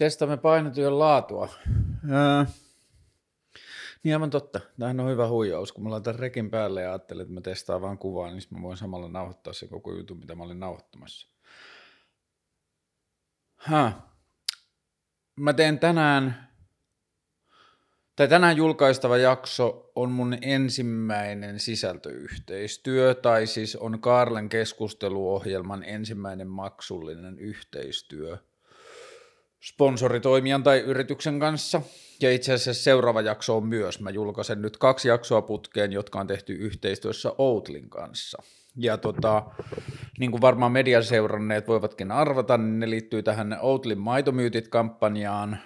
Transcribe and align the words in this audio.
Testaamme 0.00 0.36
painotyön 0.36 0.98
laatua. 0.98 1.48
Öö. 2.10 2.44
Niin 4.02 4.14
aivan 4.14 4.30
totta. 4.30 4.60
Tämähän 4.78 5.00
on 5.00 5.10
hyvä 5.10 5.28
huijaus. 5.28 5.72
Kun 5.72 5.84
mä 5.84 5.90
laitan 5.90 6.14
rekin 6.14 6.50
päälle 6.50 6.82
ja 6.82 6.90
ajattelen, 6.90 7.22
että 7.22 7.34
mä 7.34 7.40
testaan 7.40 7.82
vaan 7.82 7.98
kuvaa, 7.98 8.30
niin 8.30 8.42
mä 8.50 8.62
voin 8.62 8.76
samalla 8.76 9.08
nauhoittaa 9.08 9.52
se 9.52 9.68
koko 9.68 9.92
jutun, 9.92 10.18
mitä 10.18 10.34
mä 10.34 10.44
olin 10.44 10.60
nauhoittamassa. 10.60 11.28
Häh. 13.56 13.94
Mä 15.36 15.52
teen 15.52 15.78
tänään, 15.78 16.48
tai 18.16 18.28
tänään 18.28 18.56
julkaistava 18.56 19.16
jakso 19.16 19.92
on 19.94 20.10
mun 20.10 20.36
ensimmäinen 20.42 21.60
sisältöyhteistyö, 21.60 23.14
tai 23.14 23.46
siis 23.46 23.76
on 23.76 24.00
Karlen 24.00 24.48
keskusteluohjelman 24.48 25.84
ensimmäinen 25.84 26.48
maksullinen 26.48 27.38
yhteistyö– 27.38 28.38
sponsoritoimijan 29.62 30.62
tai 30.62 30.78
yrityksen 30.78 31.40
kanssa. 31.40 31.82
Ja 32.20 32.32
itse 32.32 32.52
asiassa 32.52 32.82
seuraava 32.82 33.20
jakso 33.20 33.56
on 33.56 33.66
myös. 33.66 34.00
Mä 34.00 34.10
julkaisen 34.10 34.62
nyt 34.62 34.76
kaksi 34.76 35.08
jaksoa 35.08 35.42
putkeen, 35.42 35.92
jotka 35.92 36.20
on 36.20 36.26
tehty 36.26 36.52
yhteistyössä 36.52 37.32
Outlin 37.38 37.90
kanssa. 37.90 38.42
Ja 38.76 38.96
tota, 38.96 39.42
niin 40.18 40.30
kuin 40.30 40.40
varmaan 40.40 40.72
median 40.72 41.04
seuranneet 41.04 41.68
voivatkin 41.68 42.12
arvata, 42.12 42.58
niin 42.58 42.80
ne 42.80 42.90
liittyy 42.90 43.22
tähän 43.22 43.58
Outlin 43.60 43.98
maitomyytit-kampanjaan, 43.98 45.58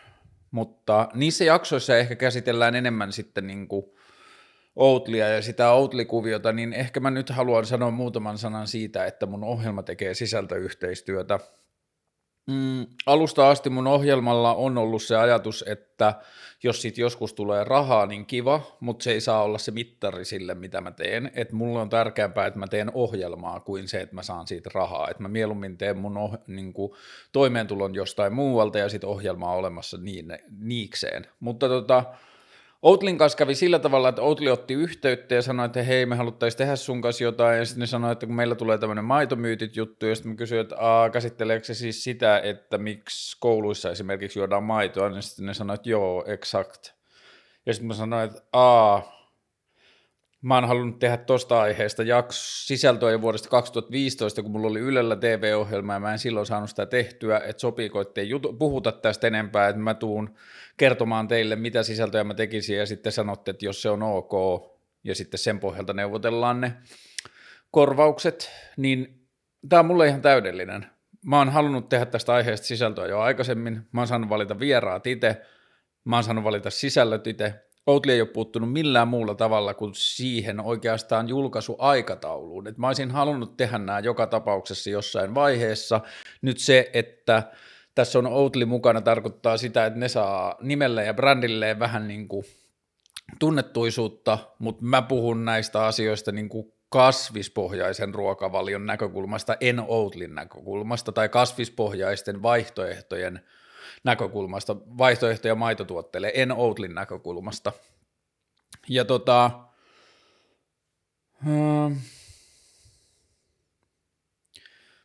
mutta 0.51 1.09
niissä 1.15 1.45
jaksoissa 1.45 1.97
ehkä 1.97 2.17
käsitellään 2.17 2.75
enemmän 2.75 3.13
sitten 3.13 3.47
niin 3.47 3.69
kuin 3.69 3.85
Outlia 4.77 5.29
ja 5.29 5.43
sitä 5.43 5.73
Outli-kuviota, 5.73 6.53
niin 6.53 6.73
ehkä 6.73 7.01
mä 7.01 7.11
nyt 7.11 7.31
haluan 7.31 7.67
sanoa 7.67 7.91
muutaman 7.91 8.39
sanan 8.39 8.67
siitä, 8.67 9.05
että 9.05 9.27
mun 9.27 9.45
ohjelma 9.45 9.83
tekee 9.83 10.15
sisältöyhteistyötä 10.15 11.39
Mm, 12.47 12.87
alusta 13.07 13.51
asti 13.51 13.71
mun 13.71 13.87
ohjelmalla 13.87 14.55
on 14.55 14.79
ollut 14.79 15.03
se 15.03 15.17
ajatus, 15.17 15.65
että 15.69 16.15
jos 16.63 16.83
siitä 16.83 17.01
joskus 17.01 17.35
tulee 17.35 17.65
rahaa, 17.65 18.07
niin 18.07 18.27
kiva, 18.27 18.77
mutta 18.81 19.03
se 19.03 19.13
ei 19.13 19.21
saa 19.21 19.43
olla 19.43 19.59
se 19.59 19.71
mittari 19.71 20.25
sille, 20.25 20.55
mitä 20.55 20.81
mä 20.81 20.91
teen. 20.91 21.31
Et 21.35 21.53
mulle 21.53 21.81
on 21.81 21.89
tärkeämpää, 21.89 22.47
että 22.47 22.59
mä 22.59 22.67
teen 22.67 22.91
ohjelmaa 22.95 23.61
kuin 23.61 23.89
se, 23.89 24.01
että 24.01 24.15
mä 24.15 24.23
saan 24.23 24.47
siitä 24.47 24.71
rahaa. 24.75 25.09
Et 25.11 25.19
mä 25.19 25.29
mieluummin 25.29 25.79
teen 25.79 25.99
mun 25.99 26.17
oh, 26.17 26.37
niin 26.47 26.73
kuin, 26.73 26.93
toimeentulon 27.33 27.95
jostain 27.95 28.33
muualta 28.33 28.79
ja 28.79 28.89
sitten 28.89 29.11
ohjelmaa 29.11 29.55
olemassa 29.55 29.99
niin, 29.99 30.39
niikseen. 30.59 31.27
Mutta 31.41 31.69
tota, 31.69 32.05
Outlin 32.85 33.19
kanssa 33.19 33.39
kävi 33.39 33.55
sillä 33.55 33.79
tavalla, 33.79 34.09
että 34.09 34.23
Outli 34.23 34.51
otti 34.51 34.75
yhteyttä 34.75 35.35
ja 35.35 35.43
sanoi, 35.43 35.67
että 35.67 35.83
hei, 35.83 36.07
me 36.07 36.17
haluttaisiin 36.17 36.59
tehdä 36.59 36.77
sun 36.77 37.01
kanssa 37.01 37.25
jotain, 37.25 37.59
ja 37.59 37.65
sitten 37.65 37.81
ne 37.81 37.87
sanoi, 37.87 38.13
että 38.13 38.27
kun 38.27 38.35
meillä 38.35 38.55
tulee 38.55 38.79
tämmöinen 38.79 39.05
maitomyytit 39.05 39.77
juttu, 39.77 40.07
ja 40.07 40.15
sitten 40.15 40.33
mä 40.33 40.37
kysyin, 40.37 40.61
että 40.61 40.77
Aa, 40.79 41.11
käsitteleekö 41.11 41.67
se 41.67 41.75
siis 41.75 42.05
sitä, 42.05 42.39
että 42.39 42.79
miksi 42.79 43.37
kouluissa 43.41 43.91
esimerkiksi 43.91 44.39
juodaan 44.39 44.63
maitoa, 44.63 45.09
niin 45.09 45.23
sitten 45.23 45.47
ne 45.47 45.55
sanoi, 45.55 45.75
että 45.75 45.91
joo, 45.91 46.25
exakt. 46.27 46.89
Ja 47.67 47.75
sitten 47.75 47.87
mä 47.87 47.95
sanoin, 47.95 48.25
että 48.25 48.43
aa, 48.53 49.24
mä 50.45 50.55
oon 50.55 50.69
halunnut 50.69 50.99
tehdä 50.99 51.17
tosta 51.17 51.61
aiheesta 51.61 52.03
jaks 52.03 52.67
sisältöä 52.67 53.11
jo 53.11 53.21
vuodesta 53.21 53.49
2015, 53.49 54.43
kun 54.43 54.51
mulla 54.51 54.69
oli 54.69 54.81
Ylellä 54.81 55.17
TV-ohjelma 55.17 55.93
ja 55.93 56.01
mä 56.01 56.13
en 56.13 56.19
silloin 56.19 56.47
saanut 56.47 56.71
sitä 56.71 56.87
tehtyä, 56.87 57.39
että 57.39 57.61
sopiiko, 57.61 58.01
ettei 58.01 58.29
jutu, 58.29 58.53
puhuta 58.53 58.93
tästä 58.93 59.27
enempää, 59.27 59.69
että 59.69 59.81
mä 59.81 59.95
tuun 59.95 60.35
kertomaan 60.77 61.29
teille, 61.29 61.57
mitä 61.57 61.83
sisältöjä 61.83 62.25
mä 62.25 62.35
tekisin 62.35 62.79
ja 62.79 62.87
sitten 62.87 63.13
sanotte, 63.13 63.51
että 63.51 63.67
jos 63.67 63.83
se 63.83 63.91
on 63.91 64.03
ok 64.03 64.33
ja 65.05 65.15
sitten 65.15 65.39
sen 65.39 65.61
pohjalta 65.61 65.93
neuvotellaan 65.93 66.61
ne 66.61 66.73
korvaukset, 67.71 68.51
niin 68.77 69.27
tämä 69.69 69.81
on 69.81 69.87
mulle 69.87 70.09
ihan 70.09 70.23
täydellinen. 70.23 70.87
Mä 71.27 71.39
oon 71.39 71.51
halunnut 71.51 71.89
tehdä 71.89 72.07
tästä 72.07 72.33
aiheesta 72.33 72.67
sisältöä 72.67 73.07
jo 73.07 73.21
aikaisemmin, 73.21 73.83
mä 73.93 74.01
oon 74.01 74.09
saanut 74.09 74.29
valita 74.29 74.59
vieraat 74.59 75.07
itse, 75.07 75.41
mä 76.05 76.17
oon 76.17 76.25
saanut 76.25 76.45
valita 76.45 76.71
sisällöt 76.71 77.27
itse, 77.27 77.64
Outli 77.87 78.13
ei 78.13 78.21
ole 78.21 78.29
puuttunut 78.29 78.73
millään 78.73 79.09
muulla 79.09 79.35
tavalla 79.35 79.75
kuin 79.75 79.95
siihen 79.95 80.61
oikeastaan 80.61 81.29
julkaisuaikatauluun. 81.29 82.67
Et 82.67 82.79
mä 82.79 82.87
olisin 82.87 83.11
halunnut 83.11 83.57
tehdä 83.57 83.79
nämä 83.79 83.99
joka 83.99 84.27
tapauksessa 84.27 84.91
jossain 84.91 85.35
vaiheessa. 85.35 86.01
Nyt 86.43 86.59
se, 86.59 86.91
että 86.93 87.43
tässä 87.95 88.19
on 88.19 88.27
Outli 88.27 88.65
mukana, 88.65 89.01
tarkoittaa 89.01 89.57
sitä, 89.57 89.87
että 89.87 89.99
ne 89.99 90.09
saa 90.09 90.57
nimellä 90.61 91.03
ja 91.03 91.15
brändilleen 91.15 91.79
vähän 91.79 92.09
niin 92.09 92.29
kuin 92.29 92.45
tunnettuisuutta, 93.39 94.39
mutta 94.59 94.85
mä 94.85 95.03
puhun 95.03 95.45
näistä 95.45 95.85
asioista 95.85 96.33
niin 96.33 96.49
kuin 96.49 96.73
kasvispohjaisen 96.89 98.15
ruokavalion 98.15 98.87
näkökulmasta, 98.87 99.57
en 99.61 99.81
Outlin 99.89 100.35
näkökulmasta, 100.35 101.13
tai 101.13 101.29
kasvispohjaisten 101.29 102.43
vaihtoehtojen 102.43 103.41
näkökulmasta, 104.05 104.77
vaihtoehtoja 104.77 105.55
maitotuotteille, 105.55 106.33
en 106.35 106.53
Outlin 106.53 106.95
näkökulmasta. 106.95 107.73
Ja 108.89 109.05
tota, 109.05 109.51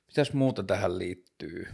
mitäs 0.08 0.34
muuta 0.34 0.64
tähän 0.64 0.98
liittyy? 0.98 1.68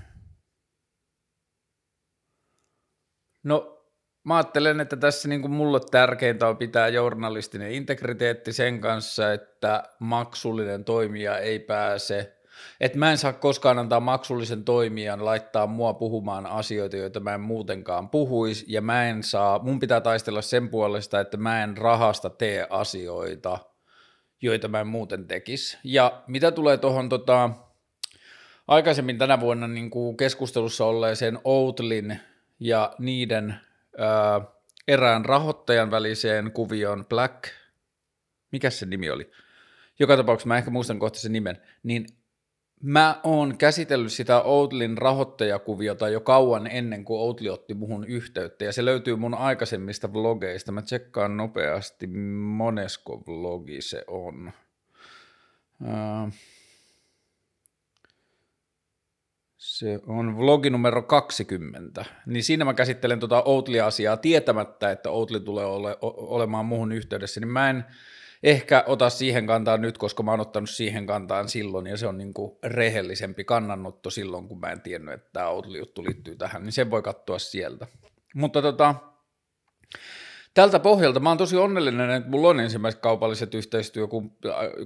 No, 3.44 3.86
mä 4.24 4.36
ajattelen, 4.36 4.80
että 4.80 4.96
tässä 4.96 5.28
niin 5.28 5.42
kuin 5.42 5.52
mulle 5.52 5.80
tärkeintä 5.92 6.48
on 6.48 6.58
pitää 6.58 6.88
journalistinen 6.88 7.72
integriteetti 7.72 8.54
sen 8.54 8.82
kanssa, 8.82 9.34
että 9.34 9.84
maksullinen 10.00 10.86
toimija 10.86 11.40
ei 11.40 11.60
pääse 11.60 12.35
että 12.80 12.98
mä 12.98 13.12
en 13.12 13.18
saa 13.18 13.34
koskaan 13.34 13.80
antaa 13.80 14.00
maksullisen 14.00 14.64
toimijan 14.64 15.26
laittaa 15.26 15.68
mua 15.68 15.94
puhumaan 15.94 16.46
asioita, 16.46 16.98
joita 16.98 17.20
mä 17.20 17.34
en 17.34 17.42
muutenkaan 17.42 18.10
puhuisi, 18.10 18.66
ja 18.68 18.82
mä 18.82 19.10
en 19.10 19.24
saa, 19.24 19.60
mun 19.60 19.80
pitää 19.80 20.02
taistella 20.02 20.42
sen 20.42 20.70
puolesta, 20.70 21.20
että 21.20 21.38
mä 21.38 21.64
en 21.64 21.78
rahasta 21.78 22.30
tee 22.30 22.68
asioita, 22.70 23.58
joita 24.42 24.68
mä 24.68 24.82
en 24.82 24.88
muuten 24.88 25.28
tekisi. 25.28 25.78
Ja 25.84 26.24
mitä 26.28 26.52
tulee 26.52 26.78
tuohon 26.78 27.10
tota, 27.10 27.50
aikaisemmin 28.68 29.18
tänä 29.18 29.40
vuonna 29.40 29.68
niin 29.68 29.90
kuin 29.90 30.18
keskustelussa 30.18 30.86
olleeseen 30.86 31.40
Outlin 31.44 32.20
ja 32.60 32.96
niiden 33.00 33.56
ää, 33.98 34.42
erään 34.88 35.26
rahoittajan 35.26 35.92
väliseen 35.92 36.52
kuvioon 36.52 37.06
Black, 37.06 37.44
mikä 38.52 38.70
se 38.70 38.86
nimi 38.86 39.10
oli? 39.10 39.32
Joka 40.00 40.18
tapauksessa 40.18 40.48
mä 40.48 40.58
ehkä 40.58 40.72
muistan 40.72 41.00
kohta 41.00 41.20
sen 41.20 41.34
nimen, 41.34 41.62
niin 41.84 42.06
Mä 42.88 43.20
oon 43.24 43.58
käsitellyt 43.58 44.12
sitä 44.12 44.42
Outlin 44.42 44.98
rahoittajakuviota 44.98 46.10
jo 46.10 46.22
kauan 46.22 46.68
ennen 46.68 47.06
kuin 47.06 47.20
Outli 47.20 47.50
otti 47.50 47.74
muhun 47.74 48.06
yhteyttä, 48.08 48.66
ja 48.66 48.74
se 48.74 48.86
löytyy 48.86 49.16
mun 49.16 49.34
aikaisemmista 49.34 50.14
vlogeista. 50.14 50.72
Mä 50.72 50.82
tsekkaan 50.82 51.38
nopeasti, 51.38 52.08
monesko 52.08 53.24
vlogi 53.28 53.82
se 53.82 54.04
on. 54.08 54.52
Se 59.58 60.00
on 60.08 60.38
vlogi 60.38 60.70
numero 60.70 61.02
20, 61.02 62.06
niin 62.26 62.44
siinä 62.44 62.66
mä 62.66 62.74
käsittelen 62.74 63.20
tuota 63.20 63.44
Outli-asiaa 63.44 64.18
tietämättä, 64.18 64.92
että 64.92 65.10
Outli 65.10 65.40
tulee 65.40 65.66
ole, 65.66 65.98
olemaan 66.02 66.66
muhun 66.66 66.92
yhteydessä, 66.92 67.40
niin 67.40 67.52
mä 67.52 67.70
en 67.70 67.86
ehkä 68.46 68.84
ota 68.88 69.10
siihen 69.10 69.48
kantaan 69.48 69.82
nyt, 69.82 69.98
koska 69.98 70.24
mä 70.24 70.32
oon 70.32 70.40
ottanut 70.40 70.70
siihen 70.70 71.06
kantaan 71.06 71.50
silloin, 71.50 71.88
ja 71.88 71.98
se 71.98 72.08
on 72.08 72.18
niin 72.18 72.34
kuin 72.34 72.58
rehellisempi 72.64 73.44
kannanotto 73.44 74.10
silloin, 74.10 74.48
kun 74.48 74.60
mä 74.60 74.72
en 74.72 74.82
tiennyt, 74.82 75.14
että 75.14 75.30
tämä 75.34 75.50
Outli-juttu 75.50 76.04
liittyy 76.04 76.36
tähän, 76.36 76.64
niin 76.64 76.74
sen 76.74 76.92
voi 76.92 77.02
katsoa 77.02 77.40
sieltä. 77.40 77.88
Mutta 78.36 78.62
tota, 78.62 78.96
tältä 80.54 80.80
pohjalta 80.80 81.20
mä 81.20 81.30
oon 81.30 81.38
tosi 81.38 81.58
onnellinen, 81.58 82.10
että 82.10 82.30
mulla 82.30 82.50
on 82.50 82.60
ensimmäiset 82.60 83.02
kaupalliset, 83.02 83.56
yhteistyö, 83.56 84.08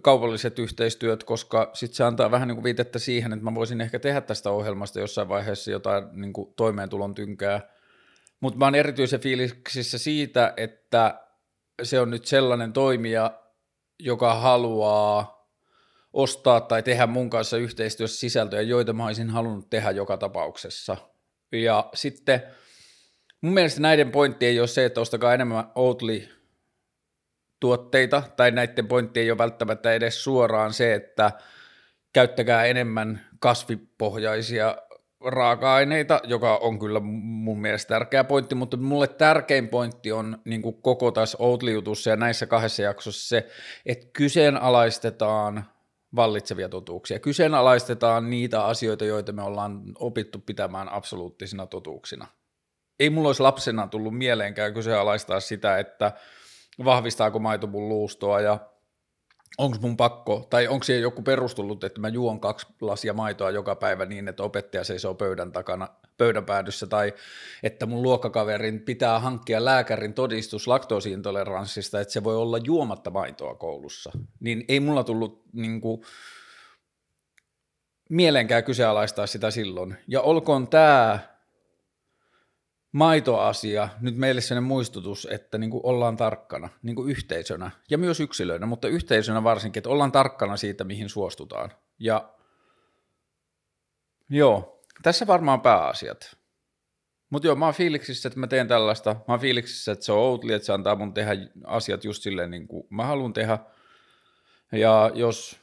kaupalliset 0.02 0.60
yhteistyöt, 0.60 1.24
koska 1.24 1.70
sitten 1.74 1.96
se 1.96 2.04
antaa 2.04 2.32
vähän 2.32 2.48
niin 2.48 2.56
kuin 2.56 2.64
viitettä 2.64 3.00
siihen, 3.00 3.34
että 3.34 3.44
mä 3.44 3.56
voisin 3.56 3.82
ehkä 3.82 4.00
tehdä 4.00 4.22
tästä 4.22 4.52
ohjelmasta 4.52 5.00
jossain 5.00 5.30
vaiheessa 5.30 5.72
jotain 5.72 6.04
niin 6.14 6.34
kuin 6.34 6.54
toimeentulon 6.56 7.16
tynkää, 7.16 7.62
mutta 8.40 8.60
mä 8.60 8.66
oon 8.66 8.76
erityisen 8.76 9.20
fiiliksissä 9.20 9.98
siitä, 9.98 10.54
että 10.58 11.20
se 11.84 12.00
on 12.00 12.12
nyt 12.12 12.26
sellainen 12.26 12.74
toimija, 12.74 13.39
joka 14.00 14.34
haluaa 14.34 15.40
ostaa 16.14 16.62
tai 16.62 16.84
tehdä 16.84 17.08
mun 17.08 17.30
kanssa 17.30 17.58
yhteistyössä 17.58 18.20
sisältöjä, 18.20 18.62
joita 18.62 18.94
mä 18.94 19.06
olisin 19.06 19.30
halunnut 19.30 19.70
tehdä 19.70 19.92
joka 19.92 20.18
tapauksessa. 20.18 20.98
Ja 21.52 21.90
sitten 21.94 22.42
mun 23.42 23.54
mielestä 23.54 23.82
näiden 23.82 24.12
pointti 24.12 24.46
ei 24.46 24.60
ole 24.60 24.68
se, 24.68 24.86
että 24.86 25.02
ostakaa 25.02 25.34
enemmän 25.34 25.72
Oatly 25.76 26.28
tuotteita, 27.60 28.24
tai 28.36 28.52
näiden 28.52 28.88
pointti 28.88 29.20
ei 29.20 29.32
ole 29.32 29.38
välttämättä 29.38 29.94
edes 29.94 30.24
suoraan 30.24 30.74
se, 30.74 30.94
että 30.94 31.32
käyttäkää 32.14 32.66
enemmän 32.66 33.28
kasvipohjaisia 33.40 34.78
raaka-aineita, 35.26 36.22
joka 36.24 36.58
on 36.58 36.80
kyllä 36.80 37.00
mun 37.00 37.62
mielestä 37.62 37.88
tärkeä 37.88 38.24
pointti, 38.24 38.56
mutta 38.56 38.78
mulle 38.78 39.08
tärkein 39.08 39.68
pointti 39.68 40.12
on 40.12 40.38
niin 40.46 40.62
kuin 40.62 40.82
koko 40.82 41.12
tässä 41.12 41.38
Outli-jutussa 41.42 42.10
ja 42.10 42.16
näissä 42.16 42.46
kahdessa 42.46 42.82
jaksossa 42.82 43.28
se, 43.28 43.48
että 43.86 44.08
kyseenalaistetaan 44.14 45.66
vallitsevia 46.16 46.70
totuuksia, 46.70 47.20
kyseenalaistetaan 47.20 48.30
niitä 48.30 48.66
asioita, 48.66 49.06
joita 49.06 49.32
me 49.32 49.42
ollaan 49.44 49.82
opittu 50.00 50.40
pitämään 50.40 50.90
absoluuttisina 50.90 51.68
totuuksina. 51.68 52.28
ei 53.00 53.10
mulla 53.10 53.30
olisi 53.30 53.42
lapsena 53.42 53.88
tullut 53.88 54.18
mieleenkään 54.18 54.74
kyseenalaistaa 54.74 55.40
sitä, 55.40 55.80
että 55.80 56.12
vahvistaako 56.86 57.40
maito 57.40 57.68
mun 57.68 57.90
luustoa 57.90 58.42
ja 58.42 58.60
onko 59.58 59.78
mun 59.82 59.98
pakko, 59.98 60.48
tai 60.50 60.68
onko 60.68 60.84
siihen 60.84 61.02
joku 61.02 61.22
perustullut, 61.22 61.84
että 61.84 62.02
mä 62.02 62.08
juon 62.08 62.40
kaksi 62.40 62.68
lasia 62.82 63.14
maitoa 63.14 63.52
joka 63.52 63.76
päivä 63.76 64.06
niin, 64.06 64.28
että 64.28 64.44
opettaja 64.44 64.84
seisoo 64.84 65.14
pöydän 65.14 65.52
takana, 65.52 65.88
pöydän 66.18 66.46
päädyssä, 66.46 66.88
tai 66.88 67.14
että 67.64 67.86
mun 67.86 68.04
luokkakaverin 68.04 68.80
pitää 68.80 69.20
hankkia 69.20 69.66
lääkärin 69.66 70.14
todistus 70.14 70.68
laktoosiintoleranssista, 70.68 72.02
että 72.02 72.14
se 72.14 72.24
voi 72.24 72.36
olla 72.36 72.58
juomatta 72.58 73.10
maitoa 73.10 73.56
koulussa, 73.56 74.12
niin 74.40 74.66
ei 74.68 74.80
mulla 74.80 75.04
tullut 75.04 75.44
niin 75.54 75.82
kuin, 75.82 76.02
mieleenkään 78.10 78.64
kyseenalaistaa 78.64 79.28
sitä 79.28 79.52
silloin. 79.52 79.96
Ja 80.08 80.22
olkoon 80.22 80.68
tämä 80.68 81.20
maitoasia 82.92 83.90
nyt 84.02 84.16
meille 84.16 84.42
sellainen 84.42 84.68
muistutus, 84.68 85.28
että 85.32 85.58
niin 85.58 85.70
kuin 85.70 85.82
ollaan 85.84 86.18
tarkkana 86.18 86.70
niin 86.84 86.96
kuin 86.96 87.10
yhteisönä 87.12 87.72
ja 87.90 87.98
myös 87.98 88.20
yksilöinä, 88.20 88.66
mutta 88.66 88.88
yhteisönä 88.88 89.44
varsinkin, 89.44 89.80
että 89.80 89.90
ollaan 89.90 90.12
tarkkana 90.12 90.58
siitä, 90.58 90.84
mihin 90.84 91.10
suostutaan. 91.10 91.72
Ja 92.00 92.30
joo, 94.30 94.82
tässä 95.04 95.28
varmaan 95.28 95.62
pääasiat. 95.62 96.38
Mutta 97.30 97.48
joo, 97.48 97.56
mä 97.56 97.66
oon 97.66 97.74
fiiliksissä, 97.74 98.28
että 98.28 98.40
mä 98.40 98.48
teen 98.48 98.68
tällaista. 98.68 99.14
Mä 99.14 99.34
oon 99.34 99.40
fiiliksissä, 99.40 99.92
että 99.92 100.06
se 100.06 100.12
on 100.12 100.18
Outli, 100.18 100.54
että 100.54 100.66
se 100.66 100.74
antaa 100.74 100.96
mun 100.96 101.14
tehdä 101.14 101.32
asiat 101.66 102.04
just 102.04 102.24
silleen 102.24 102.52
niin 102.52 102.68
kuin 102.68 102.88
mä 102.90 103.06
haluan 103.06 103.34
tehdä. 103.34 103.60
Ja 104.72 105.12
jos 105.14 105.60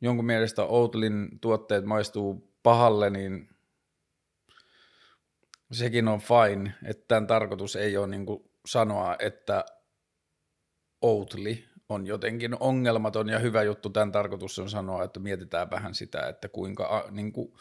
jonkun 0.00 0.26
mielestä 0.26 0.64
Outlin 0.64 1.28
tuotteet 1.40 1.84
maistuu 1.84 2.54
pahalle, 2.62 3.10
niin 3.10 3.53
sekin 5.74 6.08
on 6.08 6.20
fine, 6.20 6.74
että 6.84 7.04
tämän 7.08 7.26
tarkoitus 7.26 7.76
ei 7.76 7.96
ole 7.96 8.06
niin 8.06 8.26
sanoa, 8.66 9.16
että 9.18 9.64
Outli 11.00 11.64
on 11.88 12.06
jotenkin 12.06 12.56
ongelmaton 12.60 13.28
ja 13.28 13.38
hyvä 13.38 13.62
juttu. 13.62 13.90
Tämän 13.90 14.12
tarkoitus 14.12 14.58
on 14.58 14.70
sanoa, 14.70 15.04
että 15.04 15.20
mietitään 15.20 15.70
vähän 15.70 15.94
sitä, 15.94 16.28
että 16.28 16.48
kuinka 16.48 17.08
niin 17.10 17.32
kuin, 17.32 17.52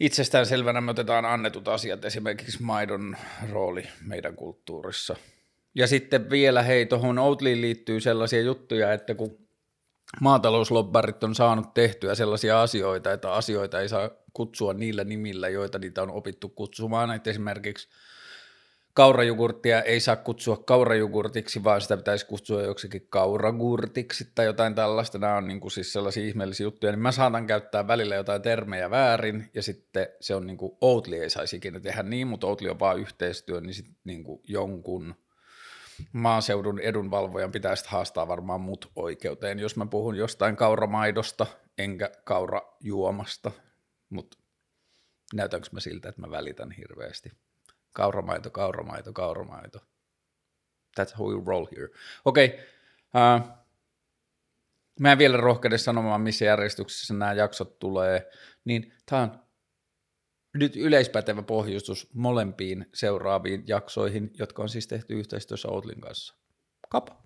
itsestään 0.00 0.46
selvänä 0.46 0.80
me 0.80 0.90
otetaan 0.90 1.24
annetut 1.24 1.68
asiat, 1.68 2.04
esimerkiksi 2.04 2.62
maidon 2.62 3.16
rooli 3.50 3.88
meidän 4.06 4.36
kulttuurissa. 4.36 5.16
Ja 5.74 5.86
sitten 5.86 6.30
vielä, 6.30 6.62
hei, 6.62 6.86
tuohon 6.86 7.18
Outliin 7.18 7.60
liittyy 7.60 8.00
sellaisia 8.00 8.40
juttuja, 8.40 8.92
että 8.92 9.14
kun 9.14 9.43
maatalouslobbarit 10.20 11.24
on 11.24 11.34
saanut 11.34 11.74
tehtyä 11.74 12.14
sellaisia 12.14 12.62
asioita, 12.62 13.12
että 13.12 13.32
asioita 13.32 13.80
ei 13.80 13.88
saa 13.88 14.10
kutsua 14.32 14.74
niillä 14.74 15.04
nimillä, 15.04 15.48
joita 15.48 15.78
niitä 15.78 16.02
on 16.02 16.10
opittu 16.10 16.48
kutsumaan. 16.48 17.10
Että 17.10 17.30
esimerkiksi 17.30 17.88
kaurajugurttia 18.94 19.82
ei 19.82 20.00
saa 20.00 20.16
kutsua 20.16 20.56
kaurajugurtiksi, 20.56 21.64
vaan 21.64 21.80
sitä 21.80 21.96
pitäisi 21.96 22.26
kutsua 22.26 22.62
joksikin 22.62 23.06
kauragurtiksi 23.08 24.28
tai 24.34 24.46
jotain 24.46 24.74
tällaista. 24.74 25.18
Nämä 25.18 25.36
on 25.36 25.48
niin 25.48 25.60
kuin 25.60 25.70
siis 25.70 25.92
sellaisia 25.92 26.26
ihmeellisiä 26.26 26.64
juttuja, 26.64 26.92
niin 26.92 27.02
mä 27.02 27.12
saatan 27.12 27.46
käyttää 27.46 27.86
välillä 27.86 28.14
jotain 28.14 28.42
termejä 28.42 28.90
väärin, 28.90 29.50
ja 29.54 29.62
sitten 29.62 30.06
se 30.20 30.34
on 30.34 30.46
niin 30.46 30.56
kuin 30.56 30.72
Outli 30.80 31.18
ei 31.18 31.30
saisi 31.30 31.56
ikinä 31.56 31.80
tehdä 31.80 32.02
niin, 32.02 32.26
mutta 32.26 32.46
Outli 32.46 32.70
on 32.70 32.80
vaan 32.80 32.98
yhteistyö, 32.98 33.60
niin 33.60 33.74
sitten 33.74 33.96
niin 34.04 34.24
kuin 34.24 34.40
jonkun 34.48 35.14
maaseudun 36.12 36.80
edunvalvojan 36.80 37.52
pitäisi 37.52 37.84
haastaa 37.88 38.28
varmaan 38.28 38.60
mut 38.60 38.92
oikeuteen, 38.96 39.58
jos 39.58 39.76
mä 39.76 39.86
puhun 39.86 40.16
jostain 40.16 40.56
kauramaidosta 40.56 41.46
enkä 41.78 42.10
kaurajuomasta, 42.24 43.50
mutta 44.10 44.38
näytänkö 45.34 45.68
mä 45.72 45.80
siltä, 45.80 46.08
että 46.08 46.20
mä 46.20 46.30
välitän 46.30 46.70
hirveästi. 46.70 47.32
Kauramaito, 47.92 48.50
kauramaito, 48.50 49.12
kauramaito. 49.12 49.78
That's 51.00 51.18
how 51.18 51.28
we 51.28 51.42
roll 51.46 51.66
here. 51.76 51.88
Okei, 52.24 52.46
okay. 52.46 52.60
uh, 53.36 53.64
mä 55.00 55.12
en 55.12 55.18
vielä 55.18 55.36
rohkeuden 55.36 55.78
sanomaan, 55.78 56.20
missä 56.20 56.44
järjestyksessä 56.44 57.14
nämä 57.14 57.32
jaksot 57.32 57.78
tulee, 57.78 58.30
niin 58.64 58.92
tämä 59.06 59.22
on 59.22 59.43
nyt 60.54 60.76
yleispätevä 60.76 61.42
pohjustus 61.42 62.08
molempiin 62.14 62.86
seuraaviin 62.94 63.64
jaksoihin, 63.66 64.30
jotka 64.38 64.62
on 64.62 64.68
siis 64.68 64.86
tehty 64.86 65.14
yhteistyössä 65.14 65.68
Outlin 65.68 66.00
kanssa. 66.00 66.34
Kapa. 66.88 67.22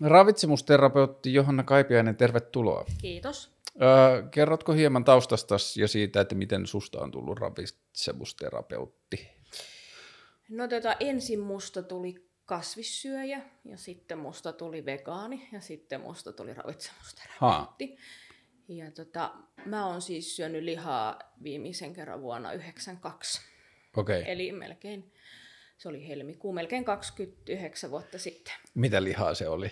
Ravitsemusterapeutti 0.00 1.34
Johanna 1.34 1.62
Kaipiainen, 1.62 2.16
tervetuloa. 2.16 2.84
Kiitos. 3.00 3.50
Öö, 3.82 4.28
kerrotko 4.30 4.72
hieman 4.72 5.04
taustasta 5.04 5.56
ja 5.76 5.88
siitä, 5.88 6.20
että 6.20 6.34
miten 6.34 6.66
susta 6.66 7.00
on 7.00 7.10
tullut 7.10 7.38
ravitsemusterapeutti? 7.38 9.28
No 10.48 10.68
tota, 10.68 10.96
ensin 11.00 11.40
musta 11.40 11.82
tuli 11.82 12.30
kasvissyöjä 12.44 13.42
ja 13.64 13.76
sitten 13.76 14.18
musta 14.18 14.52
tuli 14.52 14.84
vegaani 14.84 15.48
ja 15.52 15.60
sitten 15.60 16.00
musta 16.00 16.32
tuli 16.32 16.54
ravitsemusterapeutti. 16.54 17.86
Ha. 17.86 18.04
Ja 18.70 18.90
tota, 18.90 19.30
mä 19.64 19.86
oon 19.86 20.02
siis 20.02 20.36
syönyt 20.36 20.62
lihaa 20.62 21.18
viimeisen 21.42 21.92
kerran 21.92 22.22
vuonna 22.22 22.48
1992. 22.48 23.40
Okay. 23.96 24.22
Eli 24.26 24.52
melkein, 24.52 25.12
se 25.78 25.88
oli 25.88 26.08
helmikuu, 26.08 26.52
melkein 26.52 26.84
29 26.84 27.90
vuotta 27.90 28.18
sitten. 28.18 28.54
Mitä 28.74 29.04
lihaa 29.04 29.34
se 29.34 29.48
oli? 29.48 29.70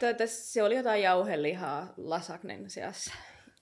Tota, 0.00 0.26
se 0.26 0.62
oli 0.62 0.76
jotain 0.76 1.02
jauhelihaa 1.02 1.94
lasagnen 1.96 2.70
seassa. 2.70 3.14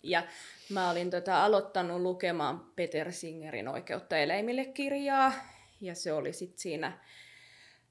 Ja 0.02 0.22
mä 0.70 0.90
olin 0.90 1.10
tota, 1.10 1.44
aloittanut 1.44 2.00
lukemaan 2.00 2.72
Peter 2.76 3.12
Singerin 3.12 3.68
Oikeutta 3.68 4.16
eläimille 4.16 4.64
kirjaa. 4.64 5.32
Ja 5.80 5.94
se 5.94 6.12
oli 6.12 6.32
sitten 6.32 6.58
siinä 6.58 6.98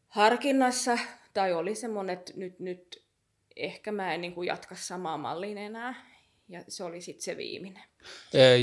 harkinnassa, 0.08 0.98
tai 1.34 1.54
oli 1.54 1.76
semmoinen, 1.76 2.18
että 2.18 2.34
nyt, 2.36 2.60
nyt 2.60 3.04
ehkä 3.56 3.92
mä 3.92 4.14
en 4.14 4.22
niin 4.22 4.34
kuin 4.34 4.48
jatka 4.48 4.76
samaa 4.76 5.18
malliin 5.18 5.58
enää 5.58 6.17
ja 6.50 6.64
se 6.68 6.84
oli 6.84 7.02
sitten 7.02 7.24
se 7.24 7.38
viimeinen. 7.38 7.84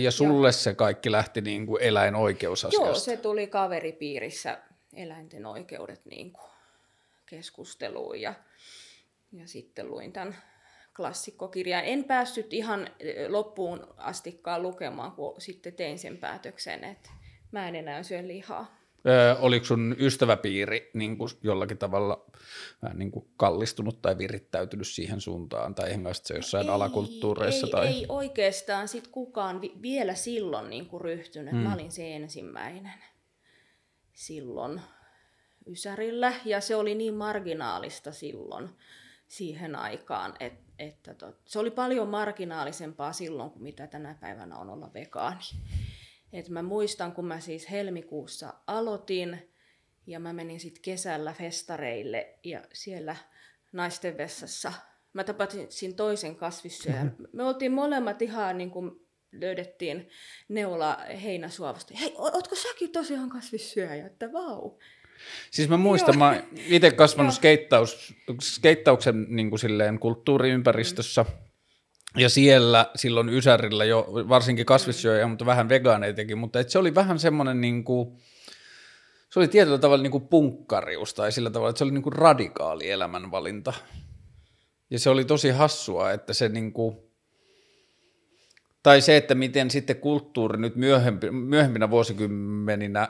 Ja 0.03 0.11
sulle 0.11 0.49
ja, 0.49 0.53
se 0.53 0.75
kaikki 0.75 1.13
lähti 1.13 1.41
niin 1.41 1.67
kuin 1.67 1.83
eläinoikeusasiasta? 1.83 2.87
Joo, 2.87 2.95
se 2.95 3.17
tuli 3.17 3.47
kaveripiirissä 3.47 4.59
eläinten 4.97 5.47
oikeudet 5.47 6.07
niin 6.07 6.33
kuin 6.33 6.51
keskusteluun 7.27 8.21
ja, 8.21 8.35
ja 9.33 9.49
sitten 9.49 9.89
luin 9.89 10.13
tämän 10.13 10.37
klassikkokirjan. 10.97 11.85
En 11.85 12.05
päässyt 12.05 12.53
ihan 12.53 12.91
loppuun 13.29 13.95
astikkaan 13.97 14.63
lukemaan, 14.63 15.13
kun 15.13 15.41
sitten 15.41 15.75
tein 15.75 15.99
sen 15.99 16.19
päätöksen, 16.19 16.85
että 16.85 17.11
mä 17.53 17.69
en 17.69 17.75
enää 17.75 18.03
syö 18.03 18.27
lihaa. 18.27 18.84
Öö, 19.07 19.37
oliko 19.39 19.65
sun 19.65 19.97
ystäväpiiri 19.99 20.91
niin 20.95 21.19
kuin 21.19 21.31
jollakin 21.43 21.79
tavalla 21.79 22.27
vähän 22.83 22.99
niin 22.99 23.11
kuin 23.11 23.29
kallistunut 23.37 24.03
tai 24.03 24.19
virittäytynyt 24.19 24.87
siihen 24.87 25.21
suuntaan, 25.21 25.75
tai 25.75 25.91
ehkä 25.91 26.13
se 26.13 26.35
jossain 26.35 26.67
ei, 26.67 26.73
alakulttuureissa? 26.73 27.67
Ei, 27.67 27.71
tai... 27.71 27.87
ei 27.87 28.07
oikeastaan 28.09 28.89
sit 28.89 29.09
kukaan 29.09 29.61
vi- 29.61 29.75
vielä 29.83 30.15
silloin 30.15 30.71
niin 30.71 30.87
kuin 30.87 31.01
ryhtynyt. 31.01 31.53
Hmm. 31.53 31.63
Mä 31.63 31.75
olin 31.75 31.93
se 31.93 32.17
ensimmäinen 32.17 33.05
silloin 34.13 34.81
Ysärillä, 35.67 36.33
ja 36.45 36.61
se 36.61 36.77
oli 36.77 36.95
niin 36.95 37.15
marginaalista 37.15 38.13
silloin 38.13 38.69
siihen 39.27 39.77
aikaan, 39.77 40.35
että 40.41 40.65
että 40.79 41.15
tot, 41.15 41.37
se 41.45 41.59
oli 41.59 41.71
paljon 41.71 42.09
marginaalisempaa 42.09 43.13
silloin 43.13 43.51
kuin 43.51 43.63
mitä 43.63 43.87
tänä 43.87 44.17
päivänä 44.21 44.57
on 44.57 44.71
olla 44.71 44.91
vegaani. 44.95 45.41
Et 46.35 46.49
mä 46.49 46.63
muistan, 46.63 47.13
kun 47.13 47.27
mä 47.27 47.41
siis 47.41 47.71
helmikuussa 47.71 48.55
aloitin 48.67 49.53
ja 50.07 50.21
mä 50.21 50.33
menin 50.33 50.61
sitten 50.61 50.83
kesällä 50.83 51.33
festareille 51.33 52.39
ja 52.45 52.63
siellä 52.73 53.17
naisten 53.73 54.19
vessassa 54.19 54.73
mä 55.13 55.25
tapasin 55.25 55.95
toisen 55.97 56.37
kasvissyöjän. 56.37 57.07
Mm-hmm. 57.07 57.27
Me 57.33 57.45
oltiin 57.45 57.73
molemmat 57.73 58.23
ihan 58.23 58.59
niin 58.59 58.71
kuin 58.71 58.91
löydettiin 59.33 60.09
neula 60.49 60.99
heinäsuovasta. 61.23 61.95
Hei, 62.01 62.15
ootko 62.19 62.55
säkin 62.55 62.93
tosiaan 62.93 63.31
kasvissyöjä? 63.31 64.07
Että 64.07 64.33
vau. 64.33 64.79
Siis 65.51 65.69
mä 65.69 65.77
muistan, 65.77 66.15
Joo. 66.15 66.19
mä 66.19 66.43
itse 66.57 66.91
kasvanut 66.91 67.35
skeittaus, 67.35 68.15
skeittauksen 68.41 69.27
niin 69.29 69.51
kuin 69.51 69.61
silleen 69.61 69.99
kulttuuriympäristössä. 69.99 71.23
Mm 71.23 71.44
ja 72.17 72.29
siellä 72.29 72.91
silloin 72.97 73.29
Ysärillä 73.29 73.85
jo 73.85 74.09
varsinkin 74.29 74.67
kasvissyöjä, 74.67 75.27
mutta 75.27 75.47
vähän 75.47 75.69
vegaaneitakin, 75.69 76.39
mutta 76.39 76.61
et 76.61 76.71
se 76.71 76.79
oli 76.79 76.95
vähän 76.95 77.19
semmoinen 77.19 77.61
niin 77.61 77.85
kuin, 77.85 78.19
se 79.31 79.39
oli 79.39 79.49
tietyllä 79.49 79.79
tavalla 79.79 80.03
niin 80.03 80.11
kuin 80.11 80.29
punkkarius 80.29 81.15
tai 81.15 81.33
sillä 81.33 81.51
tavalla, 81.51 81.71
että 81.71 81.79
se 81.79 81.85
oli 81.85 81.93
niin 81.93 82.03
kuin 82.03 82.13
radikaali 82.13 82.91
elämänvalinta. 82.91 83.73
Ja 84.91 84.99
se 84.99 85.11
oli 85.11 85.25
tosi 85.25 85.51
hassua, 85.51 86.13
että 86.13 86.33
se 86.33 86.49
niin 86.49 86.73
kuin, 86.73 86.97
tai 88.83 89.01
se, 89.01 89.17
että 89.17 89.35
miten 89.35 89.71
sitten 89.71 89.97
kulttuuri 89.97 90.61
nyt 90.61 90.77
myöhempi, 90.77 91.31
myöhempinä 91.31 91.91
vuosikymmeninä 91.91 93.09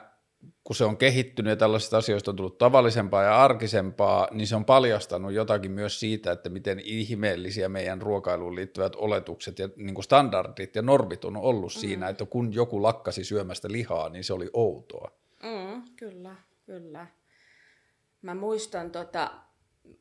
kun 0.65 0.77
se 0.77 0.85
on 0.85 0.97
kehittynyt 0.97 1.51
ja 1.51 1.57
tällaisista 1.57 1.97
asioista 1.97 2.31
on 2.31 2.37
tullut 2.37 2.59
tavallisempaa 2.59 3.23
ja 3.23 3.43
arkisempaa, 3.43 4.29
niin 4.31 4.47
se 4.47 4.57
on 4.57 4.65
paljastanut 4.65 5.33
jotakin 5.33 5.71
myös 5.71 6.01
siitä, 6.01 6.33
että 6.33 6.49
miten 6.49 6.81
ihmeellisiä 6.85 7.69
meidän 7.69 8.03
ruokailuun 8.03 8.55
liittyvät 8.55 8.97
oletukset 8.97 9.59
ja 9.59 9.69
niin 9.77 9.95
kuin 9.95 10.05
standardit 10.05 10.77
ja 10.77 10.83
normit 10.83 11.25
on 11.25 11.37
ollut 11.37 11.75
mm. 11.75 11.81
siinä, 11.81 12.09
että 12.09 12.27
kun 12.27 12.55
joku 12.55 12.83
lakkasi 12.83 13.25
syömästä 13.25 13.69
lihaa, 13.71 14.09
niin 14.09 14.25
se 14.25 14.33
oli 14.33 14.51
outoa. 14.53 15.11
Mm, 15.43 15.83
kyllä, 15.97 16.37
kyllä. 16.67 17.07
Mä 18.23 18.35
muistan, 18.35 18.91
tota, 18.91 19.31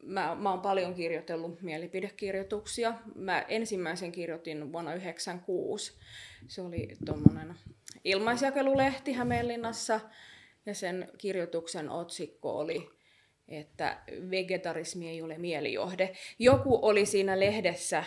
mä, 0.03 0.35
mä 0.35 0.49
oon 0.49 0.61
paljon 0.61 0.93
kirjoitellut 0.93 1.61
mielipidekirjoituksia. 1.61 2.93
Mä 3.15 3.41
ensimmäisen 3.41 4.11
kirjoitin 4.11 4.73
vuonna 4.73 4.91
1996. 4.91 5.93
Se 6.47 6.61
oli 6.61 6.87
tuommoinen 7.05 7.55
ilmaisjakelulehti 8.03 9.13
Hämeenlinnassa 9.13 9.99
ja 10.65 10.73
sen 10.75 11.11
kirjoituksen 11.17 11.89
otsikko 11.89 12.57
oli, 12.57 12.89
että 13.47 14.03
vegetarismi 14.29 15.09
ei 15.09 15.21
ole 15.21 15.37
mielijohde. 15.37 16.13
Joku 16.39 16.79
oli 16.81 17.05
siinä 17.05 17.39
lehdessä 17.39 18.03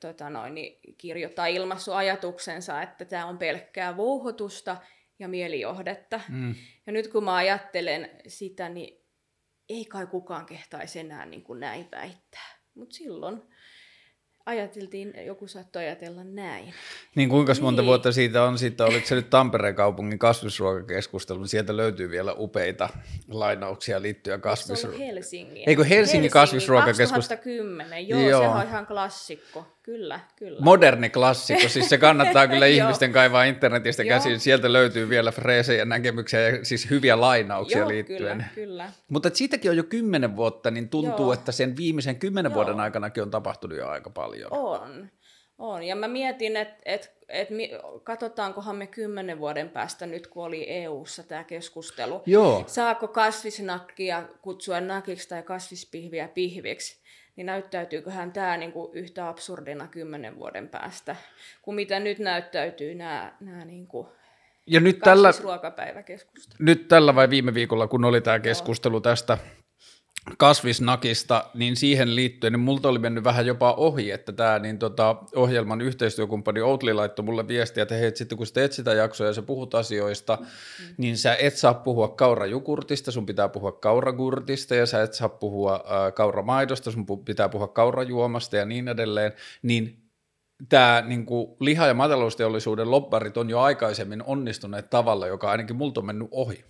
tota 0.00 0.30
noin, 0.30 0.54
kirjoittaa 0.98 1.46
ilmassu 1.46 1.92
ajatuksensa, 1.92 2.82
että 2.82 3.04
tämä 3.04 3.26
on 3.26 3.38
pelkkää 3.38 3.96
vouhotusta 3.96 4.76
ja 5.18 5.28
mielijohdetta. 5.28 6.20
Mm. 6.28 6.54
Ja 6.86 6.92
nyt 6.92 7.08
kun 7.08 7.24
mä 7.24 7.34
ajattelen 7.34 8.10
sitä, 8.26 8.68
niin 8.68 9.04
ei 9.68 9.84
kai 9.84 10.06
kukaan 10.06 10.46
kehtaisi 10.46 10.98
enää 10.98 11.26
niin 11.26 11.42
kuin 11.42 11.60
näin 11.60 11.88
väittää. 11.92 12.58
Mutta 12.74 12.94
silloin 12.94 13.42
ajateltiin, 14.50 15.14
joku 15.26 15.46
saattoi 15.46 15.82
ajatella 15.82 16.24
näin. 16.24 16.74
Niin 17.14 17.28
kuinka 17.28 17.52
monta 17.60 17.82
niin. 17.82 17.86
vuotta 17.86 18.12
siitä 18.12 18.42
on 18.42 18.58
sitten, 18.58 18.86
oliko 18.86 19.06
se 19.06 19.14
nyt 19.14 19.30
Tampereen 19.30 19.74
kaupungin 19.74 20.18
kasvisruokakeskustelu, 20.18 21.46
sieltä 21.46 21.76
löytyy 21.76 22.10
vielä 22.10 22.34
upeita 22.38 22.88
lainauksia 23.28 24.02
liittyen 24.02 24.40
kasvisruokakeskusteluun. 24.40 25.14
Helsingin. 25.14 25.56
Eikö 25.56 25.82
Helsingin, 25.82 25.98
Helsingin 25.98 26.30
kasvisruokakeskustelu? 26.30 27.38
2010, 27.38 28.08
joo, 28.08 28.20
joo, 28.20 28.42
se 28.42 28.48
on 28.48 28.66
ihan 28.66 28.86
klassikko. 28.86 29.66
Kyllä, 29.82 30.20
kyllä. 30.36 30.60
Moderni 30.60 31.10
klassikko, 31.10 31.68
siis 31.68 31.88
se 31.88 31.98
kannattaa 31.98 32.48
kyllä 32.52 32.66
ihmisten 32.66 33.12
kaivaa 33.12 33.44
internetistä 33.44 34.04
käsin. 34.04 34.40
Sieltä 34.40 34.72
löytyy 34.72 35.08
vielä 35.08 35.32
freesejä 35.32 35.84
näkemyksiä 35.84 36.40
ja 36.40 36.64
siis 36.64 36.90
hyviä 36.90 37.20
lainauksia 37.20 37.78
Joo, 37.78 37.88
liittyen. 37.88 38.20
Kyllä, 38.20 38.44
kyllä. 38.54 38.92
Mutta 39.08 39.30
siitäkin 39.34 39.70
on 39.70 39.76
jo 39.76 39.84
kymmenen 39.84 40.36
vuotta, 40.36 40.70
niin 40.70 40.88
tuntuu, 40.88 41.26
Joo. 41.26 41.32
että 41.32 41.52
sen 41.52 41.76
viimeisen 41.76 42.16
kymmenen 42.16 42.50
Joo. 42.50 42.54
vuoden 42.54 42.80
aikanakin 42.80 43.22
on 43.22 43.30
tapahtunut 43.30 43.78
jo 43.78 43.88
aika 43.88 44.10
paljon. 44.10 44.52
On, 44.52 45.10
on. 45.58 45.82
Ja 45.82 45.96
mä 45.96 46.08
mietin, 46.08 46.56
että 46.56 46.76
et, 46.84 47.10
et, 47.28 47.48
katsotaankohan 48.04 48.76
me 48.76 48.86
kymmenen 48.86 49.38
vuoden 49.38 49.68
päästä 49.68 50.06
nyt, 50.06 50.26
kun 50.26 50.44
oli 50.44 50.64
EU-ssa 50.68 51.22
tämä 51.22 51.44
keskustelu. 51.44 52.22
Joo. 52.26 52.64
Saako 52.66 53.08
kasvisnakkia 53.08 54.28
kutsua 54.42 54.80
nakiksi 54.80 55.28
tai 55.28 55.42
kasvispihviä 55.42 56.28
pihviksi? 56.28 56.99
Niin 57.40 57.46
näyttäytyyköhän 57.46 58.32
tämä 58.32 58.56
niinku 58.56 58.90
yhtä 58.94 59.28
absurdina 59.28 59.88
kymmenen 59.88 60.38
vuoden 60.38 60.68
päästä, 60.68 61.16
kuin 61.62 61.74
mitä 61.74 62.00
nyt 62.00 62.18
näyttäytyy 62.18 62.94
nämä, 62.94 63.32
nämä 63.40 63.64
niinku 63.64 64.08
ja 64.66 64.80
nyt 64.80 64.98
tällä, 64.98 65.30
nyt 66.58 66.88
tällä 66.88 67.14
vai 67.14 67.30
viime 67.30 67.54
viikolla, 67.54 67.86
kun 67.86 68.04
oli 68.04 68.20
tämä 68.20 68.38
keskustelu 68.38 69.00
tästä 69.00 69.38
kasvisnakista, 70.38 71.44
niin 71.54 71.76
siihen 71.76 72.16
liittyen, 72.16 72.52
niin 72.52 72.60
multa 72.60 72.88
oli 72.88 72.98
mennyt 72.98 73.24
vähän 73.24 73.46
jopa 73.46 73.72
ohi, 73.72 74.10
että 74.10 74.32
tämä 74.32 74.58
niin 74.58 74.78
tota, 74.78 75.16
ohjelman 75.34 75.80
yhteistyökumppani 75.80 76.60
Outli 76.60 76.92
laittoi 76.92 77.24
mulle 77.24 77.48
viestiä, 77.48 77.82
että 77.82 77.94
hei, 77.94 78.06
että 78.06 78.18
sitten 78.18 78.38
kun 78.38 78.46
sä 78.46 78.54
teet 78.54 78.72
sitä 78.72 78.94
jaksoa 78.94 79.26
ja 79.26 79.32
sä 79.32 79.42
puhut 79.42 79.74
asioista, 79.74 80.38
mm. 80.40 80.46
niin 80.96 81.18
sä 81.18 81.36
et 81.36 81.56
saa 81.56 81.74
puhua 81.74 82.08
kaurajukurtista, 82.08 83.10
sun 83.10 83.26
pitää 83.26 83.48
puhua 83.48 83.72
kauragurtista 83.72 84.74
ja 84.74 84.86
sä 84.86 85.02
et 85.02 85.14
saa 85.14 85.28
puhua 85.28 85.74
äh, 85.74 86.14
kauramaidosta, 86.14 86.90
sun 86.90 87.06
pitää 87.24 87.48
puhua 87.48 87.68
kaurajuomasta 87.68 88.56
ja 88.56 88.64
niin 88.64 88.88
edelleen, 88.88 89.32
niin 89.62 90.10
tämä 90.68 91.02
niin 91.06 91.26
kuin, 91.26 91.56
liha- 91.60 91.86
ja 91.86 91.94
maatalousteollisuuden 91.94 92.90
lobbarit 92.90 93.36
on 93.36 93.50
jo 93.50 93.60
aikaisemmin 93.60 94.22
onnistuneet 94.22 94.90
tavalla, 94.90 95.26
joka 95.26 95.50
ainakin 95.50 95.76
multa 95.76 96.00
on 96.00 96.06
mennyt 96.06 96.28
ohi. 96.30 96.64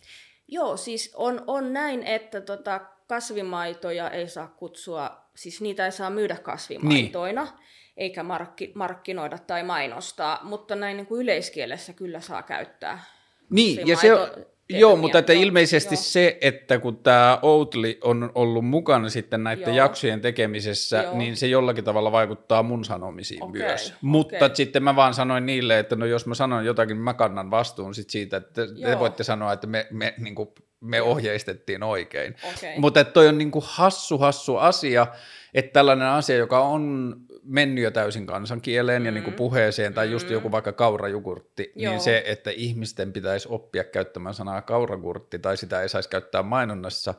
Joo, 0.49 0.77
siis 0.77 1.13
on, 1.15 1.45
on 1.47 1.73
näin, 1.73 2.03
että 2.03 2.41
tota, 2.41 2.81
kasvimaitoja 3.11 4.11
ei 4.11 4.29
saa 4.29 4.47
kutsua, 4.47 5.11
siis 5.35 5.61
niitä 5.61 5.85
ei 5.85 5.93
saa 5.93 6.11
myydä 6.11 6.37
kasvimaitoina, 6.37 7.45
niin. 7.45 7.55
eikä 7.97 8.23
markki, 8.23 8.73
markkinoida 8.75 9.39
tai 9.39 9.63
mainostaa, 9.63 10.41
mutta 10.43 10.77
näin 10.77 10.97
niin 10.97 11.07
kuin 11.07 11.23
yleiskielessä 11.23 11.93
kyllä 11.93 12.21
saa 12.21 12.43
käyttää. 12.43 13.05
Niin, 13.51 13.87
ja 13.87 13.97
se 13.97 14.15
on, 14.15 14.29
Joo, 14.69 14.97
mutta 14.97 15.19
että 15.19 15.33
ilmeisesti 15.33 15.95
joo. 15.95 16.03
se, 16.03 16.39
että 16.41 16.79
kun 16.79 16.97
tämä 16.97 17.39
Outli 17.43 17.99
on 18.05 18.33
ollut 18.35 18.67
mukana 18.67 19.09
sitten 19.09 19.45
näiden 19.45 19.65
joo. 19.65 19.77
jaksojen 19.77 20.21
tekemisessä, 20.21 21.03
joo. 21.03 21.19
niin 21.19 21.37
se 21.37 21.47
jollakin 21.47 21.85
tavalla 21.85 22.13
vaikuttaa 22.13 22.63
mun 22.63 22.85
sanomisiin 22.85 23.43
okay. 23.43 23.63
myös. 23.63 23.95
Mutta 24.01 24.37
okay. 24.37 24.57
sitten 24.57 24.83
mä 24.83 24.97
vaan 24.97 25.15
sanoin 25.15 25.47
niille, 25.47 25.79
että 25.79 25.97
no 25.97 26.07
jos 26.07 26.27
mä 26.27 26.35
sanon 26.35 26.65
jotakin, 26.65 26.95
niin 26.95 27.05
mä 27.05 27.15
kannan 27.15 27.51
vastuun 27.51 27.95
sit 27.95 28.11
siitä, 28.11 28.37
että 28.37 28.63
joo. 28.63 28.91
te 28.91 28.99
voitte 28.99 29.25
sanoa, 29.25 29.53
että 29.53 29.67
me, 29.67 29.87
me 29.91 30.15
niin 30.19 30.35
kuin 30.35 30.49
me 30.81 31.03
ohjeistettiin 31.03 31.83
oikein. 31.83 32.37
Okay. 32.57 32.79
Mutta 32.79 33.05
toi 33.05 33.29
on 33.29 33.39
niin 33.39 33.51
kuin 33.51 33.65
hassu, 33.69 34.19
hassu 34.19 34.57
asia, 34.57 35.07
että 35.55 35.73
tällainen 35.73 36.09
asia, 36.09 36.37
joka 36.37 36.61
on 36.61 37.17
mennyt 37.43 37.85
jo 37.85 37.91
täysin 37.91 38.27
kansankieleen 38.27 39.03
mm. 39.03 39.07
ja 39.07 39.13
niin 39.13 39.25
kuin 39.25 39.35
puheeseen, 39.35 39.95
tai 39.95 40.11
just 40.11 40.27
mm. 40.27 40.33
joku 40.33 40.53
vaikka 40.53 40.73
kaurajugurtti, 40.73 41.73
niin 41.75 41.85
Joo. 41.85 41.93
niin 41.93 42.01
se, 42.01 42.23
että 42.27 42.51
ihmisten 42.51 43.13
pitäisi 43.13 43.49
oppia 43.51 43.85
käyttämään 43.85 44.35
sanaa 44.35 44.63
kauragurtti, 44.63 45.39
tai 45.39 45.57
sitä 45.57 45.83
ei 45.83 45.89
saisi 45.89 46.09
käyttää 46.09 46.43
mainonnassa, 46.43 47.15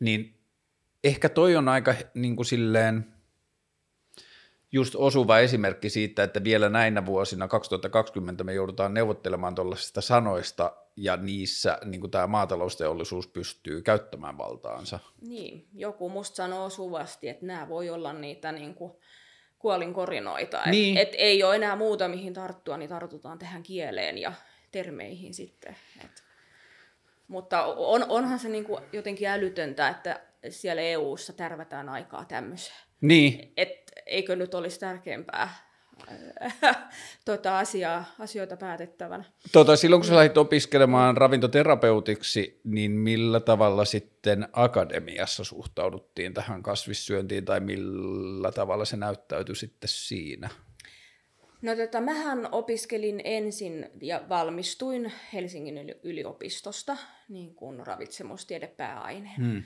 niin 0.00 0.34
ehkä 1.04 1.28
toi 1.28 1.56
on 1.56 1.68
aika 1.68 1.94
niin 2.14 2.36
kuin 2.36 2.46
silleen, 2.46 3.06
just 4.72 4.94
osuva 4.96 5.38
esimerkki 5.38 5.90
siitä, 5.90 6.22
että 6.22 6.44
vielä 6.44 6.68
näinä 6.68 7.06
vuosina 7.06 7.48
2020 7.48 8.44
me 8.44 8.54
joudutaan 8.54 8.94
neuvottelemaan 8.94 9.54
tuollaisista 9.54 10.00
sanoista, 10.00 10.72
ja 11.00 11.16
niissä 11.16 11.78
niin 11.84 12.10
tämä 12.10 12.26
maatalousteollisuus 12.26 13.28
pystyy 13.28 13.82
käyttämään 13.82 14.38
valtaansa. 14.38 14.98
Niin, 15.20 15.68
joku 15.74 16.08
musta 16.08 16.36
sanoo 16.36 16.64
osuvasti, 16.64 17.28
että 17.28 17.46
nämä 17.46 17.68
voi 17.68 17.90
olla 17.90 18.12
niitä 18.12 18.52
niin 18.52 18.74
kuin 18.74 18.92
kuolinkorinoita, 19.58 20.62
niin. 20.66 20.96
että 20.96 21.16
et 21.16 21.20
ei 21.20 21.42
ole 21.42 21.56
enää 21.56 21.76
muuta 21.76 22.08
mihin 22.08 22.34
tarttua, 22.34 22.76
niin 22.76 22.88
tartutaan 22.88 23.38
tähän 23.38 23.62
kieleen 23.62 24.18
ja 24.18 24.32
termeihin 24.72 25.34
sitten. 25.34 25.76
Et. 26.04 26.24
Mutta 27.28 27.64
on, 27.64 28.04
onhan 28.08 28.38
se 28.38 28.48
niin 28.48 28.64
kuin 28.64 28.84
jotenkin 28.92 29.28
älytöntä, 29.28 29.88
että 29.88 30.20
siellä 30.48 30.82
EU-ssa 30.82 31.32
tärvätään 31.32 31.88
aikaa 31.88 32.24
tämmöiseen. 32.24 32.78
Niin. 33.00 33.52
Et 33.56 33.92
eikö 34.06 34.36
nyt 34.36 34.54
olisi 34.54 34.80
tärkeämpää 34.80 35.69
tuota 37.24 37.58
asiaa, 37.58 38.04
asioita 38.18 38.56
päätettävänä. 38.56 39.24
Tota, 39.52 39.76
silloin 39.76 40.00
kun 40.00 40.08
sä 40.08 40.16
lähdit 40.16 40.38
opiskelemaan 40.38 41.16
ravintoterapeutiksi, 41.16 42.60
niin 42.64 42.90
millä 42.90 43.40
tavalla 43.40 43.84
sitten 43.84 44.48
akademiassa 44.52 45.44
suhtauduttiin 45.44 46.34
tähän 46.34 46.62
kasvissyöntiin 46.62 47.44
tai 47.44 47.60
millä 47.60 48.52
tavalla 48.52 48.84
se 48.84 48.96
näyttäytyi 48.96 49.56
sitten 49.56 49.88
siinä? 49.88 50.50
No 51.62 51.76
tota, 51.76 52.00
mähän 52.00 52.48
opiskelin 52.52 53.20
ensin 53.24 53.90
ja 54.02 54.22
valmistuin 54.28 55.12
Helsingin 55.32 55.94
yliopistosta 56.02 56.96
niin 57.28 57.54
kuin 57.54 57.86
ravitsemustiedepääaineen. 57.86 59.36
Hmm. 59.36 59.62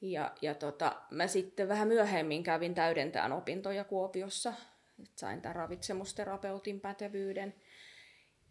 Ja, 0.00 0.32
ja 0.42 0.54
tota, 0.54 1.02
mä 1.10 1.26
sitten 1.26 1.68
vähän 1.68 1.88
myöhemmin 1.88 2.42
kävin 2.42 2.74
täydentään 2.74 3.32
opintoja 3.32 3.84
Kuopiossa 3.84 4.52
sain 5.16 5.42
tämän 5.42 5.56
ravitsemusterapeutin 5.56 6.80
pätevyyden. 6.80 7.54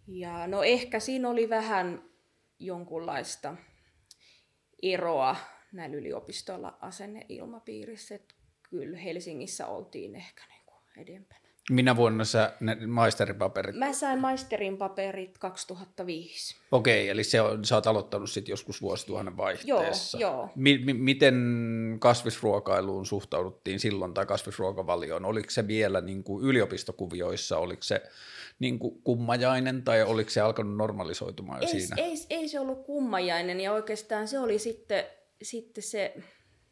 Ja 0.07 0.47
no 0.47 0.63
ehkä 0.63 0.99
siinä 0.99 1.29
oli 1.29 1.49
vähän 1.49 2.09
jonkunlaista 2.59 3.55
eroa 4.81 5.35
näillä 5.71 5.97
yliopistoilla 5.97 6.77
asenneilmapiirissä, 6.81 8.15
että 8.15 8.35
kyllä 8.69 8.97
Helsingissä 8.97 9.67
oltiin 9.67 10.15
ehkä 10.15 10.43
niin 10.49 10.65
kuin 10.65 10.81
edempänä. 10.97 11.48
Minä 11.69 11.95
vuonna 11.95 12.25
sä 12.25 12.53
ne 12.59 12.77
paperit? 13.39 13.75
Mä 13.75 13.93
sain 13.93 14.19
maisterin 14.19 14.77
paperit 14.77 15.37
2005. 15.37 16.55
Okei, 16.71 17.09
eli 17.09 17.23
se 17.23 17.41
on, 17.41 17.65
sä 17.65 17.75
oot 17.75 17.87
aloittanut 17.87 18.29
sitten 18.29 18.53
joskus 18.53 18.81
vuosituhannen 18.81 19.37
vaihteessa. 19.37 20.17
Joo, 20.17 20.31
joo. 20.31 20.49
Mi- 20.55 20.77
mi- 20.77 20.93
miten 20.93 21.35
kasvisruokailuun 21.99 23.05
suhtauduttiin 23.05 23.79
silloin 23.79 24.13
tai 24.13 24.25
kasvisruokavalioon? 24.25 25.25
Oliko 25.25 25.49
se 25.49 25.67
vielä 25.67 26.01
niin 26.01 26.23
kuin 26.23 26.45
yliopistokuvioissa, 26.45 27.57
oliko 27.57 27.83
se 27.83 28.03
niin 28.59 28.79
kuin 28.79 29.01
kummajainen 29.03 29.83
tai 29.83 30.03
oliko 30.03 30.29
se 30.29 30.41
alkanut 30.41 30.77
normalisoitumaan 30.77 31.61
jo 31.61 31.67
ei, 31.67 31.79
siinä? 31.79 31.95
Ei, 31.99 32.15
ei 32.29 32.47
se 32.47 32.59
ollut 32.59 32.85
kummajainen 32.85 33.61
ja 33.61 33.73
oikeastaan 33.73 34.27
se 34.27 34.39
oli 34.39 34.59
sitten, 34.59 35.03
sitten 35.41 35.83
se, 35.83 36.15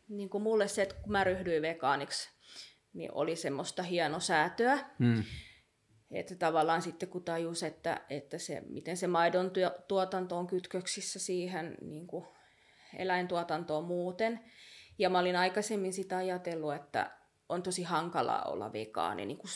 niin 0.09 0.29
kuin 0.29 0.41
mulle 0.43 0.67
se, 0.67 0.81
että 0.81 0.95
kun 0.95 1.11
mä 1.11 1.23
ryhdyin 1.23 1.61
vegaaniksi, 1.61 2.29
niin 2.97 3.11
oli 3.13 3.35
semmoista 3.35 3.83
hienosäätöä. 3.83 4.79
Hmm. 4.99 5.23
että 6.11 6.35
tavallaan 6.35 6.81
sitten 6.81 7.09
kun 7.09 7.23
tajus, 7.23 7.63
että, 7.63 8.01
että 8.09 8.37
se, 8.37 8.63
miten 8.69 8.97
se 8.97 9.07
maidon 9.07 9.51
tuotanto 9.87 10.37
on 10.37 10.47
kytköksissä 10.47 11.19
siihen 11.19 11.77
niin 11.81 12.07
kuin 12.07 12.25
eläintuotantoon 12.97 13.85
muuten. 13.85 14.39
Ja 14.99 15.09
mä 15.09 15.19
olin 15.19 15.35
aikaisemmin 15.35 15.93
sitä 15.93 16.17
ajatellut, 16.17 16.75
että 16.75 17.11
on 17.49 17.63
tosi 17.63 17.83
hankalaa 17.83 18.43
olla 18.43 18.73
vegaani, 18.73 19.25
niin 19.25 19.37
kuin, 19.37 19.51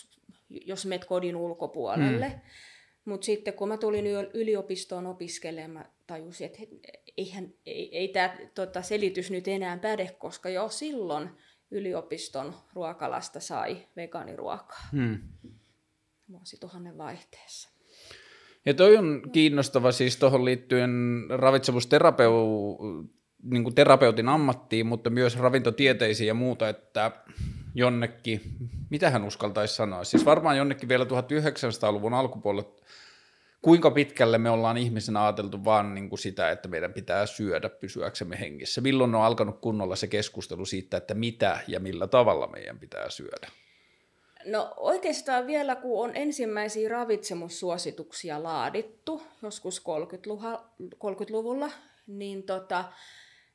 jos 0.49 0.85
menet 0.85 1.05
kodin 1.05 1.35
ulkopuolelle. 1.35 2.29
Mm. 2.29 2.41
Mutta 3.05 3.25
sitten 3.25 3.53
kun 3.53 3.67
mä 3.67 3.77
tulin 3.77 4.05
yliopistoon 4.33 5.07
opiskelemaan, 5.07 5.85
tajusin, 6.07 6.45
että 6.45 6.59
eihän, 7.17 7.53
ei, 7.65 7.97
ei 7.97 8.07
tämä 8.07 8.37
tota, 8.55 8.81
selitys 8.81 9.31
nyt 9.31 9.47
enää 9.47 9.77
päde, 9.77 10.15
koska 10.19 10.49
jo 10.49 10.69
silloin 10.69 11.29
yliopiston 11.71 12.53
ruokalasta 12.73 13.39
sai 13.39 13.87
vegaaniruokaa. 13.95 14.87
Hmm. 14.91 15.19
Vuosituhannen 16.29 16.97
vaihteessa. 16.97 17.69
Ja 18.65 18.73
toi 18.73 18.97
on 18.97 19.21
kiinnostava 19.31 19.91
siis 19.91 20.17
tuohon 20.17 20.45
liittyen 20.45 20.91
ravitsemusterapeu, 21.29 22.79
niin 23.43 23.63
kuin 23.63 23.75
terapeutin 23.75 24.29
ammattiin, 24.29 24.85
mutta 24.85 25.09
myös 25.09 25.37
ravintotieteisiin 25.37 26.27
ja 26.27 26.33
muuta, 26.33 26.69
että 26.69 27.11
jonnekin, 27.75 28.41
mitä 28.89 29.09
hän 29.09 29.23
uskaltaisi 29.23 29.75
sanoa, 29.75 30.03
siis 30.03 30.25
varmaan 30.25 30.57
jonnekin 30.57 30.89
vielä 30.89 31.03
1900-luvun 31.05 32.13
alkupuolella, 32.13 32.75
kuinka 33.61 33.91
pitkälle 33.91 34.37
me 34.37 34.49
ollaan 34.49 34.77
ihmisenä 34.77 35.23
ajateltu 35.23 35.65
vaan 35.65 35.95
niin 35.95 36.09
kuin 36.09 36.19
sitä, 36.19 36.51
että 36.51 36.69
meidän 36.69 36.93
pitää 36.93 37.25
syödä 37.25 37.69
pysyäksemme 37.69 38.39
hengissä. 38.39 38.81
Milloin 38.81 39.15
on 39.15 39.21
alkanut 39.21 39.61
kunnolla 39.61 39.95
se 39.95 40.07
keskustelu 40.07 40.65
siitä, 40.65 40.97
että 40.97 41.13
mitä 41.13 41.59
ja 41.67 41.79
millä 41.79 42.07
tavalla 42.07 42.47
meidän 42.47 42.79
pitää 42.79 43.09
syödä? 43.09 43.47
No 44.45 44.73
oikeastaan 44.77 45.47
vielä, 45.47 45.75
kun 45.75 46.03
on 46.03 46.15
ensimmäisiä 46.15 46.89
ravitsemussuosituksia 46.89 48.43
laadittu, 48.43 49.21
joskus 49.43 49.83
30-luvulla, 49.87 51.69
niin 52.07 52.43
tota, 52.43 52.83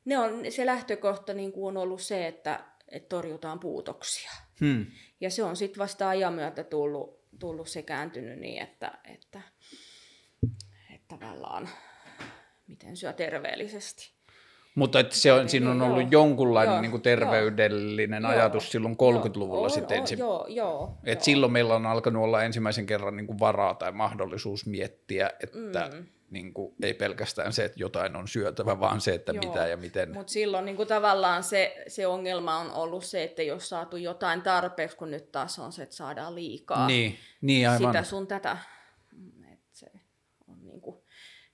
ne 0.04 0.18
on, 0.18 0.52
se 0.52 0.66
lähtökohta 0.66 1.34
niin 1.34 1.52
kuin 1.52 1.66
on 1.66 1.82
ollut 1.82 2.00
se, 2.00 2.26
että, 2.26 2.64
että 2.88 3.08
torjutaan 3.08 3.60
puutoksia. 3.60 4.30
Hmm. 4.60 4.86
Ja 5.20 5.30
se 5.30 5.42
on 5.42 5.56
sitten 5.56 5.78
vasta 5.78 6.08
ajan 6.08 6.32
myötä 6.32 6.64
tullut, 6.64 7.20
tullut 7.38 7.68
se 7.68 7.82
kääntynyt 7.82 8.38
niin, 8.38 8.62
että, 8.62 8.98
että, 9.04 9.40
että 9.48 9.55
tavallaan 11.08 11.68
miten 12.66 12.96
syö 12.96 13.12
terveellisesti. 13.12 14.16
Mutta 14.76 15.00
että 15.00 15.14
se 15.16 15.32
on, 15.32 15.48
siinä 15.48 15.70
on 15.70 15.82
ollut 15.82 16.00
joo, 16.00 16.08
jonkunlainen 16.10 16.72
joo, 16.72 16.80
niin 16.80 16.90
kuin 16.90 17.02
terveydellinen 17.02 18.22
joo, 18.22 18.32
ajatus 18.32 18.72
silloin 18.72 18.94
30-luvulla 18.94 19.60
joo, 19.60 19.68
sitten 19.68 19.98
ensin. 19.98 20.18
Joo, 20.18 20.46
joo, 20.48 20.98
Et 21.04 21.18
joo. 21.18 21.24
silloin 21.24 21.52
meillä 21.52 21.74
on 21.74 21.86
alkanut 21.86 22.24
olla 22.24 22.42
ensimmäisen 22.42 22.86
kerran 22.86 23.16
niin 23.16 23.26
kuin 23.26 23.38
varaa 23.38 23.74
tai 23.74 23.92
mahdollisuus 23.92 24.66
miettiä, 24.66 25.30
että 25.40 25.90
mm. 25.92 26.06
niin 26.30 26.54
kuin, 26.54 26.74
ei 26.82 26.94
pelkästään 26.94 27.52
se, 27.52 27.64
että 27.64 27.80
jotain 27.80 28.16
on 28.16 28.28
syötävä, 28.28 28.80
vaan 28.80 29.00
se, 29.00 29.14
että 29.14 29.32
joo. 29.32 29.44
mitä 29.44 29.66
ja 29.66 29.76
miten. 29.76 30.14
Mutta 30.14 30.32
silloin 30.32 30.64
niin 30.64 30.76
kuin 30.76 30.88
tavallaan 30.88 31.42
se, 31.42 31.84
se 31.88 32.06
ongelma 32.06 32.58
on 32.58 32.70
ollut 32.70 33.04
se, 33.04 33.22
että 33.22 33.42
jos 33.42 33.68
saatu 33.68 33.96
jotain 33.96 34.42
tarpeeksi, 34.42 34.96
kun 34.96 35.10
nyt 35.10 35.32
taas 35.32 35.58
on 35.58 35.72
se, 35.72 35.82
että 35.82 35.96
saadaan 35.96 36.34
liikaa 36.34 36.86
niin, 36.86 37.16
niin 37.40 37.68
aivan. 37.68 37.92
sitä 37.92 38.02
sun 38.02 38.26
tätä. 38.26 38.58
Et 39.52 39.60
se 39.72 39.86
on 40.48 40.66
niin 40.66 40.80
kuin 40.80 40.96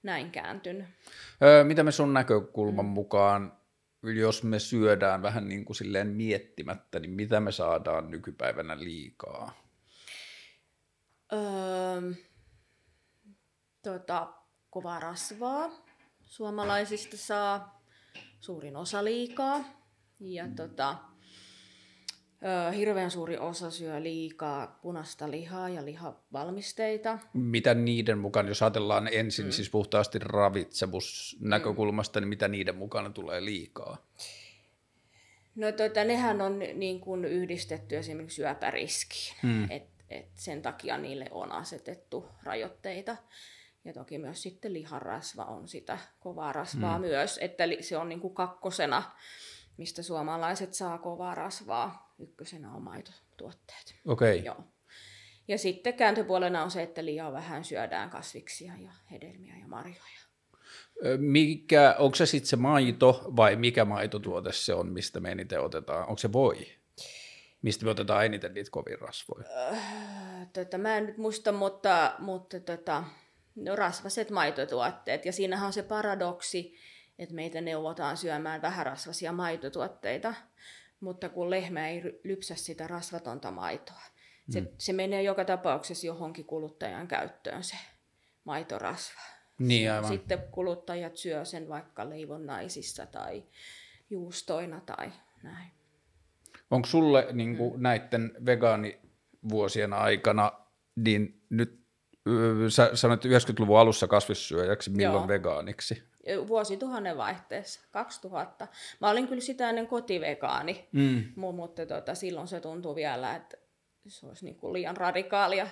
näin 0.03 0.31
kääntynyt. 0.31 0.87
Öö, 1.43 1.65
mitä 1.65 1.83
me 1.83 1.93
sun 1.93 2.15
näkökulman 2.15 2.85
mm. 2.85 2.91
mukaan, 2.91 3.53
jos 4.03 4.43
me 4.43 4.59
syödään 4.59 5.23
vähän 5.23 5.49
niin 5.49 5.65
kuin 5.65 5.77
silleen 5.77 6.09
miettimättä, 6.09 7.01
niin 7.01 7.11
mitä 7.11 7.41
me 7.41 7.53
saadaan 7.53 8.11
nykypäivänä 8.11 8.79
liikaa? 8.79 9.53
Öö, 11.33 12.13
tota, 13.83 14.33
kovaa 14.71 15.01
rasvaa. 15.01 15.71
Suomalaisista 16.21 17.17
saa 17.17 17.83
suurin 18.41 18.77
osa 18.77 19.05
liikaa. 19.05 19.65
Ja 20.21 20.47
mm. 20.47 20.55
Hirveän 22.77 23.11
suuri 23.11 23.39
osa 23.39 23.71
syö 23.71 24.03
liikaa 24.03 24.79
punaista 24.83 25.31
lihaa 25.31 25.69
ja 25.69 25.85
lihavalmisteita. 25.85 27.19
Mitä 27.35 27.75
niiden 27.75 28.19
mukaan, 28.19 28.49
jos 28.49 28.63
ajatellaan 28.63 29.09
ensin 29.13 29.47
mm. 29.47 29.53
siis 29.53 29.71
puhtaasti 29.71 30.19
ravitsemusnäkökulmasta, 30.19 32.21
mm. 32.21 32.23
niin 32.23 32.29
mitä 32.29 32.49
niiden 32.49 32.77
mukana 32.77 33.11
tulee 33.11 33.45
liikaa? 33.45 33.97
No 35.55 35.73
tota, 35.73 36.05
nehän 36.05 36.41
on 36.41 36.59
niin 36.59 37.01
kuin 37.01 37.25
yhdistetty 37.25 37.97
esimerkiksi 37.97 38.37
syöpäriskiin, 38.37 39.37
mm. 39.43 39.71
et, 39.71 39.89
et 40.11 40.29
sen 40.35 40.63
takia 40.63 40.99
niille 40.99 41.27
on 41.31 41.53
asetettu 41.53 42.27
rajoitteita. 42.43 43.17
Ja 43.85 43.93
toki 43.93 44.19
myös 44.19 44.43
sitten 44.43 44.73
liharasva 44.73 45.45
on 45.45 45.69
sitä 45.69 45.99
kovaa 46.21 46.53
rasvaa 46.53 46.99
mm. 46.99 47.05
myös, 47.05 47.39
että 47.43 47.65
se 47.81 47.97
on 47.97 48.09
niin 48.09 48.21
kuin 48.21 48.35
kakkosena 48.35 49.03
mistä 49.77 50.03
suomalaiset 50.03 50.75
saa 50.75 50.99
kovaa 50.99 51.35
rasvaa. 51.35 52.12
Ykkösenä 52.23 52.73
on 52.73 52.83
maitotuotteet. 52.83 53.95
Okei. 54.07 54.39
Okay. 54.39 54.47
Joo. 54.47 54.65
Ja 55.49 55.59
sitten 55.59 55.95
kääntöpuolena 55.95 56.63
on 56.63 56.71
se, 56.71 56.83
että 56.83 57.05
liian 57.05 57.33
vähän 57.33 57.65
syödään 57.65 58.11
kasviksia 58.11 58.73
ja 58.79 58.91
hedelmiä 59.11 59.57
ja 59.61 59.69
marjoja. 59.69 60.23
Mikä, 61.19 61.95
onko 61.99 62.15
se 62.15 62.27
sitten 62.27 62.49
se 62.49 62.57
maito 62.57 63.25
vai 63.37 63.57
mikä 63.57 63.85
maitotuote 63.85 64.53
se 64.53 64.75
on, 64.75 64.93
mistä 64.93 65.21
me 65.21 65.33
eniten 65.33 65.61
otetaan? 65.61 66.09
Onko 66.09 66.19
se 66.19 66.33
voi? 66.33 66.67
Mistä 67.63 67.85
me 67.85 67.91
otetaan 67.91 68.25
eniten 68.25 68.55
niitä 68.55 68.71
kovin 68.71 68.99
rasvoja? 68.99 69.49
Öö, 69.49 69.77
tota, 70.53 70.79
mä 70.79 70.97
en 70.97 71.07
nyt 71.07 71.17
muista, 71.17 71.53
mutta, 71.53 72.15
mutta 72.19 72.61
tota, 72.61 73.05
no, 73.55 73.77
rasvaset 73.77 74.31
maitotuotteet. 74.31 75.25
Ja 75.27 75.33
siinähän 75.33 75.67
on 75.67 75.73
se 75.73 75.83
paradoksi, 75.83 76.75
että 77.19 77.35
meitä 77.35 77.61
neuvotaan 77.61 78.17
syömään 78.17 78.63
vähärasvasia 78.63 79.33
maitotuotteita, 79.33 80.35
mutta 81.03 81.29
kun 81.29 81.51
lehmä 81.51 81.89
ei 81.89 82.21
lypsä 82.25 82.55
sitä 82.55 82.87
rasvatonta 82.87 83.51
maitoa, 83.51 84.03
se, 84.51 84.61
mm. 84.61 84.69
se 84.79 84.93
menee 84.93 85.23
joka 85.23 85.45
tapauksessa 85.45 86.07
johonkin 86.07 86.45
kuluttajan 86.45 87.09
käyttöön 87.09 87.65
se 87.65 87.77
maitorasva. 88.45 89.21
Niin, 89.59 89.93
aivan. 89.93 90.09
Sitten 90.09 90.39
kuluttajat 90.51 91.17
syö 91.17 91.45
sen 91.45 91.69
vaikka 91.69 92.11
leivonnaisissa 92.11 93.07
tai 93.07 93.43
juustoina 94.11 94.81
tai 94.81 95.13
näin. 95.43 95.71
Onko 96.71 96.89
sulle 96.89 97.29
niin 97.33 97.57
kuin 97.57 97.75
mm. 97.77 97.83
näiden 97.83 98.33
vegaanivuosien 98.47 99.93
aikana, 99.93 100.53
niin 100.97 101.43
nyt 101.51 101.82
sä 102.69 102.91
sanoit 102.95 103.25
90-luvun 103.25 103.79
alussa 103.79 104.09
kasvissyöjäksi, 104.09 104.91
milloin 104.91 105.23
Joo. 105.23 105.29
vegaaniksi? 105.29 106.03
vuosituhannen 106.49 107.17
vaihteessa, 107.17 107.81
2000. 107.91 108.69
Mä 109.01 109.11
olin 109.11 109.29
kyllä 109.29 109.41
sitä 109.41 109.69
ennen 109.69 109.87
kotivegaani, 109.87 110.89
mm. 110.93 111.25
mutta 111.37 111.87
tota, 111.87 112.15
silloin 112.15 112.49
se 112.49 112.61
tuntui 112.61 112.95
vielä, 112.95 113.37
että 113.37 113.57
se 114.09 114.27
olisi 114.27 114.45
niin 114.45 114.57
kuin 114.57 114.73
liian 114.73 114.97
radikaalia 114.97 115.67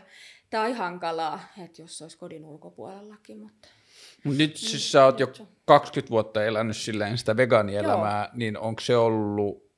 tai 0.51 0.73
hankalaa, 0.73 1.41
että 1.65 1.83
jos 1.83 1.99
se 1.99 2.05
olisi 2.05 2.19
kodin 2.19 2.45
ulkopuolellakin. 2.45 3.39
Mutta... 3.39 3.69
Nyt 4.25 4.57
siis 4.57 4.93
sä 4.93 5.05
oot 5.05 5.21
jo 5.21 5.33
20 5.65 6.11
vuotta 6.11 6.45
elänyt 6.45 6.77
silleen 6.77 7.19
sitä 7.19 7.37
vegaanielämää, 7.37 8.21
Joo. 8.21 8.31
niin 8.35 8.59
onko 8.59 8.81
se 8.81 8.97
ollut 8.97 9.70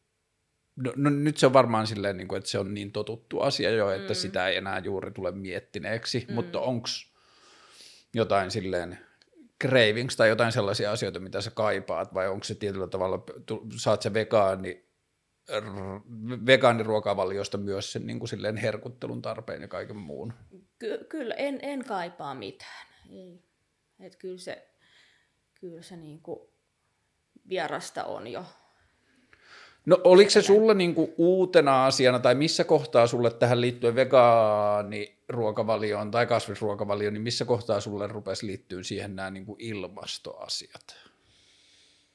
No, 0.76 0.92
no 0.96 1.10
nyt 1.10 1.36
se 1.36 1.46
on 1.46 1.52
varmaan 1.52 1.86
silleen, 1.86 2.16
niin 2.16 2.28
kuin, 2.28 2.38
että 2.38 2.50
se 2.50 2.58
on 2.58 2.74
niin 2.74 2.92
totuttu 2.92 3.40
asia 3.40 3.70
jo, 3.70 3.90
että 3.90 4.12
mm. 4.12 4.16
sitä 4.16 4.48
ei 4.48 4.56
enää 4.56 4.78
juuri 4.78 5.10
tule 5.10 5.32
miettineeksi, 5.32 6.26
mm. 6.28 6.34
mutta 6.34 6.60
onko 6.60 6.88
jotain 8.14 8.50
silleen 8.50 8.98
cravings 9.62 10.16
tai 10.16 10.28
jotain 10.28 10.52
sellaisia 10.52 10.92
asioita, 10.92 11.20
mitä 11.20 11.40
sä 11.40 11.50
kaipaat, 11.50 12.14
vai 12.14 12.28
onko 12.28 12.44
se 12.44 12.54
tietyllä 12.54 12.86
tavalla, 12.86 13.24
saat 13.76 14.02
se 14.02 14.14
vegaani, 14.14 14.84
vegaaniruokavaliosta 16.46 17.58
myös 17.58 17.92
sen 17.92 18.06
niin 18.06 18.18
kuin 18.18 18.28
silleen 18.28 18.56
herkuttelun 18.56 19.22
tarpeen 19.22 19.62
ja 19.62 19.68
kaiken 19.68 19.96
muun? 19.96 20.32
Ky- 20.78 21.04
kyllä, 21.08 21.34
en, 21.34 21.58
en 21.62 21.84
kaipaa 21.84 22.34
mitään. 22.34 22.86
Ei. 23.10 23.42
Et 24.00 24.16
kyllä 24.16 24.38
se, 24.38 24.68
kyllä 25.60 25.82
se 25.82 25.96
niin 25.96 26.20
kuin 26.20 26.40
vierasta 27.48 28.04
on 28.04 28.28
jo 28.28 28.44
No 29.86 30.00
oliko 30.04 30.30
se 30.30 30.42
sulle 30.42 30.74
niinku 30.74 31.14
uutena 31.16 31.86
asiana 31.86 32.18
tai 32.18 32.34
missä 32.34 32.64
kohtaa 32.64 33.06
sulle 33.06 33.30
tähän 33.30 33.60
liittyen 33.60 33.94
vegaaniruokavalioon 33.94 36.10
tai 36.10 36.26
kasvisruokavalioon, 36.26 37.14
niin 37.14 37.22
missä 37.22 37.44
kohtaa 37.44 37.80
sulle 37.80 38.06
rupesi 38.06 38.46
liittyä 38.46 38.82
siihen 38.82 39.16
nämä 39.16 39.30
niinku 39.30 39.56
ilmastoasiat? 39.58 40.96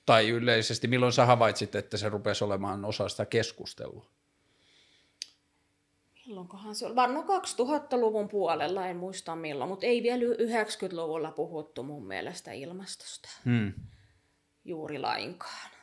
Tai 0.06 0.30
yleisesti, 0.30 0.88
milloin 0.88 1.14
sä 1.14 1.26
havaitsit, 1.26 1.76
että 1.76 1.98
se 1.98 2.10
rupesi 2.10 2.44
olemaan 2.44 2.86
osa 2.86 3.10
sitä 3.10 3.26
keskustelua? 3.26 4.06
Milloinkohan 6.28 6.76
se 6.76 6.86
oli? 6.86 6.96
Varmaan 6.96 7.26
2000-luvun 7.26 8.30
puolella, 8.30 8.88
en 8.88 8.98
muista 8.98 9.36
milloin, 9.36 9.70
mutta 9.70 9.86
ei 9.86 10.04
vielä 10.04 10.24
90-luvulla 10.24 11.32
puhuttu 11.32 11.84
mun 11.84 12.08
mielestä 12.08 12.52
ilmastosta. 12.52 13.30
Hmm. 13.46 13.74
Juuri 14.66 15.00
lainkaan. 15.00 15.77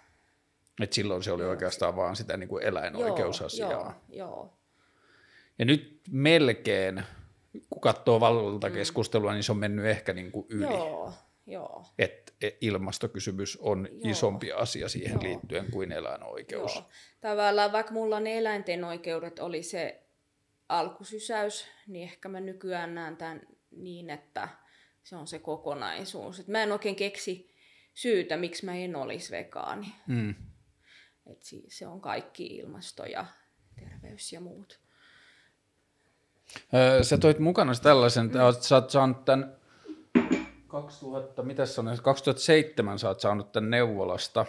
Et 0.81 0.93
silloin 0.93 1.23
se 1.23 1.33
oli 1.33 1.43
joo. 1.43 1.51
oikeastaan 1.51 1.97
vaan 1.97 2.17
sitä 2.17 2.37
niin 2.37 2.49
kuin 2.49 2.65
eläinoikeusasiaa. 2.65 3.71
Joo, 3.71 3.93
joo. 4.09 4.59
Ja 5.59 5.65
nyt 5.65 6.01
melkein, 6.11 7.03
kun 7.71 7.81
katsoo 7.81 8.21
valvontakeskustelua, 8.21 9.31
mm. 9.31 9.35
niin 9.35 9.45
se 9.45 9.53
on 9.53 9.59
mennyt 9.59 9.87
ehkä 9.87 10.13
niin 10.13 10.33
kuin 10.33 10.47
yli. 10.49 10.65
Joo, 10.65 11.13
joo. 11.47 11.85
Että 11.99 12.33
ilmastokysymys 12.61 13.57
on 13.61 13.89
Joo. 13.91 14.11
isompi 14.11 14.53
asia 14.53 14.89
siihen 14.89 15.13
Joo. 15.13 15.23
liittyen 15.23 15.71
kuin 15.71 15.93
eläinoikeus. 15.93 16.75
Joo. 16.75 16.85
Tavallaan 17.21 17.73
vaikka 17.73 17.93
mulla 17.93 18.21
ne 18.21 18.39
eläinten 18.39 18.85
oikeudet 18.85 19.39
oli 19.39 19.63
se 19.63 20.03
alkusysäys, 20.69 21.67
niin 21.87 22.03
ehkä 22.03 22.29
mä 22.29 22.41
nykyään 22.41 22.95
näen 22.95 23.17
tämän 23.17 23.41
niin, 23.71 24.11
että 24.11 24.49
se 25.03 25.17
on 25.17 25.27
se 25.27 25.39
kokonaisuus. 25.39 26.41
Et 26.41 26.49
mä 26.49 26.63
en 26.63 26.73
oikein 26.73 26.97
keksi 26.97 27.55
syytä, 27.95 28.37
miksi 28.37 28.65
mä 28.65 28.75
en 28.75 28.97
olisi 28.97 29.33
vegaani. 29.33 29.87
Mm. 30.07 30.35
Et 31.27 31.39
se 31.69 31.87
on 31.87 32.01
kaikki 32.01 32.47
ilmasto 32.47 33.05
ja 33.05 33.27
terveys 33.75 34.33
ja 34.33 34.41
muut. 34.41 34.81
Öö, 36.75 37.05
Sä 37.05 37.19
toit 37.19 37.39
mukana 37.39 37.73
tällaisen, 37.83 38.27
että 38.27 38.51
oot- 38.51 38.63
sä 38.63 38.75
oot 38.75 38.91
saanut 38.91 39.25
tämän 39.25 39.57
2000, 40.67 41.43
mitä 41.43 41.67
se 41.67 41.81
on, 41.81 41.99
2007 42.03 42.99
sä 42.99 43.09
oot 43.09 43.21
saanut 43.21 43.53
tämän 43.53 43.71
neuvolasta, 43.71 44.47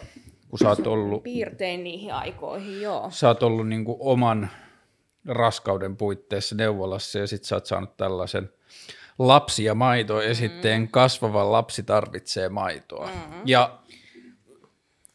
kun 0.48 0.58
sä 0.58 0.68
oot 0.68 0.86
ollut, 0.86 1.22
Piirtein 1.22 1.84
niihin 1.84 2.14
aikoihin, 2.14 2.82
joo. 2.82 3.10
sä 3.10 3.28
oot 3.28 3.42
ollut 3.42 3.68
niin 3.68 3.84
kuin 3.84 3.96
oman 4.00 4.50
raskauden 5.26 5.96
puitteissa 5.96 6.54
neuvolassa 6.54 7.18
ja 7.18 7.26
sit 7.26 7.44
sä 7.44 7.56
oot 7.56 7.66
saanut 7.66 7.96
tällaisen 7.96 8.50
lapsi 9.18 9.64
ja 9.64 9.74
maito 9.74 10.22
esitteen, 10.22 10.80
mm. 10.80 10.88
kasvava 10.88 11.52
lapsi 11.52 11.82
tarvitsee 11.82 12.48
maitoa. 12.48 13.06
Mm. 13.06 13.42
Ja 13.44 13.78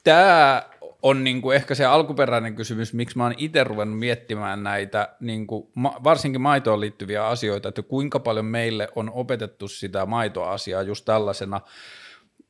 tämä 0.04 0.64
on 1.02 1.24
niinku 1.24 1.52
ehkä 1.52 1.76
se 1.76 1.86
alkuperäinen 1.86 2.56
kysymys, 2.56 2.94
miksi 2.94 3.18
mä 3.18 3.24
oon 3.24 3.34
itse 3.38 3.64
ruvennut 3.64 4.00
miettimään 4.00 4.64
näitä 4.64 5.16
niinku, 5.20 5.72
ma- 5.76 6.00
varsinkin 6.04 6.42
maitoon 6.42 6.80
liittyviä 6.80 7.28
asioita, 7.28 7.70
että 7.70 7.82
kuinka 7.82 8.20
paljon 8.20 8.46
meille 8.46 8.90
on 8.96 9.12
opetettu 9.14 9.68
sitä 9.68 10.06
maitoasiaa 10.06 10.82
just 10.82 11.06
tällaisena 11.06 11.62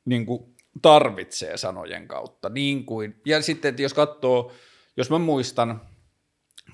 niinku, 0.04 0.54
tarvitsee 0.82 1.56
sanojen 1.56 2.08
kautta. 2.08 2.48
Niin 2.48 2.84
kuin, 2.84 3.20
ja 3.26 3.42
sitten, 3.42 3.68
että 3.68 3.82
jos 3.82 3.94
katsoo, 3.94 4.52
jos 4.96 5.10
mä 5.10 5.18
muistan 5.18 5.80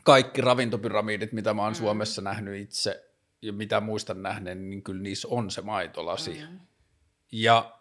kaikki 0.05 0.41
ravintopyramidit, 0.41 1.33
mitä 1.33 1.55
mä 1.55 1.63
oon 1.63 1.73
mm. 1.73 1.77
Suomessa 1.77 2.23
nähnyt 2.23 2.61
itse 2.61 3.05
ja 3.43 3.53
mitä 3.53 3.81
muistan 3.81 4.23
nähneen, 4.23 4.71
niin 4.71 4.83
kyllä 4.83 5.03
niissä 5.03 5.29
on 5.31 5.51
se 5.51 5.63
maitolasi. 5.63 6.43
Mm. 6.51 6.59
Ja 7.33 7.78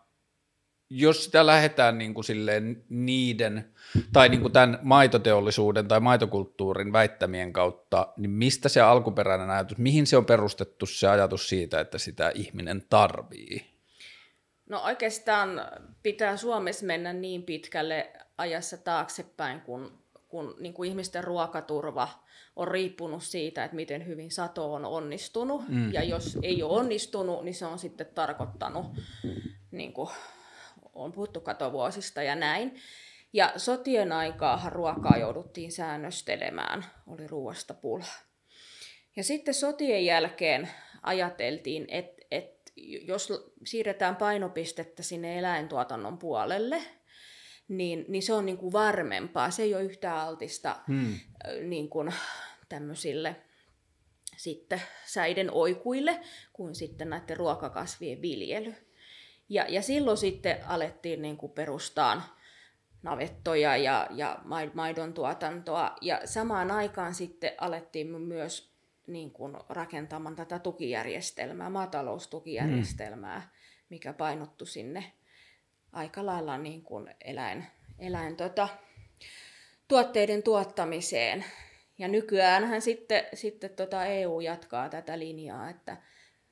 jos 0.89 1.25
sitä 1.25 1.45
lähdetään 1.45 1.97
niin 1.97 2.13
kuin 2.13 2.25
silleen 2.25 2.83
niiden, 2.89 3.73
tai 4.13 4.29
niin 4.29 4.41
kuin 4.41 4.53
tämän 4.53 4.79
maitoteollisuuden 4.81 5.87
tai 5.87 5.99
maitokulttuurin 5.99 6.93
väittämien 6.93 7.53
kautta, 7.53 8.07
niin 8.17 8.31
mistä 8.31 8.69
se 8.69 8.81
alkuperäinen 8.81 9.49
ajatus, 9.49 9.77
mihin 9.77 10.07
se 10.07 10.17
on 10.17 10.25
perustettu 10.25 10.85
se 10.85 11.07
ajatus 11.07 11.49
siitä, 11.49 11.79
että 11.79 11.97
sitä 11.97 12.31
ihminen 12.35 12.83
tarvii? 12.89 13.65
No 14.69 14.81
oikeastaan 14.83 15.49
pitää 16.03 16.37
Suomessa 16.37 16.85
mennä 16.85 17.13
niin 17.13 17.43
pitkälle 17.43 18.11
ajassa 18.37 18.77
taaksepäin, 18.77 19.61
kun, 19.61 19.97
kun 20.27 20.55
niin 20.59 20.73
kuin 20.73 20.89
ihmisten 20.89 21.23
ruokaturva 21.23 22.09
on 22.55 22.67
riippunut 22.67 23.23
siitä, 23.23 23.63
että 23.63 23.75
miten 23.75 24.07
hyvin 24.07 24.31
sato 24.31 24.73
on 24.73 24.85
onnistunut. 24.85 25.61
Mm. 25.67 25.93
Ja 25.93 26.03
jos 26.03 26.37
ei 26.41 26.63
ole 26.63 26.79
onnistunut, 26.79 27.43
niin 27.43 27.55
se 27.55 27.65
on 27.65 27.79
sitten 27.79 28.07
tarkoittanut, 28.15 28.85
niin 29.71 29.93
kuin 29.93 30.09
on 30.97 31.11
puhuttu 31.11 31.41
katovuosista 31.41 32.23
ja 32.23 32.35
näin. 32.35 32.75
Ja 33.33 33.53
sotien 33.57 34.11
aikaahan 34.11 34.71
ruokaa 34.71 35.17
jouduttiin 35.17 35.71
säännöstelemään, 35.71 36.85
oli 37.07 37.27
ruoasta 37.27 37.73
pula. 37.73 38.05
Ja 39.15 39.23
sitten 39.23 39.53
sotien 39.53 40.05
jälkeen 40.05 40.69
ajateltiin, 41.03 41.85
että, 41.89 42.21
että 42.31 42.71
jos 43.01 43.33
siirretään 43.65 44.15
painopistettä 44.15 45.03
sinne 45.03 45.39
eläintuotannon 45.39 46.17
puolelle, 46.17 46.81
niin, 47.67 48.05
niin 48.07 48.23
se 48.23 48.33
on 48.33 48.45
niin 48.45 48.57
kuin 48.57 48.73
varmempaa. 48.73 49.51
Se 49.51 49.63
ei 49.63 49.75
ole 49.75 49.83
yhtä 49.83 50.21
altista 50.21 50.79
hmm. 50.87 51.19
niin 51.61 51.89
kuin 51.89 52.13
tämmöisille 52.69 53.35
sitten 54.37 54.81
säiden 55.05 55.51
oikuille 55.51 56.19
kuin 56.53 56.75
sitten 56.75 57.09
näiden 57.09 57.37
ruokakasvien 57.37 58.21
viljely. 58.21 58.75
Ja, 59.49 59.65
ja 59.69 59.81
silloin 59.81 60.17
sitten 60.17 60.57
alettiin 60.67 61.21
niin 61.21 61.37
kuin 61.37 61.51
perustaa 61.51 62.37
navettoja 63.03 63.77
ja, 63.77 64.07
ja 64.11 64.39
maidon 64.73 65.13
tuotantoa. 65.13 65.95
Ja 66.01 66.21
samaan 66.25 66.71
aikaan 66.71 67.13
sitten 67.13 67.51
alettiin 67.57 68.07
myös 68.07 68.77
niin 69.07 69.31
kuin 69.31 69.57
rakentamaan 69.69 70.35
tätä 70.35 70.59
tukijärjestelmää, 70.59 71.69
maataloustukijärjestelmää, 71.69 73.39
mm. 73.39 73.45
mikä 73.89 74.13
painottui 74.13 74.67
sinne 74.67 75.11
aika 75.91 76.25
lailla 76.25 76.57
niin 76.57 76.81
kuin 76.81 77.15
eläin, 77.25 77.65
eläin 77.99 78.35
tota, 78.35 78.69
tuotteiden 79.87 80.43
tuottamiseen. 80.43 81.45
Ja 81.97 82.07
nykyäänhän 82.07 82.81
sitten, 82.81 83.23
sitten 83.33 83.69
tota 83.69 84.05
EU 84.05 84.39
jatkaa 84.39 84.89
tätä 84.89 85.19
linjaa, 85.19 85.69
että 85.69 85.97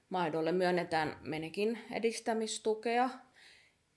maidolle 0.10 0.52
myönnetään 0.52 1.18
menekin 1.22 1.80
edistämistukea 1.92 3.10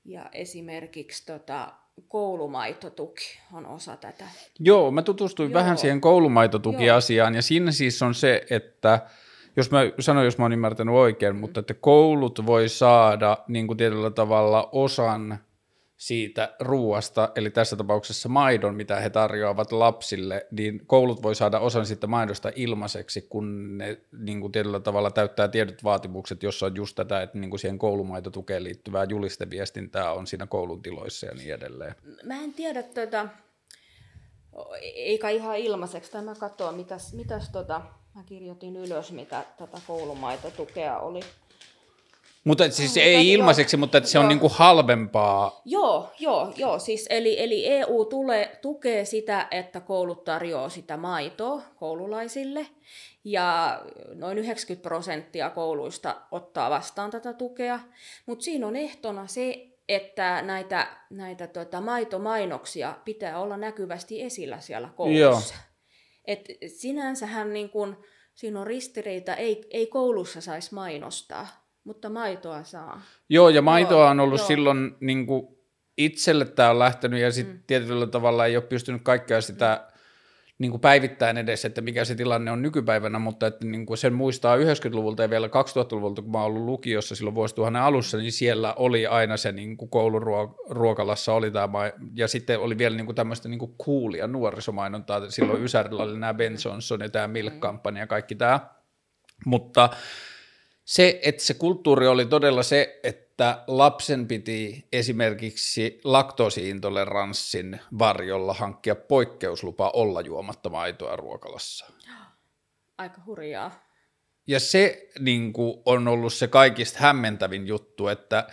ja 0.05 0.31
esimerkiksi 0.33 1.27
tota, 1.27 1.73
koulumaitotuki 2.09 3.39
on 3.53 3.67
osa 3.67 3.97
tätä. 3.97 4.25
Joo, 4.61 4.91
mä 4.91 5.03
tutustuin 5.03 5.51
Joo. 5.51 5.61
vähän 5.61 5.79
siihen 5.79 6.01
koulumaitotukiasiaan 6.01 7.35
ja 7.35 7.43
siinä 7.43 7.73
siis 7.73 8.03
on 8.03 8.15
se, 8.15 8.47
että 8.51 9.01
jos 9.57 9.71
mä 9.71 9.81
sanon, 10.01 10.25
jos 10.25 10.39
mä 10.39 10.45
oon 10.45 10.53
ymmärtänyt 10.53 10.95
oikein, 10.95 11.35
mm. 11.35 11.41
mutta 11.41 11.61
että 11.61 11.75
koulut 11.75 12.47
voi 12.47 12.69
saada 12.69 13.39
niin 13.49 13.67
kuin 13.67 13.77
tietyllä 13.77 14.11
tavalla 14.11 14.69
osan 14.73 15.39
siitä 15.99 16.55
ruuasta, 16.61 17.33
eli 17.35 17.51
tässä 17.51 17.77
tapauksessa 17.77 18.29
maidon, 18.29 18.75
mitä 18.75 19.01
he 19.01 19.11
tarjoavat 19.11 19.73
lapsille, 19.73 20.47
niin 20.51 20.87
koulut 20.87 21.23
voi 21.23 21.35
saada 21.35 21.61
osan 21.61 21.87
siitä 21.87 22.07
maidosta 22.07 22.53
ilmaiseksi, 22.57 23.27
kun 23.31 23.79
ne 23.79 24.01
niin 24.19 24.41
kuin 24.41 24.53
tietyllä 24.53 24.81
tavalla 24.81 25.11
täyttää 25.11 25.49
tietyt 25.49 25.85
vaatimukset, 25.85 26.43
jossa 26.43 26.67
on 26.67 26.77
just 26.77 26.97
tätä, 26.97 27.23
että 27.23 27.39
niin 27.39 27.51
kuin 27.51 27.61
siihen 27.61 27.79
koulumaitotukeen 27.79 28.65
liittyvää 28.65 29.05
julisteviestintää 29.05 30.13
on 30.13 30.27
siinä 30.27 30.47
koulun 30.47 30.83
tiloissa 30.83 31.27
ja 31.27 31.35
niin 31.35 31.55
edelleen. 31.55 31.95
Mä 32.25 32.35
en 32.35 32.53
tiedä, 32.53 32.83
tota, 32.83 33.29
eikä 34.83 35.29
ihan 35.29 35.59
ilmaiseksi, 35.59 36.13
tai 36.13 36.23
mä 36.23 36.35
katsoin, 36.35 36.77
mitäs, 36.77 37.15
mitäs 37.15 37.49
tota, 37.49 37.81
mä 38.15 38.23
kirjoitin 38.27 38.77
ylös, 38.77 39.13
mitä 39.13 39.45
tätä 39.59 39.79
koulumaitotukea 39.87 40.99
oli. 40.99 41.21
Mutta 42.45 42.71
siis 42.71 42.97
oh, 42.97 43.03
ei 43.03 43.33
ilmaiseksi, 43.33 43.77
joo, 43.77 43.81
mutta 43.81 43.99
että 43.99 44.11
se 44.11 44.19
joo. 44.19 44.23
on 44.23 44.29
niin 44.29 44.41
kuin 44.41 44.53
halvempaa. 44.53 45.63
Joo, 45.65 46.13
joo, 46.19 46.53
joo. 46.57 46.79
Siis 46.79 47.07
eli, 47.11 47.43
eli 47.43 47.67
EU 47.67 48.05
tulee, 48.05 48.59
tukee 48.63 49.05
sitä, 49.05 49.49
että 49.51 49.81
koulut 49.81 50.25
tarjoaa 50.25 50.69
sitä 50.69 50.97
maitoa 50.97 51.63
koululaisille. 51.77 52.67
Ja 53.25 53.81
noin 54.15 54.39
90 54.39 54.89
prosenttia 54.89 55.51
kouluista 55.51 56.17
ottaa 56.31 56.71
vastaan 56.71 57.11
tätä 57.11 57.33
tukea. 57.33 57.81
Mutta 58.27 58.45
siinä 58.45 58.67
on 58.67 58.77
ehtona 58.77 59.27
se, 59.27 59.67
että 59.89 60.43
näitä, 60.43 60.87
näitä 61.11 61.47
tota, 61.47 61.81
maitomainoksia 61.81 62.95
pitää 63.05 63.41
olla 63.41 63.57
näkyvästi 63.57 64.23
esillä 64.23 64.61
siellä 64.61 64.89
koulussa. 64.97 65.55
Joo. 65.55 65.63
Et 66.25 66.49
sinänsähän 66.77 67.53
niin 67.53 67.71
kun, 67.71 68.05
siinä 68.35 68.61
on 68.61 68.67
ristiriita, 68.67 69.35
ei, 69.35 69.69
ei 69.71 69.87
koulussa 69.87 70.41
saisi 70.41 70.75
mainostaa 70.75 71.68
mutta 71.85 72.09
maitoa 72.09 72.63
saa. 72.63 73.01
Joo, 73.29 73.49
ja 73.49 73.63
maitoa 73.63 73.99
Joo, 73.99 74.11
on 74.11 74.21
ollut 74.21 74.41
joo. 74.41 74.47
silloin 74.47 74.97
niin 75.01 75.27
kuin 75.27 75.59
itselle 75.99 76.45
tämä 76.45 76.71
on 76.71 76.79
lähtenyt, 76.79 77.21
ja 77.21 77.33
sitten 77.33 77.57
mm. 77.57 77.63
tietyllä 77.67 78.07
tavalla 78.07 78.47
ei 78.47 78.57
ole 78.57 78.65
pystynyt 78.65 79.03
kaikkea 79.03 79.41
sitä 79.41 79.81
mm. 79.85 79.99
niin 80.59 80.71
kuin 80.71 80.81
päivittäin 80.81 81.37
edes, 81.37 81.65
että 81.65 81.81
mikä 81.81 82.05
se 82.05 82.15
tilanne 82.15 82.51
on 82.51 82.63
nykypäivänä, 82.63 83.19
mutta 83.19 83.47
että 83.47 83.67
niin 83.67 83.87
kuin 83.87 83.99
sen 83.99 84.13
muistaa 84.13 84.57
90-luvulta 84.57 85.23
ja 85.23 85.31
vielä 85.31 85.47
2000-luvulta, 85.47 86.23
kun 86.23 86.31
mä 86.31 86.39
oon 86.39 86.47
ollut 86.47 86.65
lukiossa 86.65 87.15
silloin 87.15 87.35
vuosituhannen 87.35 87.83
alussa, 87.83 88.19
niin 88.19 88.33
siellä 88.33 88.75
oli 88.75 89.07
aina 89.07 89.37
se 89.37 89.53
niin 89.53 89.77
kuin 89.77 89.91
kouluruokalassa 89.91 91.33
oli 91.33 91.51
tämä, 91.51 91.93
ja 92.15 92.29
sitten 92.29 92.59
oli 92.61 92.79
vielä 92.79 92.97
niin 92.97 93.07
kuin 93.07 93.17
tämmöistä 93.17 93.49
niin 93.49 93.59
kuin 93.59 93.75
coolia 93.85 94.27
nuorisomainontaa, 94.27 95.31
silloin 95.31 95.65
Ysärillä 95.65 96.03
oli 96.03 96.19
nämä 96.19 96.35
Ben 96.35 96.57
Johnson 96.65 97.01
ja 97.01 97.09
tämä 97.09 97.29
Milk-kampanja 97.29 98.03
ja 98.03 98.07
kaikki 98.07 98.35
tämä, 98.35 98.61
mutta 99.45 99.89
se, 100.89 101.21
että 101.23 101.43
se 101.43 101.55
kulttuuri 101.55 102.07
oli 102.07 102.27
todella 102.27 102.63
se, 102.63 103.01
että 103.03 103.65
lapsen 103.67 104.29
piti 104.29 104.87
esimerkiksi 104.93 106.01
laktoosiintoleranssin 106.05 107.81
varjolla 107.99 108.55
hankkia 108.55 108.95
poikkeuslupa 108.95 109.91
olla 109.95 110.21
juomatta 110.21 110.69
maitoa 110.69 111.17
ruokalassa. 111.17 111.87
Aika 112.99 113.23
hurjaa. 113.27 113.89
Ja 114.47 114.61
se 114.61 115.09
niin 115.19 115.53
kuin, 115.53 115.83
on 115.85 116.09
ollut 116.09 116.33
se 116.33 116.49
kaikista 116.49 116.99
hämmentävin 117.01 117.67
juttu, 117.67 118.09
että, 118.09 118.49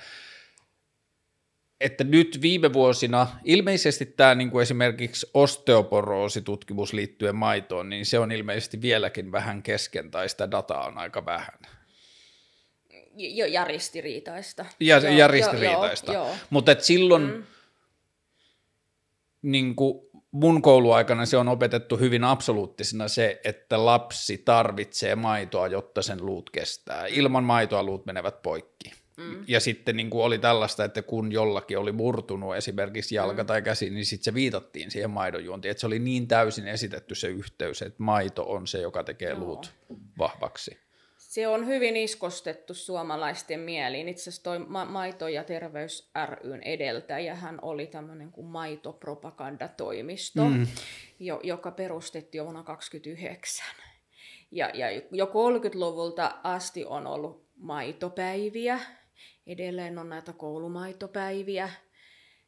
että 1.80 2.04
nyt 2.04 2.40
viime 2.42 2.74
vuosina, 2.74 3.28
ilmeisesti 3.44 4.06
tämä 4.06 4.36
niin 4.36 4.52
kuin 4.52 4.64
esimerkiksi 4.64 5.30
osteoporoositutkimus 5.34 6.94
liittyen 6.94 7.36
maitoon, 7.36 7.90
niin 7.90 8.06
se 8.06 8.20
on 8.20 8.32
ilmeisesti 8.32 8.82
vieläkin 8.82 9.32
vähän 9.32 9.64
kesken 9.64 10.12
tai 10.12 10.30
sitä 10.30 10.52
dataa 10.52 10.86
on 10.86 10.98
aika 10.98 11.26
vähän 11.26 11.60
Jo, 13.16 13.46
ja 13.46 13.64
ristiriitaista. 13.64 14.66
Ja, 14.80 14.98
Joo, 14.98 15.12
ja 15.12 15.28
ristiriitaista. 15.28 16.14
Mutta 16.50 16.72
et 16.72 16.84
silloin 16.84 17.24
mm. 17.24 17.44
niin 19.42 19.76
kuin 19.76 20.06
mun 20.32 20.62
kouluaikana 20.62 21.26
se 21.26 21.38
on 21.38 21.48
opetettu 21.48 21.98
hyvin 21.98 22.24
absoluuttisena 22.24 23.08
se, 23.08 23.42
että 23.44 23.86
lapsi 23.86 24.38
tarvitsee 24.38 25.16
maitoa, 25.16 25.68
jotta 25.68 26.02
sen 26.02 26.26
luut 26.26 26.50
kestää. 26.50 27.06
Ilman 27.08 27.44
maitoa 27.44 27.84
luut 27.84 28.06
menevät 28.06 28.42
poikki. 28.42 28.92
Mm. 29.18 29.44
Ja 29.48 29.60
sitten 29.60 29.96
niin 29.98 30.10
kuin 30.10 30.24
oli 30.24 30.40
tällaista, 30.40 30.84
että 30.84 31.02
kun 31.02 31.32
jollakin 31.32 31.78
oli 31.78 31.92
murtunut 31.92 32.56
esimerkiksi 32.56 33.16
jalka 33.16 33.44
mm. 33.44 33.48
tai 33.48 33.62
käsi, 33.62 33.90
niin 33.90 34.06
sitten 34.06 34.24
se 34.24 34.34
viitattiin 34.34 34.92
siihen 34.92 35.10
maidonjuontiin. 35.10 35.70
Että 35.72 35.82
se 35.82 35.88
oli 35.88 36.00
niin 36.00 36.28
täysin 36.28 36.68
esitetty 36.68 37.16
se 37.16 37.28
yhteys, 37.28 37.82
että 37.82 38.04
maito 38.04 38.44
on 38.44 38.68
se, 38.68 38.82
joka 38.82 39.04
tekee 39.04 39.36
luut 39.36 39.74
vahvaksi. 40.18 40.85
Se 41.36 41.48
on 41.48 41.68
hyvin 41.68 41.98
iskostettu 41.98 42.74
suomalaisten 42.74 43.60
mieliin. 43.60 44.10
Itse 44.10 44.22
asiassa 44.22 44.44
toi 44.44 44.60
Ma- 44.60 44.86
Maito- 44.86 45.28
ja 45.28 45.44
terveys 45.44 46.12
ryn 46.26 46.64
edeltäjähän 46.64 47.60
oli 47.62 47.88
tämmöinen 47.88 48.32
kuin 48.32 48.48
maitopropagandatoimisto, 48.48 50.46
mm. 50.46 50.68
jo, 51.20 51.40
joka 51.44 51.72
perustettiin 51.72 52.40
jo 52.40 52.44
vuonna 52.44 52.64
1929. 52.64 53.66
Ja, 54.52 54.70
ja 54.74 55.02
jo 55.12 55.26
30-luvulta 55.26 56.40
asti 56.44 56.86
on 56.86 57.08
ollut 57.08 57.48
maitopäiviä, 57.56 58.80
edelleen 59.48 59.98
on 59.98 60.10
näitä 60.10 60.34
koulumaitopäiviä, 60.34 61.70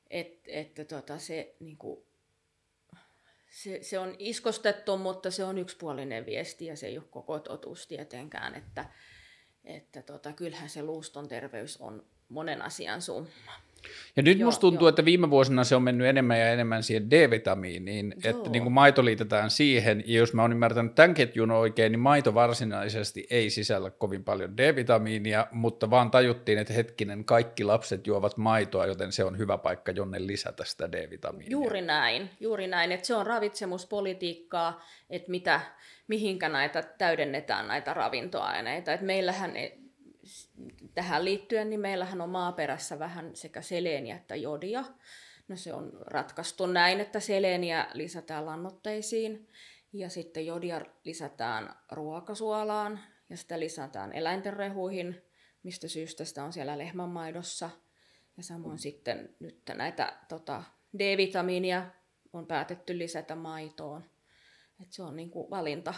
että 0.09 0.51
et, 0.51 0.87
tota, 0.87 1.17
se, 1.17 1.55
niinku, 1.59 2.06
se, 3.57 3.79
se 3.81 3.99
on 3.99 4.15
iskostettu, 4.19 4.97
mutta 4.97 5.31
se 5.31 5.43
on 5.43 5.57
yksipuolinen 5.57 6.25
viesti 6.25 6.65
ja 6.65 6.75
se 6.75 6.87
ei 6.87 6.97
ole 6.97 7.05
koko 7.09 7.39
totuus 7.39 7.87
tietenkään, 7.87 8.55
että, 8.55 8.85
että 9.63 10.01
tota, 10.01 10.33
kyllähän 10.33 10.69
se 10.69 10.83
luuston 10.83 11.27
terveys 11.27 11.77
on 11.77 12.05
monen 12.29 12.61
asian 12.61 13.01
summa. 13.01 13.51
Ja 14.15 14.23
nyt 14.23 14.39
joo, 14.39 14.47
musta 14.47 14.61
tuntuu, 14.61 14.85
joo. 14.85 14.89
että 14.89 15.05
viime 15.05 15.29
vuosina 15.29 15.63
se 15.63 15.75
on 15.75 15.83
mennyt 15.83 16.07
enemmän 16.07 16.39
ja 16.39 16.51
enemmän 16.51 16.83
siihen 16.83 17.11
D-vitamiiniin, 17.11 18.13
joo. 18.23 18.37
että 18.37 18.49
niin 18.49 18.63
kuin 18.63 18.73
maito 18.73 19.05
liitetään 19.05 19.49
siihen, 19.49 20.03
ja 20.05 20.17
jos 20.17 20.33
mä 20.33 20.41
oon 20.41 20.51
ymmärtänyt 20.51 20.95
tämän 20.95 21.13
ketjun 21.13 21.51
oikein, 21.51 21.91
niin 21.91 21.99
maito 21.99 22.33
varsinaisesti 22.33 23.27
ei 23.29 23.49
sisällä 23.49 23.89
kovin 23.89 24.23
paljon 24.23 24.57
D-vitamiinia, 24.57 25.47
mutta 25.51 25.89
vaan 25.89 26.11
tajuttiin, 26.11 26.57
että 26.57 26.73
hetkinen, 26.73 27.25
kaikki 27.25 27.63
lapset 27.63 28.07
juovat 28.07 28.37
maitoa, 28.37 28.85
joten 28.85 29.11
se 29.11 29.23
on 29.23 29.37
hyvä 29.37 29.57
paikka, 29.57 29.91
jonne 29.91 30.27
lisätä 30.27 30.65
sitä 30.65 30.91
D-vitamiinia. 30.91 31.51
Juuri 31.51 31.81
näin, 31.81 32.29
juuri 32.39 32.67
näin, 32.67 32.91
että 32.91 33.07
se 33.07 33.15
on 33.15 33.27
ravitsemuspolitiikkaa, 33.27 34.85
että 35.09 35.31
mitä, 35.31 35.61
mihinkä 36.07 36.49
näitä 36.49 36.83
täydennetään 36.97 37.67
näitä 37.67 37.93
ravintoaineita, 37.93 38.93
että 38.93 39.05
meillähän 39.05 39.51
tähän 40.93 41.25
liittyen, 41.25 41.69
niin 41.69 41.79
meillähän 41.79 42.21
on 42.21 42.29
maaperässä 42.29 42.99
vähän 42.99 43.35
sekä 43.35 43.61
seleeniä 43.61 44.15
että 44.15 44.35
jodia. 44.35 44.83
No 45.47 45.55
se 45.55 45.73
on 45.73 45.91
ratkaistu 46.01 46.65
näin, 46.65 46.99
että 46.99 47.19
seleeniä 47.19 47.87
lisätään 47.93 48.45
lannoitteisiin 48.45 49.47
ja 49.93 50.09
sitten 50.09 50.45
jodia 50.45 50.81
lisätään 51.03 51.75
ruokasuolaan 51.91 52.99
ja 53.29 53.37
sitä 53.37 53.59
lisätään 53.59 54.13
eläinten 54.13 54.53
rehuihin, 54.53 55.21
mistä 55.63 55.87
syystä 55.87 56.25
sitä 56.25 56.43
on 56.43 56.53
siellä 56.53 56.77
lehmänmaidossa. 56.77 57.69
Ja 58.37 58.43
samoin 58.43 58.79
sitten 58.79 59.35
nyt 59.39 59.61
näitä 59.75 60.17
tota, 60.27 60.63
D-vitamiinia 60.99 61.85
on 62.33 62.47
päätetty 62.47 62.97
lisätä 62.97 63.35
maitoon. 63.35 64.03
Et 64.81 64.93
se 64.93 65.03
on 65.03 65.15
niin 65.15 65.29
kuin 65.29 65.49
valinta, 65.49 65.93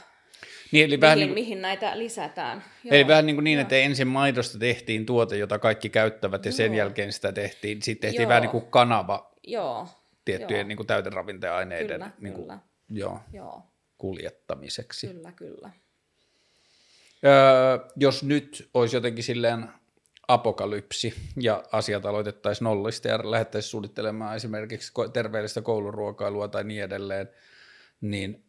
niin, 0.71 0.85
eli 0.85 0.97
mihin, 0.97 1.01
vähän 1.01 1.17
niin, 1.17 1.33
mihin 1.33 1.61
näitä 1.61 1.99
lisätään. 1.99 2.63
Joo, 2.83 2.95
eli 2.95 3.07
vähän 3.07 3.25
niin, 3.25 3.35
kuin 3.35 3.43
niin 3.43 3.59
että 3.59 3.75
ensin 3.75 4.07
maidosta 4.07 4.59
tehtiin 4.59 5.05
tuote, 5.05 5.37
jota 5.37 5.59
kaikki 5.59 5.89
käyttävät, 5.89 6.45
ja 6.45 6.49
Joo. 6.49 6.55
sen 6.57 6.73
jälkeen 6.73 7.13
sitä 7.13 7.31
tehtiin, 7.31 7.81
sitten 7.81 8.07
tehtiin 8.07 8.21
Joo. 8.21 8.29
vähän 8.29 8.41
niin 8.41 8.51
kuin 8.51 8.65
kanava 8.65 9.31
Joo. 9.43 9.87
tiettyjen 10.25 10.59
Joo. 10.59 10.67
Niin 10.67 10.77
kuin 10.77 10.87
täyteravinteaineiden 10.87 11.99
kyllä, 11.99 12.11
niin 12.19 12.33
kuin, 12.33 12.43
kyllä. 12.43 12.59
Joo, 12.89 13.19
Joo. 13.33 13.63
kuljettamiseksi. 13.97 15.07
Kyllä, 15.07 15.31
kyllä. 15.31 15.69
Öö, 17.25 17.89
jos 17.95 18.23
nyt 18.23 18.69
olisi 18.73 18.95
jotenkin 18.95 19.23
silleen 19.23 19.69
apokalypsi 20.27 21.13
ja 21.37 21.63
asiat 21.71 22.05
aloitettaisiin 22.05 22.65
nollista 22.65 23.07
ja 23.07 23.31
lähdettäisiin 23.31 23.69
suunnittelemaan 23.69 24.35
esimerkiksi 24.35 24.93
terveellistä 25.13 25.61
kouluruokailua 25.61 26.47
tai 26.47 26.63
niin 26.63 26.83
edelleen, 26.83 27.29
niin 28.01 28.48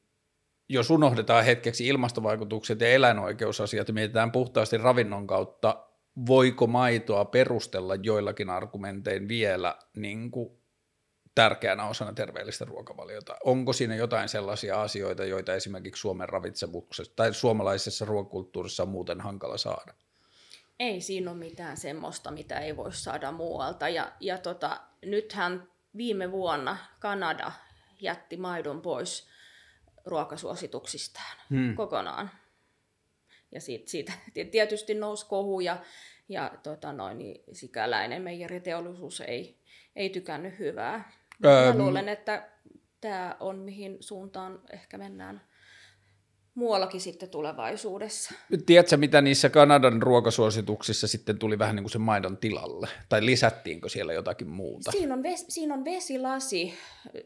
jos 0.73 0.91
unohdetaan 0.91 1.45
hetkeksi 1.45 1.87
ilmastovaikutukset 1.87 2.81
ja 2.81 2.89
eläinoikeusasiat 2.89 3.89
ja 3.89 3.95
mietitään 3.95 4.33
puhtaasti 4.33 4.77
ravinnon 4.79 5.27
kautta, 5.27 5.87
voiko 6.27 6.67
maitoa 6.67 7.25
perustella 7.25 7.95
joillakin 7.95 8.51
argumentein 8.51 9.29
vielä 9.29 9.79
niin 9.97 10.31
kuin 10.31 10.59
tärkeänä 11.35 11.87
osana 11.87 12.13
terveellistä 12.13 12.65
ruokavaliota? 12.65 13.37
Onko 13.45 13.73
siinä 13.73 13.97
jotain 13.97 14.29
sellaisia 14.29 14.83
asioita, 14.83 15.25
joita 15.25 15.55
esimerkiksi 15.55 16.01
Suomen 16.01 16.29
ravitsemuksessa 16.29 17.13
tai 17.17 17.35
suomalaisessa 17.35 18.05
ruokakulttuurissa 18.05 18.83
on 18.83 18.89
muuten 18.89 19.21
hankala 19.21 19.59
saada? 19.59 19.95
Ei 20.79 21.01
siinä 21.01 21.31
ole 21.31 21.39
mitään 21.39 21.77
semmoista, 21.77 22.31
mitä 22.31 22.59
ei 22.59 22.77
voi 22.77 22.93
saada 22.93 23.33
muualta. 23.33 23.89
Ja, 23.89 24.13
ja 24.21 24.39
tota, 24.39 24.81
nythän 25.05 25.69
viime 25.97 26.33
vuonna 26.33 26.77
Kanada 27.01 27.53
jätti 28.01 28.37
maidon 28.37 28.83
pois 28.83 29.29
ruokasuosituksistaan 30.05 31.37
hmm. 31.51 31.75
kokonaan. 31.75 32.31
Ja 33.53 33.61
siitä, 33.61 33.87
siitä 33.87 34.13
tietysti 34.51 34.95
nousi 34.95 35.27
kohu 35.27 35.61
ja, 35.61 35.77
ja 36.29 36.51
tota 36.63 36.93
noin, 36.93 37.19
niin 37.19 37.45
sikäläinen 37.53 38.23
meijeriteollisuus 38.23 39.21
ei, 39.21 39.59
ei 39.97 40.11
tykännyt 40.11 40.59
hyvää. 40.59 40.95
Ähm. 40.95 41.79
Mä 41.79 41.85
luulen, 41.85 42.09
että 42.09 42.49
tämä 43.01 43.37
on 43.41 43.59
mihin 43.59 43.97
suuntaan 44.01 44.63
ehkä 44.73 44.99
mennään 44.99 45.50
muuallakin 46.61 47.01
sitten 47.01 47.29
tulevaisuudessa. 47.29 48.35
Tiedätkö, 48.67 48.97
mitä 48.97 49.21
niissä 49.21 49.51
Kanadan 49.51 50.03
ruokasuosituksissa 50.03 51.09
sitten 51.09 51.39
tuli 51.39 51.59
vähän 51.59 51.77
niin 51.77 51.85
kuin 51.85 51.91
sen 51.91 52.01
maidon 52.01 52.37
tilalle? 52.37 52.89
Tai 53.09 53.27
lisättiinkö 53.27 53.89
siellä 53.89 54.13
jotakin 54.13 54.49
muuta? 54.49 54.91
Siinä 54.91 55.15
on, 55.15 55.23
ves, 55.23 55.45
siinä 55.49 55.75
on 55.75 55.85
vesilasi, 55.85 56.75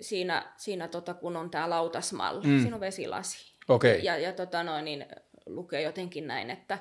siinä, 0.00 0.52
siinä 0.56 0.88
tota, 0.88 1.14
kun 1.14 1.36
on 1.36 1.50
tämä 1.50 1.70
lautasmalli. 1.70 2.46
Mm. 2.46 2.60
Siinä 2.60 2.76
on 2.76 2.80
vesilasi. 2.80 3.54
Okay. 3.68 3.90
Ja, 3.90 4.18
ja 4.18 4.32
tota 4.32 4.62
noin, 4.62 4.84
niin 4.84 5.06
lukee 5.46 5.82
jotenkin 5.82 6.26
näin, 6.26 6.50
että, 6.50 6.78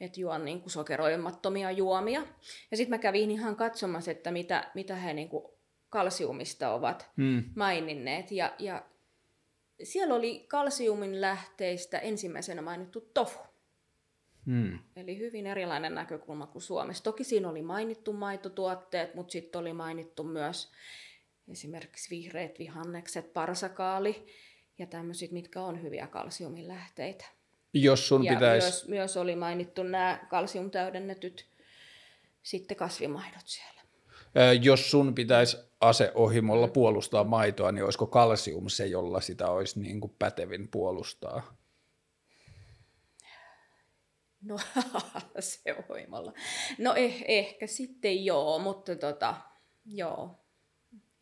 että 0.00 0.20
juon 0.20 0.44
niin 0.44 0.60
kuin 0.60 0.70
sokeroimattomia 0.70 1.70
juomia. 1.70 2.22
Ja 2.70 2.76
sitten 2.76 2.90
mä 2.90 2.98
kävin 2.98 3.30
ihan 3.30 3.56
katsomassa, 3.56 4.10
että 4.10 4.30
mitä, 4.30 4.70
mitä 4.74 4.96
he 4.96 5.12
niin 5.12 5.28
kuin 5.28 5.44
kalsiumista 5.90 6.70
ovat 6.70 7.10
mm. 7.16 7.44
maininneet. 7.56 8.32
Ja, 8.32 8.52
ja 8.58 8.82
siellä 9.82 10.14
oli 10.14 10.44
kalsiumin 10.48 11.20
lähteistä 11.20 11.98
ensimmäisenä 11.98 12.62
mainittu 12.62 13.00
tofu. 13.00 13.38
Hmm. 14.46 14.78
Eli 14.96 15.18
hyvin 15.18 15.46
erilainen 15.46 15.94
näkökulma 15.94 16.46
kuin 16.46 16.62
Suomessa. 16.62 17.04
Toki 17.04 17.24
siinä 17.24 17.48
oli 17.48 17.62
mainittu 17.62 18.12
maitotuotteet, 18.12 19.14
mutta 19.14 19.32
sitten 19.32 19.58
oli 19.58 19.72
mainittu 19.72 20.24
myös 20.24 20.72
esimerkiksi 21.48 22.10
vihreät 22.10 22.58
vihannekset, 22.58 23.32
parsakaali 23.32 24.26
ja 24.78 24.86
tämmöiset, 24.86 25.30
mitkä 25.30 25.62
on 25.62 25.82
hyviä 25.82 26.06
kalsiumin 26.06 26.68
lähteitä. 26.68 27.24
Jos 27.74 28.08
sun 28.08 28.24
ja 28.24 28.32
pitäisi... 28.32 28.66
Myös, 28.66 28.88
myös 28.88 29.16
oli 29.16 29.36
mainittu 29.36 29.82
nämä 29.82 30.26
kalsiumtäydennetyt 30.30 31.46
sitten 32.42 32.76
kasvimaidot 32.76 33.46
siellä. 33.46 33.80
Jos 34.62 34.90
sun 34.90 35.14
pitäisi 35.14 35.56
aseohimolla 35.80 36.68
puolustaa 36.68 37.24
maitoa, 37.24 37.72
niin 37.72 37.84
olisiko 37.84 38.06
kalsium 38.06 38.68
se, 38.68 38.86
jolla 38.86 39.20
sitä 39.20 39.50
olisi 39.50 39.80
niin 39.80 40.00
kuin 40.00 40.14
pätevin 40.18 40.68
puolustaa? 40.68 41.56
No 44.42 44.58
se 45.38 45.76
ohimolla. 45.90 46.32
No 46.78 46.94
eh, 46.94 47.24
ehkä 47.28 47.66
sitten 47.66 48.24
joo, 48.24 48.58
mutta 48.58 48.96
tota, 48.96 49.36
joo. 49.86 50.44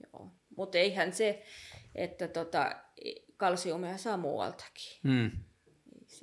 joo. 0.03 0.33
Mutta 0.57 0.79
eihän 0.79 1.13
se, 1.13 1.43
että 1.95 2.29
tota, 2.29 2.83
kalsiumia 3.37 3.99
saa 3.99 4.17
muualtakin. 4.17 5.01
Hmm 5.09 5.31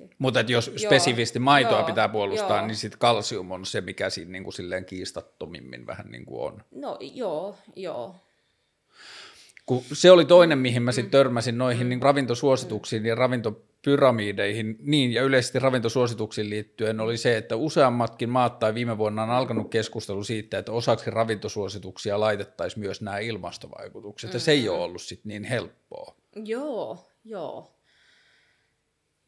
se. 0.08 0.14
Mutta 0.18 0.40
jos 0.40 0.66
joo, 0.66 0.78
spesifisti 0.78 1.38
maitoa 1.38 1.78
joo, 1.78 1.86
pitää 1.86 2.08
puolustaa, 2.08 2.56
joo. 2.56 2.66
niin 2.66 2.76
sitten 2.76 2.98
kalsium 2.98 3.50
on 3.50 3.66
se, 3.66 3.80
mikä 3.80 4.10
siinä 4.10 4.32
niin 4.32 4.44
kuin 4.44 4.54
silleen 4.54 4.84
kiistattomimmin 4.84 5.86
vähän 5.86 6.10
niin 6.10 6.26
kuin 6.26 6.42
on. 6.52 6.62
No 6.70 6.98
joo, 7.00 7.56
joo. 7.76 8.14
Kun 9.66 9.82
se 9.92 10.10
oli 10.10 10.24
toinen, 10.24 10.58
mihin 10.58 10.82
mä 10.82 10.92
sitten 10.92 11.08
mm. 11.08 11.10
törmäsin 11.10 11.58
noihin 11.58 11.88
niin 11.88 12.02
ravintosuosituksiin 12.02 13.06
ja 13.06 13.14
ravintopyramideihin, 13.14 14.76
niin 14.80 15.12
ja 15.12 15.22
yleisesti 15.22 15.58
ravintosuosituksiin 15.58 16.50
liittyen 16.50 17.00
oli 17.00 17.16
se, 17.16 17.36
että 17.36 17.56
useammatkin 17.56 18.28
maat 18.28 18.58
tai 18.58 18.74
viime 18.74 18.98
vuonna 18.98 19.22
on 19.22 19.30
alkanut 19.30 19.70
keskustelu 19.70 20.24
siitä, 20.24 20.58
että 20.58 20.72
osaksi 20.72 21.10
ravintosuosituksia 21.10 22.20
laitettaisiin 22.20 22.80
myös 22.80 23.00
nämä 23.02 23.18
ilmastovaikutukset, 23.18 24.28
mm-hmm. 24.28 24.36
ja 24.36 24.40
se 24.40 24.52
ei 24.52 24.68
ole 24.68 24.80
ollut 24.80 25.02
sitten 25.02 25.28
niin 25.28 25.44
helppoa. 25.44 26.14
Joo, 26.44 27.08
joo. 27.24 27.79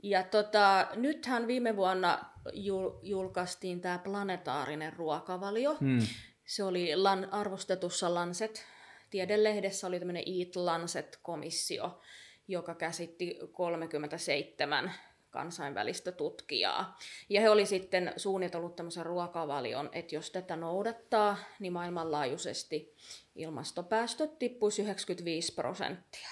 Ja 0.03 0.23
tota, 0.23 0.87
nythän 0.95 1.47
viime 1.47 1.77
vuonna 1.77 2.25
jul- 2.53 2.99
julkaistiin 3.03 3.81
tämä 3.81 3.99
planetaarinen 3.99 4.93
ruokavalio. 4.93 5.75
Hmm. 5.75 6.07
Se 6.45 6.65
oli 6.65 6.95
lan- 6.95 7.29
arvostetussa 7.31 8.15
Lancet 8.15 8.65
tiedelehdessä 9.11 9.87
oli 9.87 9.99
tämmöinen 9.99 10.25
Eat 10.27 10.57
Lancet-komissio, 10.57 12.01
joka 12.49 12.75
käsitti 12.75 13.39
37 13.53 14.93
kansainvälistä 15.31 16.13
tutkijaa. 16.13 16.99
Ja 17.29 17.41
he 17.41 17.51
oli 17.51 17.67
sitten 17.67 18.13
suunnitellut 18.17 18.77
tämmöisen 18.77 19.07
ruokavalion, 19.07 19.89
että 19.93 20.15
jos 20.15 20.31
tätä 20.31 20.57
noudattaa, 20.57 21.37
niin 21.59 21.73
maailmanlaajuisesti 21.73 22.95
ilmastopäästöt 23.35 24.39
tippuisi 24.39 24.83
95 24.83 25.55
prosenttia. 25.55 26.29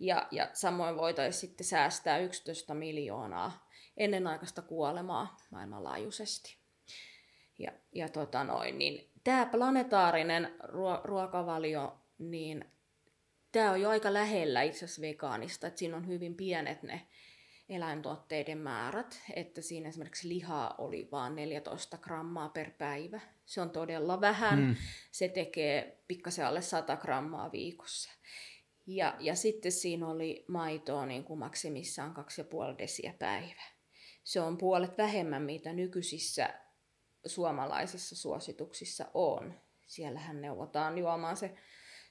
Ja, 0.00 0.28
ja 0.30 0.48
samoin 0.52 0.96
voitaisiin 0.96 1.40
sitten 1.40 1.66
säästää 1.66 2.18
11 2.18 2.74
miljoonaa 2.74 3.68
ennenaikaista 3.96 4.62
kuolemaa 4.62 5.36
maailmanlaajuisesti. 5.50 6.56
Ja, 7.58 7.72
ja 7.92 8.08
tota 8.08 8.44
noin, 8.44 8.78
niin 8.78 9.10
tämä 9.24 9.46
planetaarinen 9.46 10.54
ruo- 10.62 11.00
ruokavalio, 11.04 11.98
niin 12.18 12.64
tämä 13.52 13.70
on 13.70 13.80
jo 13.80 13.88
aika 13.88 14.12
lähellä 14.12 14.62
itse 14.62 14.84
asiassa 14.84 15.02
vegaanista, 15.02 15.66
että 15.66 15.78
siinä 15.78 15.96
on 15.96 16.06
hyvin 16.06 16.34
pienet 16.34 16.82
ne 16.82 17.06
eläintuotteiden 17.68 18.58
määrät, 18.58 19.22
että 19.34 19.62
siinä 19.62 19.88
esimerkiksi 19.88 20.28
lihaa 20.28 20.74
oli 20.78 21.08
vain 21.12 21.34
14 21.34 21.98
grammaa 21.98 22.48
per 22.48 22.70
päivä. 22.70 23.20
Se 23.46 23.60
on 23.60 23.70
todella 23.70 24.20
vähän. 24.20 24.58
Mm. 24.58 24.76
Se 25.10 25.28
tekee 25.28 26.02
pikkasen 26.08 26.46
alle 26.46 26.62
100 26.62 26.96
grammaa 26.96 27.52
viikossa. 27.52 28.10
Ja, 28.90 29.16
ja 29.18 29.34
sitten 29.34 29.72
siinä 29.72 30.08
oli 30.08 30.44
maitoa 30.48 31.06
niin 31.06 31.24
kuin 31.24 31.38
maksimissaan 31.38 32.14
2,5 32.72 32.78
desiä 32.78 33.14
päivä. 33.18 33.62
Se 34.24 34.40
on 34.40 34.58
puolet 34.58 34.98
vähemmän, 34.98 35.42
mitä 35.42 35.72
nykyisissä 35.72 36.54
suomalaisissa 37.26 38.16
suosituksissa 38.16 39.06
on. 39.14 39.54
Siellähän 39.86 40.40
neuvotaan 40.40 40.98
juomaan 40.98 41.36
se 41.36 41.54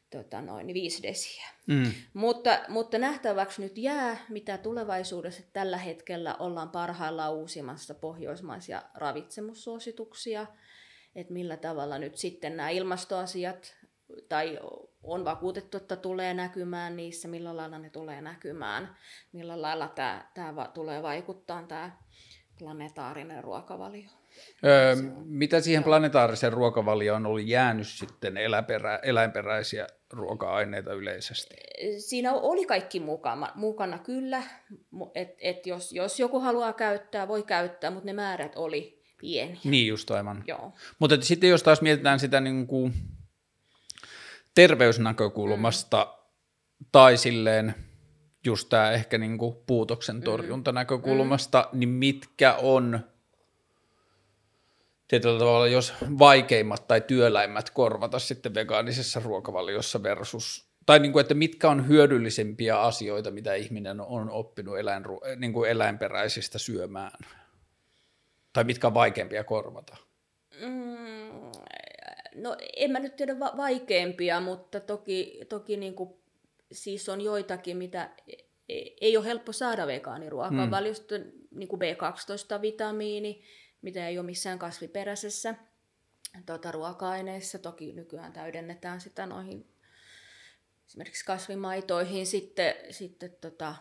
tota 0.10 0.42
noin, 0.42 0.74
viisi 0.74 1.04
desiä. 1.04 1.48
Mm. 1.68 1.92
Mutta, 2.14 2.60
mutta 2.68 2.98
nähtäväksi 2.98 3.62
nyt 3.62 3.78
jää, 3.78 4.26
mitä 4.30 4.58
tulevaisuudessa 4.58 5.44
tällä 5.54 5.78
hetkellä 5.78 6.36
ollaan 6.36 6.70
parhaillaan 6.70 7.34
uusimassa 7.34 7.96
pohjoismaisia 7.96 8.84
ravitsemussuosituksia, 8.94 10.48
että 11.16 11.34
millä 11.34 11.58
tavalla 11.58 11.98
nyt 11.98 12.18
sitten 12.18 12.58
nämä 12.58 12.70
ilmastoasiat, 12.70 13.76
tai 14.30 14.60
on 15.04 15.26
vakuutettu, 15.26 15.78
että 15.78 15.96
tulee 15.96 16.34
näkymään 16.34 16.96
niissä, 16.96 17.28
millä 17.28 17.58
lailla 17.58 17.80
ne 17.80 17.90
tulee 17.90 18.22
näkymään, 18.22 18.96
millä 19.32 19.62
lailla 19.62 19.88
tämä, 19.88 20.32
tämä 20.34 20.70
tulee 20.74 21.04
vaikuttaa 21.04 21.64
tämä 21.64 21.92
planetaarinen 22.60 23.44
ruokavalio. 23.44 24.10
Öö, 24.66 24.96
mitä 25.26 25.62
siihen 25.62 25.84
planetaariseen 25.84 26.54
ruokavalioon 26.54 27.26
oli 27.26 27.50
jäänyt 27.50 27.88
sitten 27.88 28.38
eläperä, 28.38 29.00
eläinperäisiä 29.04 29.88
ruoka-aineita 30.14 30.94
yleisesti? 30.94 31.56
Siinä 31.98 32.34
oli 32.34 32.66
kaikki 32.66 33.00
mukana, 33.00 33.52
mukana 33.56 33.98
kyllä, 33.98 34.44
että 35.16 35.36
et 35.42 35.68
jos, 35.68 35.94
jos 35.94 36.20
joku 36.20 36.40
haluaa 36.40 36.74
käyttää, 36.74 37.28
voi 37.28 37.44
käyttää, 37.44 37.92
mutta 37.92 38.06
ne 38.06 38.14
määrät 38.14 38.56
oli 38.56 39.04
pieniä. 39.22 39.60
Niin 39.64 39.88
just 39.88 40.12
aivan. 40.12 40.44
Mutta 41.00 41.22
sitten 41.22 41.50
jos 41.50 41.64
taas 41.64 41.82
mietitään 41.82 42.20
sitä 42.20 42.42
niin 42.42 42.68
kuin 42.68 42.94
terveysnäkökulmasta 44.60 46.04
mm. 46.04 46.86
tai 46.92 47.18
silleen 47.18 47.76
just 48.46 48.70
tämä 48.70 48.92
ehkä 48.92 49.18
niin 49.18 49.38
kuin 49.38 49.56
puutoksen 49.68 50.16
mm. 50.16 50.22
torjuntanäkökulmasta, 50.22 51.70
mm. 51.72 51.80
niin 51.80 51.90
mitkä 51.90 52.54
on 52.54 53.00
tietyllä 55.08 55.40
tavalla, 55.40 55.68
jos 55.68 55.94
vaikeimmat 56.20 56.88
tai 56.88 57.02
työläimmät 57.02 57.70
korvata 57.70 58.20
sitten 58.20 58.54
vegaanisessa 58.54 59.22
ruokavaliossa 59.24 60.04
versus, 60.04 60.70
tai 60.86 61.00
niin 61.00 61.12
kuin, 61.12 61.22
että 61.22 61.34
mitkä 61.34 61.70
on 61.70 61.88
hyödyllisempiä 61.88 62.82
asioita, 62.82 63.32
mitä 63.32 63.54
ihminen 63.54 64.02
on 64.02 64.30
oppinut 64.30 64.78
eläinru, 64.78 65.22
niin 65.36 65.54
kuin 65.54 65.70
eläinperäisistä 65.70 66.60
syömään, 66.60 67.20
tai 68.54 68.64
mitkä 68.64 68.88
on 68.88 68.94
vaikeampia 68.94 69.44
korvata? 69.44 69.98
Mm, 70.62 71.52
no 72.36 72.58
en 72.76 72.92
mä 72.92 73.00
nyt 73.00 73.16
tiedä 73.16 73.40
va- 73.40 73.54
vaikeampia, 73.58 74.40
mutta 74.40 74.80
toki, 74.80 75.40
toki 75.50 75.78
niin 75.78 75.94
kuin, 75.94 76.14
siis 76.72 77.10
on 77.10 77.22
joitakin, 77.22 77.78
mitä 77.78 78.10
e-, 78.70 78.84
ei 79.02 79.18
ole 79.18 79.26
helppo 79.26 79.54
saada 79.54 79.88
vegaaniruokavaliosta, 79.88 81.18
mm. 81.18 81.32
niin 81.52 81.68
kuin 81.68 81.82
B12-vitamiini, 81.82 83.44
mitä 83.82 84.08
ei 84.08 84.20
ole 84.20 84.26
missään 84.26 84.60
kasviperäisessä 84.60 85.56
tuota, 86.46 86.72
ruoka-aineissa. 86.72 87.60
Toki 87.60 87.94
nykyään 87.94 88.34
täydennetään 88.34 89.02
sitä 89.02 89.26
noihin 89.26 89.68
esimerkiksi 90.88 91.26
kasvimaitoihin. 91.26 92.26
Sitten, 92.26 92.76
sitten 92.90 93.38
tota, 93.42 93.76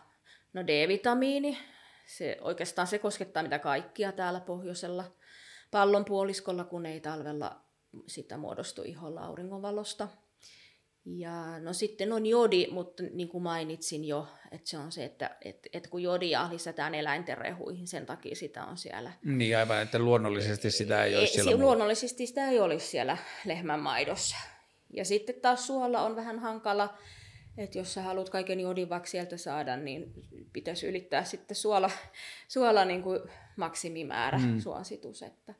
no 0.53 0.67
D-vitamiini, 0.67 1.57
se, 2.05 2.37
oikeastaan 2.41 2.87
se 2.87 2.99
koskettaa 2.99 3.43
mitä 3.43 3.59
kaikkia 3.59 4.11
täällä 4.11 4.39
pohjoisella 4.39 5.15
pallonpuoliskolla, 5.71 6.63
kun 6.63 6.85
ei 6.85 6.99
talvella 6.99 7.68
sitä 8.07 8.37
muodostu 8.37 8.81
iholla 8.81 9.21
auringonvalosta. 9.21 10.07
Ja 11.05 11.59
no 11.59 11.73
sitten 11.73 12.13
on 12.13 12.25
jodi, 12.25 12.67
mutta 12.71 13.03
niin 13.13 13.29
kuin 13.29 13.43
mainitsin 13.43 14.05
jo, 14.05 14.27
että 14.51 14.69
se 14.69 14.77
on 14.77 14.91
se, 14.91 15.05
että 15.05 15.37
et, 15.45 15.67
et 15.73 15.87
kun 15.87 16.03
jodia 16.03 16.49
lisätään 16.51 16.95
eläinten 16.95 17.37
rehuihin, 17.37 17.87
sen 17.87 18.05
takia 18.05 18.35
sitä 18.35 18.65
on 18.65 18.77
siellä. 18.77 19.11
Niin 19.23 19.57
aivan, 19.57 19.81
että 19.81 19.99
luonnollisesti 19.99 20.71
sitä 20.71 21.03
ei 21.03 21.15
olisi 21.15 21.33
siellä. 21.33 21.63
Luonnollisesti 21.63 22.27
sitä 22.27 22.49
ei 22.49 22.59
olisi 22.59 22.87
siellä 22.87 23.17
lehmän 23.45 23.79
maidossa. 23.79 24.37
Ja 24.93 25.05
sitten 25.05 25.35
taas 25.41 25.67
suolla 25.67 26.01
on 26.01 26.15
vähän 26.15 26.39
hankala, 26.39 26.97
että 27.57 27.77
jos 27.77 27.93
sä 27.93 28.01
haluat 28.01 28.29
kaiken 28.29 28.59
jodin 28.59 28.89
vaikka 28.89 29.09
sieltä 29.09 29.37
saada, 29.37 29.77
niin 29.77 30.13
pitäisi 30.53 30.87
ylittää 30.87 31.23
sitten 31.23 31.55
suola, 31.55 31.91
suola 32.47 32.85
niin 32.85 33.03
kuin 33.03 33.19
maksimimäärä 33.55 34.37
mm. 34.37 34.59
suositus, 34.59 35.23
että 35.23 35.53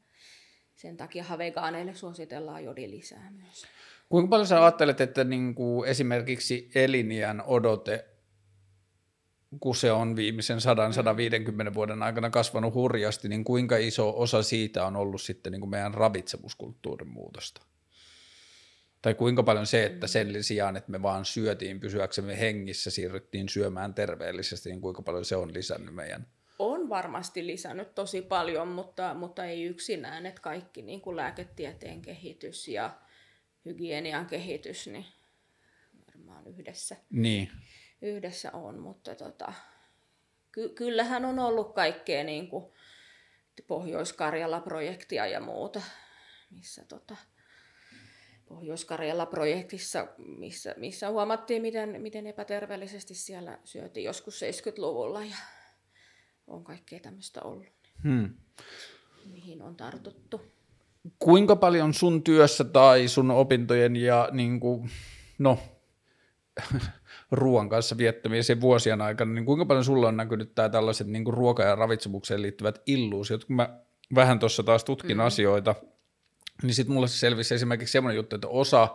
sen 0.80 0.98
takia 0.98 1.26
vegaaneille 1.38 1.94
suositellaan 1.94 2.64
jodin 2.64 2.92
lisää 2.92 3.32
myös. 3.32 3.66
Kuinka 4.10 4.30
paljon 4.30 4.48
sä 4.48 4.64
ajattelet, 4.64 5.02
että 5.02 5.24
niin 5.24 5.56
kuin 5.56 5.90
esimerkiksi 5.90 6.72
eliniän 6.76 7.42
odote, 7.42 8.06
kun 9.60 9.76
se 9.76 9.92
on 9.92 10.16
viimeisen 10.16 10.58
100-150 11.72 11.74
vuoden 11.74 12.04
aikana 12.04 12.30
kasvanut 12.30 12.74
hurjasti, 12.74 13.30
niin 13.30 13.44
kuinka 13.44 13.78
iso 13.78 14.14
osa 14.18 14.44
siitä 14.44 14.86
on 14.86 14.96
ollut 14.96 15.22
sitten 15.22 15.52
niin 15.52 15.60
kuin 15.60 15.70
meidän 15.70 15.94
ravitsemuskulttuurin 15.94 17.10
muutosta? 17.10 17.62
Tai 19.02 19.14
kuinka 19.14 19.44
paljon 19.44 19.68
se, 19.68 19.86
että 19.86 20.08
sen 20.08 20.44
sijaan, 20.44 20.78
että 20.78 20.92
me 20.92 21.02
vaan 21.02 21.26
syötiin 21.26 21.80
pysyäksemme 21.80 22.40
hengissä, 22.40 22.92
siirryttiin 22.92 23.50
syömään 23.50 23.94
terveellisesti, 23.94 24.70
niin 24.70 24.82
kuinka 24.82 25.02
paljon 25.02 25.26
se 25.26 25.36
on 25.36 25.54
lisännyt 25.54 25.96
meidän 25.96 26.28
on 26.60 26.90
varmasti 26.90 27.48
lisännyt 27.48 27.96
tosi 27.96 28.22
paljon, 28.22 28.68
mutta, 28.68 29.14
mutta 29.14 29.46
ei 29.46 29.64
yksinään, 29.64 30.26
että 30.26 30.42
kaikki 30.42 30.82
niin 30.82 31.02
kuin 31.02 31.16
lääketieteen 31.16 32.02
kehitys 32.02 32.68
ja 32.68 33.00
hygienian 33.66 34.26
kehitys, 34.26 34.88
niin 34.88 35.06
varmaan 36.08 36.48
yhdessä, 36.48 36.96
niin. 37.10 37.52
yhdessä 38.02 38.52
on, 38.52 38.80
mutta 38.80 39.16
tota, 39.16 39.54
ky- 40.52 40.70
kyllähän 40.70 41.26
on 41.26 41.40
ollut 41.40 41.76
kaikkea 41.76 42.24
niin 42.24 42.48
kuin 42.48 42.66
Pohjois-Karjala-projektia 43.68 45.28
ja 45.28 45.40
muuta, 45.40 45.82
missä 46.50 46.86
tota, 46.86 47.16
Pohjois-Karjala-projektissa, 48.46 50.08
missä, 50.18 50.76
missä 50.78 51.10
huomattiin, 51.10 51.62
miten, 51.62 52.02
miten 52.02 52.28
epäterveellisesti 52.28 53.16
siellä 53.16 53.60
syötiin 53.64 54.04
joskus 54.04 54.42
70-luvulla 54.42 55.24
ja 55.24 55.36
on 56.50 56.64
kaikkea 56.64 57.00
tämmöistä 57.00 57.42
ollut, 57.44 57.68
hmm. 58.04 58.30
mihin 59.26 59.62
on 59.62 59.76
tartuttu 59.76 60.42
kuinka 61.20 61.56
paljon 61.56 61.94
sun 61.94 62.24
työssä 62.24 62.64
tai 62.64 63.08
sun 63.08 63.32
opintojen 63.32 63.96
ja 63.96 64.30
niin 64.32 64.60
kuin, 64.60 64.90
no, 65.40 65.60
ruoan 67.32 67.70
kanssa 67.70 67.98
viettämisen 67.98 68.62
vuosien 68.62 69.02
aikana, 69.02 69.34
niin 69.34 69.46
kuinka 69.46 69.66
paljon 69.66 69.86
sulla 69.86 70.08
on 70.08 70.18
näkynyt 70.18 70.56
tämä 70.56 70.70
tällaiset 70.70 71.08
niin 71.08 71.24
kuin 71.24 71.34
ruoka- 71.34 71.64
ja 71.64 71.76
ravitsemukseen 71.76 72.42
liittyvät 72.42 72.82
illuusiot, 72.86 73.46
kun 73.46 73.56
mä 73.56 73.80
vähän 74.16 74.40
tuossa 74.40 74.64
taas 74.64 74.84
tutkin 74.84 75.18
mm. 75.18 75.24
asioita, 75.24 75.76
niin 76.64 76.74
sitten 76.74 76.94
mulle 76.94 77.08
selvisi 77.08 77.56
esimerkiksi 77.56 77.92
semmoinen 77.92 78.16
juttu, 78.16 78.36
että 78.36 78.48
osa 78.48 78.88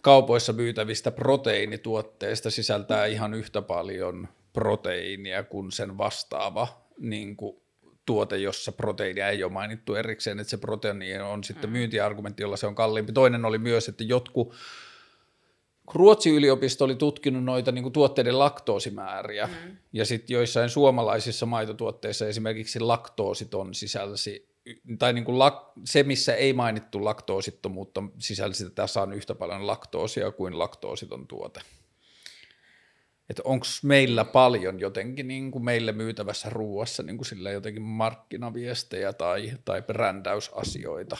kaupoissa 0.00 0.52
myytävistä 0.52 1.10
proteiinituotteista 1.10 2.50
sisältää 2.50 3.06
ihan 3.06 3.34
yhtä 3.34 3.62
paljon 3.62 4.28
proteiinia 4.52 5.42
kuin 5.42 5.72
sen 5.72 5.98
vastaava 5.98 6.86
niin 6.98 7.36
kuin 7.36 7.56
tuote, 8.06 8.38
jossa 8.38 8.72
proteiinia 8.72 9.28
ei 9.28 9.44
ole 9.44 9.52
mainittu 9.52 9.94
erikseen, 9.94 10.40
että 10.40 10.50
se 10.50 10.56
proteiini 10.56 11.18
on 11.18 11.44
sitten 11.44 11.70
mm. 11.70 11.72
myyntiargumentti, 11.72 12.42
jolla 12.42 12.56
se 12.56 12.66
on 12.66 12.74
kalliimpi. 12.74 13.12
Toinen 13.12 13.44
oli 13.44 13.58
myös, 13.58 13.88
että 13.88 14.04
jotkut 14.04 14.54
Ruotsin 15.94 16.34
yliopisto 16.34 16.84
oli 16.84 16.94
tutkinut 16.94 17.44
noita 17.44 17.72
niin 17.72 17.82
kuin 17.82 17.92
tuotteiden 17.92 18.38
laktoosimäärejä, 18.38 19.46
mm. 19.46 19.76
ja 19.92 20.04
sitten 20.04 20.34
joissain 20.34 20.70
suomalaisissa 20.70 21.46
maitotuotteissa 21.46 22.26
esimerkiksi 22.26 22.80
laktoositon 22.80 23.74
sisälsi, 23.74 24.48
tai 24.98 25.12
niin 25.12 25.24
kuin 25.24 25.38
lak, 25.38 25.72
se, 25.84 26.02
missä 26.02 26.34
ei 26.34 26.52
mainittu 26.52 27.04
laktoosittomuutta, 27.04 28.02
sisälsi 28.18 28.70
tässä 28.70 29.02
on 29.02 29.12
yhtä 29.12 29.34
paljon 29.34 29.66
laktoosia 29.66 30.30
kuin 30.30 30.58
laktoositon 30.58 31.26
tuote. 31.26 31.60
Että 33.30 33.42
onko 33.44 33.66
meillä 33.82 34.24
paljon 34.24 34.80
jotenkin 34.80 35.28
niin 35.28 35.50
kuin 35.50 35.64
meille 35.64 35.92
myytävässä 35.92 36.50
ruuassa 36.50 37.02
niin 37.02 37.16
kuin 37.16 37.26
sillä 37.26 37.50
jotenkin 37.50 37.82
markkinaviestejä 37.82 39.12
tai, 39.12 39.52
tai 39.64 39.82
brändäysasioita? 39.82 41.16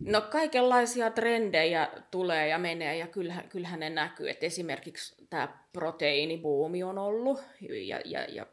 No 0.00 0.20
kaikenlaisia 0.20 1.10
trendejä 1.10 1.88
tulee 2.10 2.48
ja 2.48 2.58
menee 2.58 2.96
ja 2.96 3.06
kyllähän, 3.06 3.48
kyllähän 3.48 3.80
ne 3.80 3.90
näkyy, 3.90 4.30
että 4.30 4.46
esimerkiksi 4.46 5.14
tämä 5.30 5.48
proteiinibuumi 5.72 6.82
on 6.82 6.98
ollut 6.98 7.42
ja, 7.86 8.00
ja, 8.04 8.24
ja 8.28 8.46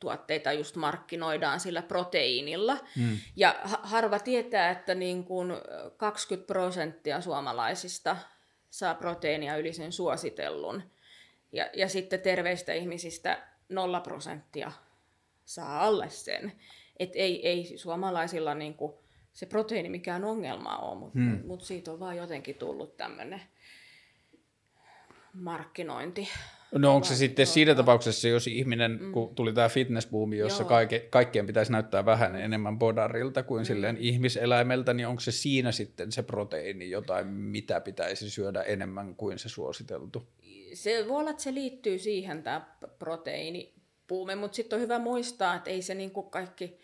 tuotteita 0.00 0.52
just 0.52 0.76
markkinoidaan 0.76 1.60
sillä 1.60 1.82
proteiinilla. 1.82 2.76
Mm. 2.96 3.18
Ja 3.36 3.60
harva 3.64 4.18
tietää, 4.18 4.70
että 4.70 4.94
niin 4.94 5.24
kuin 5.24 5.52
20 5.96 6.46
prosenttia 6.46 7.20
suomalaisista 7.20 8.16
saa 8.70 8.94
proteiinia 8.94 9.56
yli 9.56 9.72
sen 9.72 9.92
suositellun. 9.92 10.82
Ja, 11.52 11.70
ja 11.74 11.88
sitten 11.88 12.20
terveistä 12.20 12.72
ihmisistä 12.72 13.42
0 13.68 14.00
prosenttia 14.00 14.72
saa 15.44 15.84
alle 15.84 16.10
sen. 16.10 16.52
Et 16.98 17.10
ei, 17.14 17.48
ei 17.48 17.78
suomalaisilla 17.78 18.54
niin 18.54 18.74
kuin 18.74 18.92
se 19.32 19.46
proteiini 19.46 19.88
mikään 19.88 20.24
ongelma 20.24 20.76
on, 20.76 20.98
mutta 20.98 21.18
hmm. 21.18 21.40
mut 21.46 21.62
siitä 21.62 21.92
on 21.92 22.00
vaan 22.00 22.16
jotenkin 22.16 22.54
tullut 22.54 22.96
tämmöinen 22.96 23.42
markkinointi. 25.32 26.28
No 26.72 26.94
onko 26.94 27.06
se 27.06 27.16
sitten 27.16 27.46
siinä 27.46 27.74
tapauksessa, 27.74 28.28
jos 28.28 28.46
ihminen, 28.46 28.98
mm. 29.00 29.12
kun 29.12 29.34
tuli 29.34 29.52
tämä 29.52 29.68
fitnessbuumi, 29.68 30.38
jossa 30.38 30.64
kaike, 30.64 31.06
kaikkien 31.10 31.46
pitäisi 31.46 31.72
näyttää 31.72 32.04
vähän 32.04 32.36
enemmän 32.36 32.78
bodarilta 32.78 33.42
kuin 33.42 33.62
mm. 33.62 33.64
silleen 33.64 33.96
ihmiseläimeltä, 33.96 34.94
niin 34.94 35.06
onko 35.06 35.20
se 35.20 35.32
siinä 35.32 35.72
sitten 35.72 36.12
se 36.12 36.22
proteiini 36.22 36.90
jotain, 36.90 37.26
mitä 37.26 37.80
pitäisi 37.80 38.30
syödä 38.30 38.62
enemmän 38.62 39.14
kuin 39.14 39.38
se 39.38 39.48
suositeltu? 39.48 40.26
Se 40.76 41.08
voi 41.08 41.20
olla, 41.20 41.30
että 41.30 41.42
se 41.42 41.54
liittyy 41.54 41.98
siihen 41.98 42.42
tämä 42.42 42.76
proteiinipuume, 42.98 44.34
mutta 44.34 44.56
sitten 44.56 44.76
on 44.76 44.82
hyvä 44.82 44.98
muistaa, 44.98 45.54
että 45.54 45.70
ei 45.70 45.82
se 45.82 45.94
niin 45.94 46.10
kuin 46.10 46.30
kaikki 46.30 46.78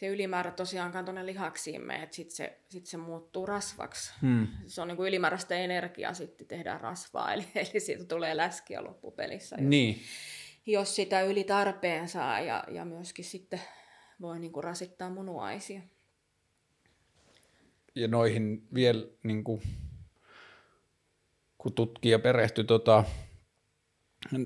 se 0.00 0.06
ylimäärä 0.06 0.50
tosiaankaan 0.50 1.04
tuonne 1.04 1.26
lihaksiin 1.26 1.82
mene, 1.82 2.02
että 2.02 2.16
sitten 2.16 2.36
se, 2.36 2.58
sit 2.68 2.86
se 2.86 2.96
muuttuu 2.96 3.46
rasvaksi. 3.46 4.12
Hmm. 4.22 4.46
Se 4.66 4.80
on 4.80 4.88
niin 4.88 4.96
kuin 4.96 5.08
ylimääräistä 5.08 5.54
energiaa, 5.54 6.14
sitten 6.14 6.46
tehdään 6.46 6.80
rasvaa, 6.80 7.32
eli, 7.34 7.46
eli 7.54 7.80
siitä 7.80 8.04
tulee 8.04 8.36
läskiä 8.36 8.84
loppupelissä, 8.84 9.56
jos, 9.56 9.68
niin. 9.68 10.00
jos 10.66 10.96
sitä 10.96 11.22
yli 11.22 11.44
tarpeen 11.44 12.08
saa, 12.08 12.40
ja, 12.40 12.64
ja 12.70 12.84
myöskin 12.84 13.24
sitten 13.24 13.60
voi 14.20 14.38
niin 14.38 14.52
kuin 14.52 14.64
rasittaa 14.64 15.10
munuaisia. 15.10 15.80
Ja 17.94 18.08
noihin 18.08 18.62
vielä, 18.74 19.06
niin 19.22 19.44
kuin, 19.44 19.62
kun 21.58 21.72
tutkija 21.72 22.18
perehtyi 22.18 22.64
tota, 22.64 23.04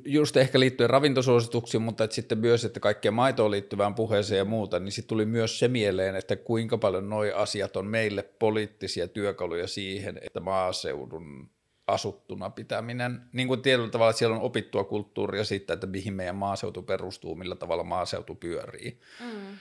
just 0.04 0.36
ehkä 0.36 0.60
liittyen 0.60 0.90
ravintosuosituksiin, 0.90 1.82
mutta 1.82 2.04
että 2.04 2.14
sitten 2.14 2.38
myös, 2.38 2.64
että 2.64 2.80
kaikkeen 2.80 3.14
maitoon 3.14 3.50
liittyvään 3.50 3.94
puheeseen 3.94 4.38
ja 4.38 4.44
muuta, 4.44 4.78
niin 4.78 4.92
sitten 4.92 5.08
tuli 5.08 5.26
myös 5.26 5.58
se 5.58 5.68
mieleen, 5.68 6.16
että 6.16 6.36
kuinka 6.36 6.78
paljon 6.78 7.10
nuo 7.10 7.24
asiat 7.34 7.76
on 7.76 7.86
meille 7.86 8.22
poliittisia 8.22 9.08
työkaluja 9.08 9.66
siihen, 9.66 10.18
että 10.22 10.40
maaseudun 10.40 11.50
asuttuna 11.86 12.50
pitäminen, 12.50 13.20
niin 13.32 13.48
kuin 13.48 13.62
tietyllä 13.62 13.90
tavalla 13.90 14.10
että 14.10 14.18
siellä 14.18 14.36
on 14.36 14.42
opittua 14.42 14.84
kulttuuria 14.84 15.44
siitä, 15.44 15.72
että 15.72 15.86
mihin 15.86 16.14
meidän 16.14 16.36
maaseutu 16.36 16.82
perustuu, 16.82 17.34
millä 17.34 17.56
tavalla 17.56 17.84
maaseutu 17.84 18.34
pyörii. 18.34 19.00
Mm. 19.20 19.58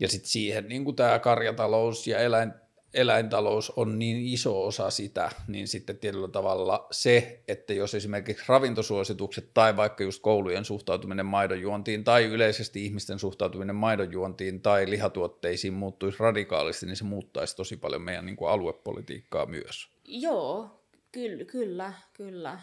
Ja 0.00 0.08
sitten 0.08 0.30
siihen 0.30 0.68
niin 0.68 0.84
kuin 0.84 0.96
tämä 0.96 1.18
karjatalous 1.18 2.06
ja 2.06 2.18
eläin, 2.18 2.52
eläintalous 2.94 3.70
on 3.70 3.98
niin 3.98 4.16
iso 4.26 4.66
osa 4.66 4.90
sitä, 4.90 5.30
niin 5.48 5.68
sitten 5.68 5.98
tietyllä 5.98 6.28
tavalla 6.28 6.86
se, 6.90 7.42
että 7.48 7.72
jos 7.72 7.94
esimerkiksi 7.94 8.44
ravintosuositukset 8.48 9.50
tai 9.54 9.76
vaikka 9.76 10.04
just 10.04 10.22
koulujen 10.22 10.64
suhtautuminen 10.64 11.26
maidonjuontiin 11.26 12.04
tai 12.04 12.24
yleisesti 12.24 12.84
ihmisten 12.84 13.18
suhtautuminen 13.18 13.76
maidonjuontiin 13.76 14.62
tai 14.62 14.90
lihatuotteisiin 14.90 15.74
muuttuisi 15.74 16.18
radikaalisti, 16.20 16.86
niin 16.86 16.96
se 16.96 17.04
muuttaisi 17.04 17.56
tosi 17.56 17.76
paljon 17.76 18.02
meidän 18.02 18.26
niin 18.26 18.36
kuin 18.36 18.50
aluepolitiikkaa 18.50 19.46
myös. 19.46 19.88
Joo, 20.04 20.84
kyllä, 21.12 21.44
kyllä, 21.44 21.92
kyllä, 22.12 22.60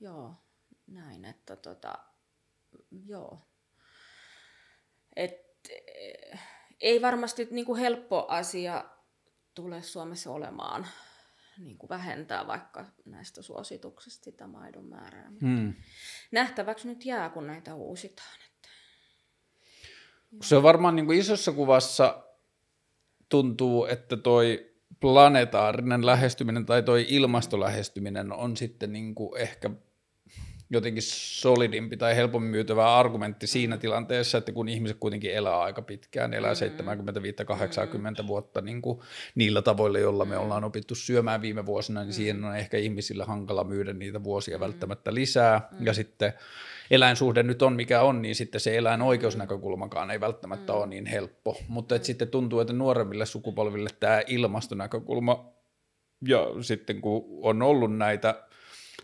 joo, 0.00 0.34
näin, 0.86 1.24
että 1.24 1.56
tota, 1.56 1.98
joo. 3.06 3.38
Et, 5.16 5.40
eh, 5.70 6.40
ei 6.80 7.02
varmasti 7.02 7.48
niin 7.50 7.66
kuin 7.66 7.80
helppo 7.80 8.26
asia 8.28 8.84
tule 9.60 9.82
Suomessa 9.82 10.30
olemaan 10.30 10.86
niin 11.58 11.78
kuin 11.78 11.88
vähentää 11.88 12.46
vaikka 12.46 12.84
näistä 13.04 13.42
suosituksista 13.42 14.24
sitä 14.24 14.46
maidon 14.46 14.84
määrää. 14.84 15.32
Hmm. 15.40 15.74
Nähtäväksi 16.32 16.88
nyt 16.88 17.06
jää, 17.06 17.28
kun 17.28 17.46
näitä 17.46 17.74
uusitaan. 17.74 18.38
Että... 18.46 18.68
Se 20.42 20.56
on 20.56 20.62
varmaan 20.62 20.96
niin 20.96 21.06
kuin 21.06 21.18
isossa 21.18 21.52
kuvassa 21.52 22.24
tuntuu, 23.28 23.84
että 23.84 24.16
toi 24.16 24.70
planetaarinen 25.00 26.06
lähestyminen 26.06 26.66
tai 26.66 26.82
toi 26.82 27.06
ilmastolähestyminen 27.08 28.32
on 28.32 28.56
sitten 28.56 28.92
niin 28.92 29.14
kuin 29.14 29.40
ehkä 29.40 29.70
jotenkin 30.70 31.02
solidimpi 31.02 31.96
tai 31.96 32.16
helpommin 32.16 32.50
myytävä 32.50 32.96
argumentti 32.96 33.46
siinä 33.46 33.76
tilanteessa, 33.76 34.38
että 34.38 34.52
kun 34.52 34.68
ihmiset 34.68 34.96
kuitenkin 35.00 35.34
elää 35.34 35.60
aika 35.60 35.82
pitkään, 35.82 36.34
elää 36.34 36.52
mm. 36.52 36.86
75-80 38.18 38.22
mm. 38.22 38.26
vuotta 38.26 38.60
niin 38.60 38.82
kuin 38.82 39.00
niillä 39.34 39.62
tavoilla, 39.62 39.98
joilla 39.98 40.24
me 40.24 40.34
mm. 40.34 40.40
ollaan 40.40 40.64
opittu 40.64 40.94
syömään 40.94 41.42
viime 41.42 41.66
vuosina, 41.66 42.00
niin 42.00 42.08
mm. 42.08 42.12
siihen 42.12 42.44
on 42.44 42.56
ehkä 42.56 42.76
ihmisillä 42.76 43.24
hankala 43.24 43.64
myydä 43.64 43.92
niitä 43.92 44.24
vuosia 44.24 44.56
mm. 44.56 44.60
välttämättä 44.60 45.14
lisää. 45.14 45.68
Mm. 45.78 45.86
Ja 45.86 45.92
sitten 45.92 46.32
eläinsuhde 46.90 47.42
nyt 47.42 47.62
on 47.62 47.72
mikä 47.72 48.02
on, 48.02 48.22
niin 48.22 48.34
sitten 48.34 48.60
se 48.60 48.76
eläin 48.76 49.02
oikeusnäkökulmakaan 49.02 50.10
ei 50.10 50.20
välttämättä 50.20 50.72
mm. 50.72 50.78
ole 50.78 50.86
niin 50.86 51.06
helppo. 51.06 51.56
Mutta 51.68 51.94
et 51.94 52.04
sitten 52.04 52.28
tuntuu, 52.28 52.60
että 52.60 52.72
nuoremmille 52.72 53.26
sukupolville 53.26 53.90
tämä 54.00 54.22
ilmastonäkökulma 54.26 55.52
ja 56.28 56.46
sitten 56.60 57.00
kun 57.00 57.24
on 57.42 57.62
ollut 57.62 57.96
näitä 57.96 58.50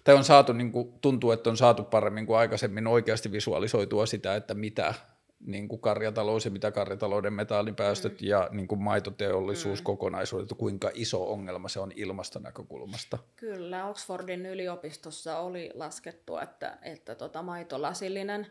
tai 0.05 0.15
on 0.15 0.25
saatu, 0.25 0.53
niin 0.53 0.73
kuin, 0.73 0.93
tuntuu, 1.01 1.31
että 1.31 1.51
on 1.51 1.57
saatu 1.57 1.85
paremmin 1.85 2.27
kuin 2.27 2.39
aikaisemmin 2.39 2.87
oikeasti 2.87 3.33
visualisoitua 3.33 4.07
sitä, 4.07 4.37
että 4.37 4.55
mitä 4.55 4.95
niin 5.41 5.69
kuin 5.69 5.81
karjatalous 5.81 6.45
ja 6.45 6.51
mitä 6.51 6.71
karjatalouden 6.71 7.33
metallipäästöt 7.33 8.21
mm. 8.21 8.29
ja 8.29 8.49
niin 8.53 8.69
kuin 8.69 8.83
maitoteollisuus 8.83 9.81
mm. 9.81 9.85
kokonaisuudet, 9.85 10.49
kuinka 10.59 10.91
iso 10.95 11.33
ongelma 11.33 11.69
se 11.69 11.81
on 11.81 11.93
ilmastonäkökulmasta. 11.97 13.19
Kyllä, 13.37 13.87
Oxfordin 13.87 14.47
yliopistossa 14.47 15.39
oli 15.39 15.71
laskettu, 15.75 16.39
että, 16.39 16.79
että 16.83 17.15
tota 17.15 17.43
maitolasillinen 17.43 18.47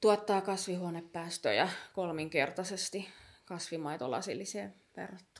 tuottaa 0.00 0.40
kasvihuonepäästöjä 0.40 1.68
kolminkertaisesti 1.92 3.08
kasvimaitolasilliseen 3.44 4.74
verrattuna. 4.96 5.33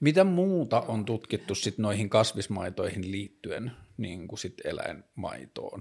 Mitä 0.00 0.24
muuta 0.24 0.80
on 0.80 1.04
tutkittu 1.04 1.54
sit 1.54 1.78
noihin 1.78 2.10
kasvismaitoihin 2.10 3.10
liittyen 3.10 3.72
niin 3.96 4.28
kuin 4.28 4.38
sit 4.38 4.54
eläinmaitoon? 4.64 5.80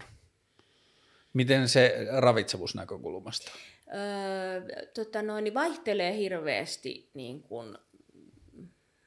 Miten 1.33 1.69
se 1.69 2.07
ravitsemusnäkökulmasta? 2.17 3.51
Öö, 3.95 4.85
tota 4.93 5.21
noin, 5.21 5.43
niin 5.43 5.53
vaihtelee 5.53 6.17
hirveästi, 6.17 7.09
niin 7.13 7.43
kuin, 7.43 7.77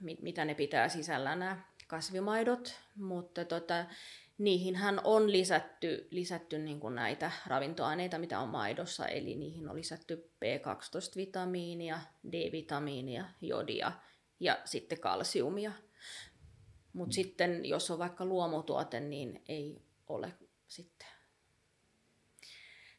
mit, 0.01 0.23
mitä 0.23 0.45
ne 0.45 0.55
pitää 0.55 0.89
sisällä 0.89 1.37
nämä 1.37 1.63
kasvimaidot, 1.87 2.75
mutta 2.97 3.45
tota, 3.45 3.85
niihinhän 4.39 5.01
on 5.05 5.33
lisätty, 5.33 6.09
lisätty 6.11 6.59
niin 6.59 6.81
kuin 6.81 6.95
näitä 6.95 7.31
ravintoaineita, 7.47 8.19
mitä 8.19 8.41
on 8.41 8.49
maidossa, 8.49 9.07
eli 9.07 9.35
niihin 9.35 9.69
on 9.69 9.77
lisätty 9.77 10.31
B12-vitamiinia, 10.45 11.99
D-vitamiinia, 12.33 13.25
jodia 13.41 13.93
ja 14.43 14.59
sitten 14.65 15.01
kalsiumia. 15.01 15.73
Mutta 16.93 17.13
mm. 17.13 17.13
sitten 17.13 17.65
jos 17.65 17.91
on 17.91 17.99
vaikka 17.99 18.25
luomutuote, 18.25 19.01
niin 19.01 19.43
ei 19.49 19.83
ole 20.09 20.33
sitten 20.67 21.09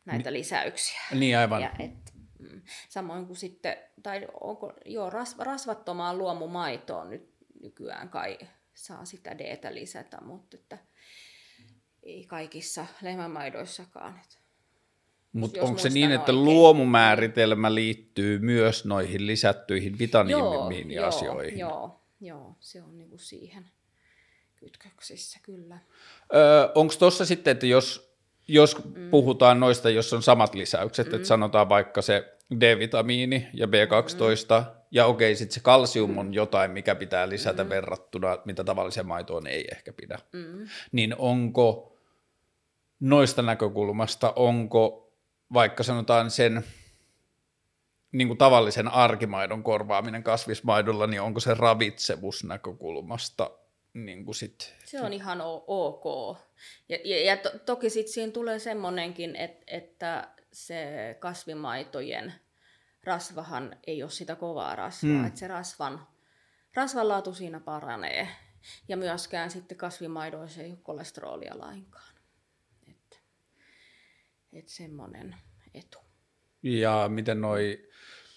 näitä 0.06 0.32
Ni- 0.32 0.38
lisäyksiä. 0.38 1.00
Niin 1.12 1.38
aivan. 1.38 1.62
Ja 1.62 1.72
et, 1.80 2.14
mm, 2.39 2.62
samoin 2.89 3.26
kuin 3.26 3.38
sitten, 3.38 3.78
tai 4.04 4.28
onko, 4.41 4.74
joo, 4.86 5.10
ras, 5.10 5.38
rasvattomaan 5.38 6.18
luomumaitoon 6.18 7.10
nyt 7.10 7.34
nykyään 7.62 8.10
kai 8.10 8.38
saa 8.74 9.06
sitä 9.06 9.38
d 9.38 9.74
lisätä, 9.74 10.22
mutta 10.22 10.58
että 10.58 10.78
ei 12.04 12.26
kaikissa 12.26 12.86
lehmänmaidoissakaan. 13.02 14.22
Mutta 15.34 15.61
onko 15.61 15.79
se 15.79 15.89
niin, 15.89 16.11
että 16.11 16.31
oikein. 16.31 16.45
luomumääritelmä 16.45 17.75
liittyy 17.75 18.39
myös 18.39 18.86
noihin 18.86 19.27
lisättyihin 19.27 19.99
vitamiiniasioihin? 19.99 21.59
Joo, 21.59 21.99
joo, 22.21 22.38
joo, 22.38 22.55
se 22.59 22.81
on 22.81 22.97
niinku 22.97 23.17
siihen 23.17 23.65
kytköksissä, 24.55 25.39
kyllä. 25.43 25.77
Öö, 26.36 26.69
Onko 26.75 26.93
tuossa 26.99 27.25
sitten, 27.25 27.51
että 27.51 27.65
jos, 27.65 28.15
jos 28.47 28.86
mm. 28.86 29.09
puhutaan 29.09 29.59
noista, 29.59 29.89
jos 29.89 30.13
on 30.13 30.23
samat 30.23 30.55
lisäykset, 30.55 31.07
mm. 31.07 31.15
että 31.15 31.27
sanotaan 31.27 31.69
vaikka 31.69 32.01
se 32.01 32.38
D-vitamiini 32.59 33.47
ja 33.53 33.67
B12, 33.67 34.61
mm. 34.61 34.65
ja 34.91 35.05
okei, 35.05 35.36
sitten 35.36 35.53
se 35.53 35.59
kalsium 35.59 36.17
on 36.17 36.34
jotain, 36.34 36.71
mikä 36.71 36.95
pitää 36.95 37.29
lisätä 37.29 37.63
mm. 37.63 37.69
verrattuna, 37.69 38.38
mitä 38.45 38.63
tavalliseen 38.63 39.07
maitoon 39.07 39.47
ei 39.47 39.65
ehkä 39.71 39.93
pidä, 39.93 40.19
mm. 40.34 40.67
niin 40.91 41.15
onko 41.17 41.97
noista 42.99 43.41
näkökulmasta, 43.41 44.34
onko 44.36 45.03
vaikka 45.54 45.84
sanotaan 45.84 46.32
sen 46.32 46.64
niin 48.12 48.28
kuin 48.28 48.38
tavallisen 48.38 48.88
arkimaidon 48.88 49.64
korvaaminen 49.64 50.24
kasvismaidolla, 50.24 51.08
niin 51.08 51.22
onko 51.22 51.39
se 51.39 51.54
ravitsemusnäkökulmasta 51.54 53.52
niin 53.94 54.26
kuin 54.26 54.36
sit... 54.36 54.76
Se 54.86 55.02
on 55.02 55.14
ihan 55.14 55.39
ok. 55.68 56.38
Ja, 56.89 56.98
ja, 57.04 57.26
ja 57.26 57.38
to, 57.38 57.52
toki 57.66 57.89
sitten 57.89 58.14
siinä 58.14 58.32
tulee 58.32 58.60
semmoinenkin, 58.60 59.36
että, 59.36 59.64
että 59.68 60.28
se 60.54 60.86
kasvimaitojen 61.20 62.34
rasvahan 63.04 63.76
ei 63.88 64.04
ole 64.04 64.12
sitä 64.12 64.36
kovaa 64.36 64.76
rasvaa, 64.76 65.12
hmm. 65.12 65.26
että 65.26 65.39
se 65.39 65.48
rasvan, 65.48 66.08
rasvan 66.76 67.08
laatu 67.08 67.34
siinä 67.34 67.60
paranee. 67.60 68.28
Ja 68.88 68.98
myöskään 68.98 69.52
sitten 69.52 69.78
kasvimaidoissa 69.78 70.62
ei 70.62 70.72
ole 70.72 70.80
kolesterolia 70.84 71.60
lainkaan. 71.60 72.12
Että 74.54 74.60
et 74.60 74.70
semmoinen 74.70 75.36
etu. 75.74 75.97
Ja 76.64 77.06
miten 77.10 77.41
noi 77.41 77.89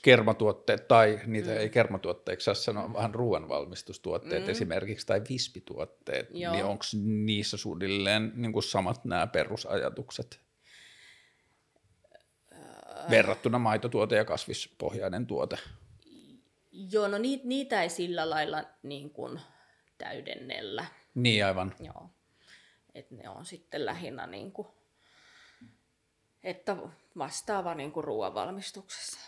kermatuotteet, 0.03 0.89
tai 0.89 1.21
niitä 1.27 1.51
mm. 1.51 1.57
ei 1.57 1.71
kermatuotteiksi 1.71 2.45
saa 2.45 2.55
sanoa, 2.55 2.93
vaan 2.93 3.15
ruoanvalmistustuotteet 3.15 4.45
mm. 4.45 4.51
esimerkiksi, 4.51 5.07
tai 5.07 5.23
vispituotteet, 5.29 6.29
Joo. 6.31 6.53
niin 6.53 6.65
onko 6.65 6.85
niissä 7.05 7.57
suunnilleen 7.57 8.33
niin 8.35 8.53
kuin 8.53 8.63
samat 8.63 9.05
nämä 9.05 9.27
perusajatukset? 9.27 10.41
Äh. 12.53 13.11
Verrattuna 13.11 13.59
maitotuote 13.59 14.17
ja 14.17 14.25
kasvispohjainen 14.25 15.27
tuote. 15.27 15.59
Joo, 16.73 17.09
no 17.09 17.19
niitä, 17.19 17.47
niitä 17.47 17.83
ei 17.83 17.89
sillä 17.89 18.31
lailla 18.31 18.65
niin 18.83 19.11
kuin 19.11 19.41
täydennellä. 19.99 20.85
Niin 21.15 21.47
aivan. 21.47 21.75
Joo, 21.81 22.11
että 22.95 23.15
ne 23.15 23.29
on 23.29 23.47
sitten 23.47 23.87
lähinnä 23.87 24.27
niin 24.27 24.53
kuin 24.53 24.69
että 26.47 26.77
vastaava 27.19 27.75
niin 27.75 27.93
kuin 27.93 28.05
ruoanvalmistuksessa 28.05 29.21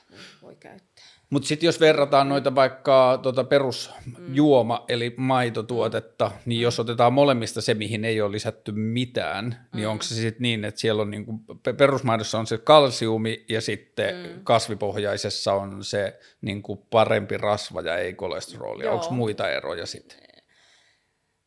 voi 0.42 0.56
käyttää. 0.56 1.04
Mutta 1.30 1.48
sitten 1.48 1.66
jos 1.66 1.80
verrataan 1.80 2.28
noita 2.28 2.54
vaikka 2.54 3.18
tuota 3.22 3.44
perusjuoma, 3.44 4.76
mm. 4.76 4.84
eli 4.88 5.14
maitotuotetta, 5.16 6.30
niin 6.46 6.60
mm. 6.60 6.62
jos 6.62 6.80
otetaan 6.80 7.12
molemmista 7.12 7.60
se, 7.60 7.74
mihin 7.74 8.04
ei 8.04 8.20
ole 8.20 8.32
lisätty 8.32 8.72
mitään, 8.72 9.68
niin 9.74 9.86
mm. 9.86 9.90
onko 9.90 10.02
se 10.02 10.14
sitten 10.14 10.42
niin, 10.42 10.64
että 10.64 10.80
siellä 10.80 11.02
on 11.02 11.10
niinku, 11.10 11.32
perusmaidossa 11.78 12.38
on 12.38 12.46
se 12.46 12.58
kalsiumi 12.58 13.44
ja 13.48 13.60
sitten 13.60 14.14
mm. 14.14 14.44
kasvipohjaisessa 14.44 15.52
on 15.52 15.84
se 15.84 16.18
niinku 16.40 16.76
parempi 16.76 17.36
rasva 17.36 17.80
ja 17.80 17.98
ei 17.98 18.14
kolesterolia. 18.14 18.92
Onko 18.92 19.10
muita 19.10 19.50
eroja 19.50 19.86
sitten? 19.86 20.18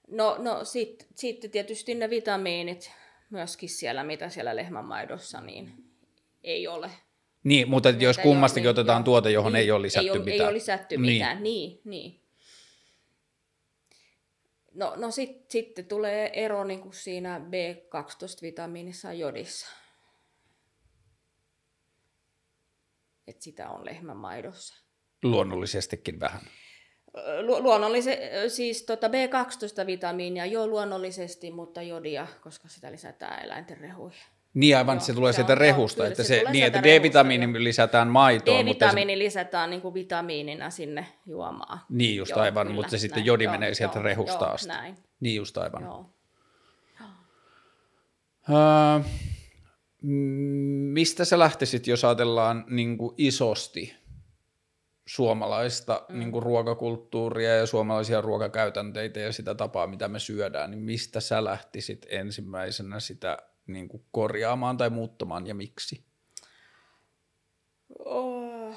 No, 0.07 0.36
no 0.39 0.65
sitten 0.65 1.07
sit 1.15 1.45
tietysti 1.51 1.95
ne 1.95 2.09
vitamiinit, 2.09 2.91
myöskin 3.32 3.70
siellä, 3.70 4.04
mitä 4.04 4.30
siellä 4.30 4.56
lehmänmaidossa, 4.56 5.42
niin 5.42 5.74
ei 6.44 6.68
ole. 6.68 6.92
Niin, 7.44 7.70
mutta 7.70 7.90
jos 7.90 8.18
kummastakin 8.18 8.68
ole, 8.68 8.72
otetaan 8.72 9.00
niin, 9.00 9.06
tuote, 9.06 9.32
johon 9.32 9.54
niin, 9.54 9.62
ei 9.62 9.72
ole 9.72 9.82
lisätty 9.82 10.08
ei 10.08 10.12
ole, 10.12 10.20
mitään. 10.20 10.36
Ei 10.36 10.42
ole 10.42 10.54
lisätty 10.54 10.98
niin. 10.98 11.14
mitään, 11.14 11.44
niin, 11.44 11.82
niin. 11.86 12.22
No, 14.74 14.94
no 14.96 15.12
sitten 15.12 15.46
sit 15.50 15.88
tulee 15.88 16.44
ero 16.46 16.64
niin 16.64 16.82
kuin 16.82 16.94
siinä 16.94 17.40
B12-vitamiinissa 17.40 19.08
ja 19.08 19.14
jodissa. 19.14 19.68
Et 23.28 23.42
sitä 23.42 23.70
on 23.70 23.86
lehmänmaidossa. 23.86 24.84
Luonnollisestikin 25.24 26.20
vähän. 26.20 26.42
Lu- 27.41 27.64
luonnollisesti, 27.64 28.26
siis 28.47 28.84
tota 28.84 29.07
B12-vitamiinia 29.07 30.45
jo 30.45 30.68
luonnollisesti, 30.68 31.51
mutta 31.51 31.82
jodia, 31.82 32.28
koska 32.41 32.68
sitä 32.68 32.91
lisätään 32.91 33.45
eläinten 33.45 33.78
rehuihin. 33.78 34.22
Niin 34.53 34.78
aivan, 34.78 34.95
joo, 34.95 35.05
se 35.05 35.14
tulee 35.14 35.34
se 35.34 35.36
sieltä 35.36 35.53
on, 35.53 35.57
rehusta, 35.57 36.07
että, 36.07 36.24
se, 36.24 36.43
se 36.45 36.51
niin, 36.51 36.66
että 36.66 36.84
D-vitamiini 36.84 37.64
lisätään 37.64 38.07
maitoon. 38.07 38.66
D-vitamiini 38.66 39.14
mutta 39.14 39.20
lisätään 39.20 39.70
niin 39.70 39.82
kuin 39.82 39.93
vitamiinina 39.93 40.70
sinne 40.70 41.07
juomaan. 41.26 41.80
Niin 41.89 42.16
just 42.16 42.32
joo, 42.32 42.39
aivan, 42.39 42.68
kyllä, 42.68 42.76
mutta 42.76 42.89
se 42.89 42.95
näin, 42.95 43.01
sitten 43.01 43.26
jodi 43.26 43.47
menee 43.47 43.74
sieltä 43.74 43.99
joo, 43.99 44.03
rehusta 44.03 44.45
joo, 44.45 44.53
asti. 44.53 44.68
Näin. 44.68 44.95
Niin 45.20 45.36
just 45.36 45.57
aivan. 45.57 45.84
Joo. 45.84 46.05
Uh, 48.49 49.05
mistä 50.91 51.26
sä 51.26 51.39
lähtisit, 51.39 51.88
jos 51.88 52.05
ajatellaan 52.05 52.66
niin 52.68 52.97
kuin 52.97 53.16
isosti 53.18 54.01
suomalaista 55.16 56.05
mm. 56.09 56.20
niin 56.20 56.32
kuin 56.32 56.43
ruokakulttuuria 56.43 57.55
ja 57.55 57.66
suomalaisia 57.66 58.22
ruokakäytänteitä 58.22 59.20
ja 59.20 59.34
sitä 59.34 59.55
tapaa, 59.55 59.88
mitä 59.88 60.07
me 60.07 60.20
syödään, 60.20 60.72
niin 60.72 60.84
mistä 60.84 61.20
sä 61.20 61.43
lähtisit 61.43 62.05
ensimmäisenä 62.09 62.99
sitä 62.99 63.38
niin 63.68 63.88
kuin 63.88 64.05
korjaamaan 64.12 64.78
tai 64.78 64.89
muuttamaan 64.89 65.47
ja 65.47 65.55
miksi? 65.55 66.05
Oh. 68.05 68.76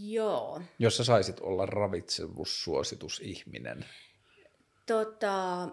Joo. 0.00 0.62
Jos 0.78 0.96
sä 0.96 1.04
saisit 1.04 1.40
olla 1.40 1.66
ravitsemussuositusihminen. 1.66 3.84
Tota, 4.86 5.68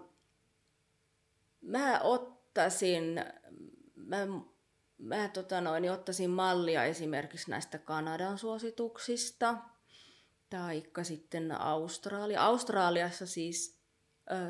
mä 1.61 1.99
ottaisin, 1.99 3.25
mä 3.95 4.27
mä 4.99 5.27
tota 5.27 5.61
noin, 5.61 5.91
ottaisin 5.91 6.29
mallia 6.29 6.83
esimerkiksi 6.83 7.51
näistä 7.51 7.77
Kanadan 7.77 8.37
suosituksista, 8.37 9.57
taikka 10.49 11.03
sitten 11.03 11.51
Australia. 11.51 12.41
Australiassa 12.45 13.27
siis 13.27 13.79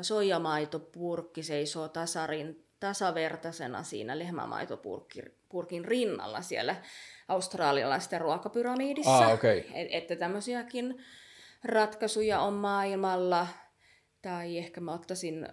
soijamaitopurkki 0.02 1.42
seisoo 1.42 1.88
tasarin, 1.88 2.66
tasavertaisena 2.80 3.82
siinä 3.82 4.18
lehmämaitopurkin 4.18 5.84
rinnalla 5.84 6.42
siellä 6.42 6.76
australialaisten 7.28 8.20
ruokapyramiidissa. 8.20 9.18
Ah, 9.18 9.32
okay. 9.32 9.62
Et, 9.74 9.88
että 9.90 10.16
tämmöisiäkin 10.16 11.02
ratkaisuja 11.64 12.40
on 12.40 12.52
maailmalla. 12.52 13.46
Tai 14.22 14.58
ehkä 14.58 14.80
mä 14.80 14.92
ottaisin 14.92 15.48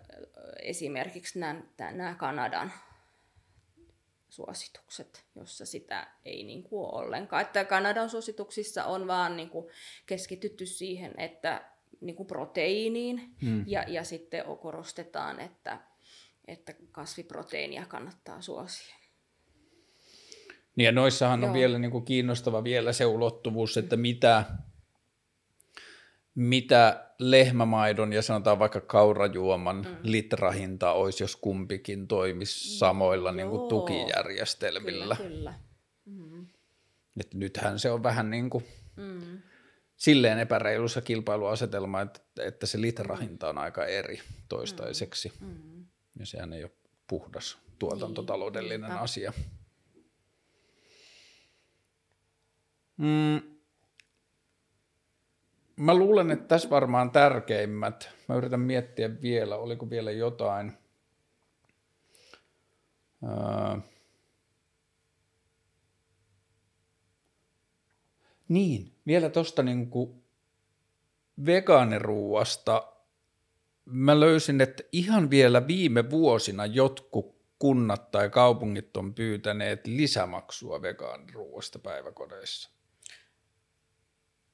esimerkiksi 0.62 1.40
nämä 1.40 2.16
Kanadan 2.18 2.72
suositukset, 4.30 5.26
jossa 5.36 5.66
sitä 5.66 6.08
ei 6.26 6.44
niin 6.44 6.64
kuin 6.64 6.86
ole 6.86 7.06
ollenkaan. 7.06 7.42
Että 7.42 7.66
Kanadan 7.66 8.10
suosituksissa 8.10 8.86
on 8.86 9.08
vaan 9.08 9.38
niin 9.38 9.50
kuin 9.50 9.68
keskitytty 10.06 10.66
siihen, 10.66 11.14
että 11.18 11.72
niin 12.02 12.16
kuin 12.16 12.28
proteiiniin 12.28 13.36
hmm. 13.42 13.64
ja, 13.68 13.84
ja 13.88 14.04
sitten 14.04 14.44
korostetaan, 14.62 15.40
että, 15.40 15.80
että 16.48 16.74
kasviproteiinia 16.92 17.86
kannattaa 17.86 18.42
suosia. 18.42 18.96
Niin 20.76 20.86
ja 20.86 20.92
noissahan 20.92 21.42
Joo. 21.42 21.48
on 21.48 21.54
vielä 21.54 21.80
niin 21.80 21.92
kuin 21.92 22.06
kiinnostava 22.06 22.64
vielä 22.64 22.94
se 22.94 23.06
ulottuvuus, 23.06 23.78
että 23.78 23.98
mitä 23.98 24.46
mitä 26.38 27.10
lehmämaidon 27.20 28.14
ja 28.14 28.22
sanotaan 28.22 28.60
vaikka 28.60 28.82
kaurajuoman 28.82 29.76
mm. 29.76 29.98
litrahinta 30.04 30.92
olisi, 30.92 31.24
jos 31.24 31.36
kumpikin 31.36 32.08
toimisi 32.08 32.78
samoilla 32.78 33.32
niin 33.32 33.50
kuin 33.50 33.70
tukijärjestelmillä. 33.70 35.16
Kyllä, 35.16 35.30
kyllä. 35.30 35.54
Mm. 36.06 36.48
Et 37.20 37.34
nythän 37.34 37.80
se 37.80 37.92
on 37.92 38.04
vähän 38.04 38.30
niin 38.30 38.50
kuin 38.50 38.66
mm. 38.96 39.42
silleen 39.96 40.40
epäreilussa 40.40 41.02
kilpailuasetelma, 41.02 42.02
että, 42.02 42.20
että 42.40 42.66
se 42.66 42.82
litrahinta 42.82 43.50
on 43.50 43.58
aika 43.58 43.86
eri 43.86 44.20
toistaiseksi. 44.50 45.34
Mm. 45.40 45.48
Mm. 45.48 45.86
Ja 46.20 46.26
sehän 46.26 46.54
ei 46.54 46.64
ole 46.64 46.72
puhdas 47.08 47.58
tuotantotaloudellinen 47.80 48.90
niin. 48.90 49.00
asia. 49.00 49.34
Mm 52.98 53.57
Mä 55.78 55.94
luulen, 55.94 56.32
että 56.32 56.48
tässä 56.48 56.70
varmaan 56.70 57.12
tärkeimmät. 57.12 58.10
Mä 58.28 58.36
yritän 58.36 58.60
miettiä 58.60 59.22
vielä, 59.22 59.58
oliko 59.58 59.90
vielä 59.90 60.12
jotain. 60.12 60.74
Ää... 63.24 63.82
Niin, 68.48 68.94
vielä 69.08 69.30
tuosta 69.30 69.64
niinku 69.64 70.24
vegaaniruuasta. 71.46 72.94
Mä 73.86 74.20
löysin, 74.20 74.62
että 74.62 74.84
ihan 74.92 75.30
vielä 75.30 75.68
viime 75.68 76.10
vuosina 76.10 76.66
jotkut 76.66 77.38
kunnat 77.60 78.12
tai 78.12 78.30
kaupungit 78.30 78.98
on 78.98 79.14
pyytäneet 79.14 79.88
lisämaksua 79.88 80.82
vegaaniruuasta 80.82 81.80
päiväkodeissa. 81.80 82.77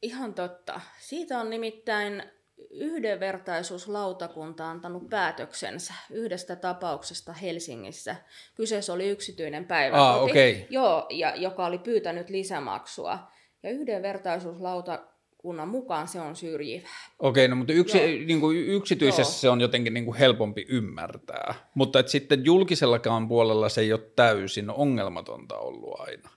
Ihan 0.04 0.34
totta. 0.34 0.82
Siitä 1.00 1.40
on 1.40 1.50
nimittäin 1.50 2.24
yhdenvertaisuuslautakunta 2.72 4.70
antanut 4.70 5.10
päätöksensä 5.10 5.94
yhdestä 6.12 6.56
tapauksesta 6.56 7.34
Helsingissä. 7.34 8.16
Kyseessä 8.56 8.94
oli 8.94 9.10
yksityinen 9.10 9.66
päiväkoti, 9.66 10.10
Ah, 10.10 10.24
okei. 10.24 10.68
joo, 10.70 11.06
ja, 11.10 11.36
joka 11.36 11.66
oli 11.66 11.78
pyytänyt 11.78 12.30
lisämaksua. 12.30 13.20
Ja 13.64 13.70
yhdenvertaisuuslautakunnan 13.72 15.68
mukaan 15.68 16.08
se 16.08 16.22
on 16.22 16.36
syrjivää. 16.36 16.90
Okei, 17.20 17.48
no 17.48 17.56
mutta 17.56 17.74
yksi, 17.74 17.98
Joo. 17.98 18.08
niin 18.08 18.40
kuin 18.40 18.58
yksityisessä 18.58 19.22
Joo. 19.34 19.40
se 19.42 19.50
on 19.50 19.62
jotenkin 19.62 19.94
niin 19.94 20.06
kuin 20.06 20.18
helpompi 20.18 20.66
ymmärtää, 20.70 21.56
mutta 21.76 22.00
et 22.00 22.08
sitten 22.08 22.46
julkisellakaan 22.46 23.28
puolella 23.28 23.70
se 23.70 23.82
ei 23.82 23.94
ole 23.94 24.12
täysin 24.16 24.70
ongelmatonta 24.70 25.58
ollut 25.58 26.00
aina. 26.00 26.30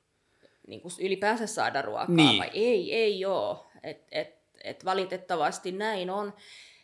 Niin 0.66 0.80
kuin 0.80 0.92
ylipäänsä 1.00 1.46
saada 1.46 1.82
ruokaa 1.82 2.06
Niin. 2.16 2.38
vai 2.38 2.50
ei, 2.54 2.94
ei 2.94 3.24
ole. 3.24 3.58
Et, 3.82 4.04
et, 4.12 4.34
et 4.64 4.84
valitettavasti 4.84 5.72
näin 5.72 6.10
on, 6.10 6.34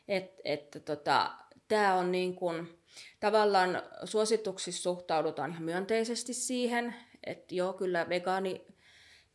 että 0.08 0.40
et, 0.44 0.82
tota, 0.84 1.30
tämä 1.68 1.94
on 1.94 2.12
niin 2.12 2.34
kuin, 2.34 2.78
tavallaan 3.20 3.82
suosituksissa 4.04 4.82
suhtaudutaan 4.82 5.50
ihan 5.50 5.62
myönteisesti 5.62 6.34
siihen, 6.34 6.94
että 7.26 7.54
joo, 7.54 7.72
kyllä 7.72 8.08
vegaani, 8.08 8.64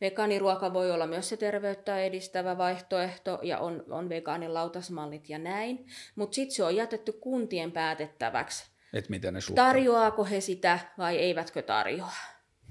vegaaniruoka 0.00 0.72
voi 0.74 0.90
olla 0.90 1.06
myös 1.06 1.28
se 1.28 1.36
terveyttä 1.36 1.98
edistävä 2.00 2.58
vaihtoehto 2.58 3.38
ja 3.42 3.58
on, 3.58 3.84
on 3.90 4.08
vegaaninlautasmallit 4.08 5.28
ja 5.28 5.38
näin, 5.38 5.86
mutta 6.16 6.34
sitten 6.34 6.54
se 6.56 6.64
on 6.64 6.76
jätetty 6.76 7.12
kuntien 7.12 7.72
päätettäväksi, 7.72 8.70
Että 8.92 9.10
miten 9.10 9.34
ne 9.34 9.40
suhtautuu. 9.40 9.68
tarjoaako 9.72 10.24
he 10.24 10.40
sitä 10.40 10.78
vai 10.98 11.16
eivätkö 11.18 11.62
tarjoa. 11.62 12.12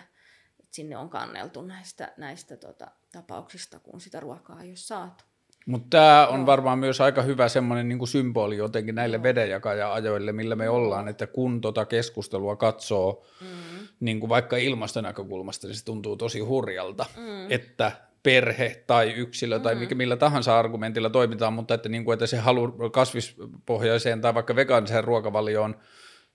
että 0.60 0.76
sinne 0.76 0.98
on 0.98 1.10
kanneltu 1.10 1.62
näistä, 1.62 2.14
näistä 2.18 2.58
tota, 2.58 2.92
tapauksista, 3.12 3.80
kun 3.80 4.02
sitä 4.02 4.20
ruokaa 4.20 4.62
ei 4.62 4.70
ole 4.70 4.76
saatu. 4.76 5.24
Mutta 5.66 5.88
tämä 5.90 6.28
on 6.28 6.46
varmaan 6.46 6.80
myös 6.80 7.02
aika 7.02 7.22
hyvä 7.22 7.48
semmoinen 7.50 7.90
niin 7.90 8.08
symboli 8.08 8.58
jotenkin 8.58 8.96
näille 8.96 9.24
vedenjakaja-ajoille, 9.24 10.32
millä 10.32 10.56
me 10.56 10.70
ollaan, 10.70 11.08
että 11.08 11.28
kun 11.28 11.62
tota 11.62 11.86
keskustelua 11.86 12.56
katsoo 12.56 13.26
mm. 13.42 13.48
niin 14.00 14.20
kuin 14.20 14.30
vaikka 14.30 14.58
ilmaston 14.58 15.04
näkökulmasta, 15.04 15.68
niin 15.68 15.76
se 15.76 15.86
tuntuu 15.86 16.16
tosi 16.16 16.40
hurjalta, 16.40 17.06
mm. 17.18 17.52
että 17.52 17.92
perhe 18.24 18.84
tai 18.88 19.12
yksilö 19.12 19.60
tai 19.60 19.76
mikä, 19.76 19.96
millä 19.96 20.18
tahansa 20.18 20.60
argumentilla 20.60 21.10
toimitaan, 21.10 21.54
mutta 21.54 21.74
että, 21.74 21.90
niin 21.90 22.06
kuin, 22.06 22.14
että 22.14 22.28
se 22.28 22.38
halu 22.38 22.72
kasvispohjaiseen 22.92 24.22
tai 24.22 24.34
vaikka 24.34 24.56
vegaaniseen 24.56 25.04
ruokavalioon, 25.04 25.76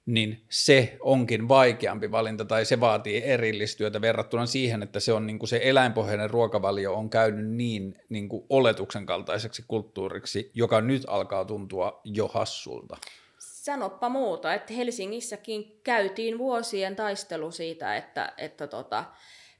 niin 0.08 0.44
se 0.48 0.96
onkin 1.00 1.48
vaikeampi 1.48 2.10
valinta 2.10 2.44
tai 2.44 2.64
se 2.64 2.80
vaatii 2.80 3.22
erillistyötä 3.24 4.00
verrattuna 4.00 4.46
siihen, 4.46 4.82
että 4.82 5.00
se 5.00 5.12
on 5.12 5.26
niin 5.26 5.38
kuin 5.38 5.48
se 5.48 5.60
eläinpohjainen 5.62 6.30
ruokavalio 6.30 6.94
on 6.94 7.10
käynyt 7.10 7.46
niin, 7.46 8.00
niin 8.08 8.28
kuin 8.28 8.46
oletuksen 8.50 9.06
kaltaiseksi 9.06 9.64
kulttuuriksi, 9.68 10.50
joka 10.54 10.80
nyt 10.80 11.02
alkaa 11.06 11.44
tuntua 11.44 12.00
jo 12.04 12.28
hassulta. 12.28 12.96
Sanoppa 13.38 14.08
muuta, 14.08 14.54
että 14.54 14.72
Helsingissäkin 14.72 15.80
käytiin 15.84 16.38
vuosien 16.38 16.96
taistelu 16.96 17.50
siitä, 17.50 17.96
että, 17.96 18.32
että 18.36 18.66
tota, 18.66 19.04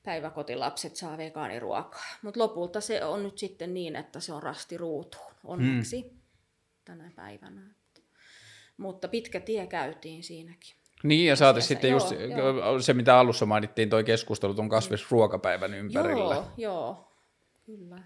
päiväkotilapset 0.03 0.97
saa 0.97 1.19
vegaaniruokaa. 1.19 2.07
Mutta 2.23 2.41
lopulta 2.41 2.81
se 2.81 3.05
on 3.05 3.23
nyt 3.23 3.39
sitten 3.39 3.75
niin, 3.75 3.97
että 3.97 4.21
se 4.21 4.33
on 4.33 4.43
rasti 4.43 4.77
ruutuun, 4.77 5.33
onneksi 5.45 6.03
mm. 6.03 6.19
tänä 6.85 7.11
päivänä. 7.17 7.78
Mutta 8.79 9.09
pitkä 9.09 9.41
tie 9.41 9.67
käytiin 9.67 10.23
siinäkin. 10.23 10.75
Niin, 11.03 11.27
ja 11.27 11.37
saati 11.37 11.59
Asiassa, 11.59 11.69
sitten 11.69 11.91
joo, 11.91 11.97
just 11.97 12.15
joo. 12.37 12.81
se, 12.81 12.95
mitä 12.95 13.19
alussa 13.19 13.47
mainittiin, 13.47 13.91
toi 13.91 14.05
keskustelu 14.05 14.55
tuon 14.55 14.69
kasvisruokapäivän 14.69 15.75
ympärillä. 15.75 16.35
Joo, 16.35 16.45
joo, 16.57 17.13
kyllä. 17.67 18.03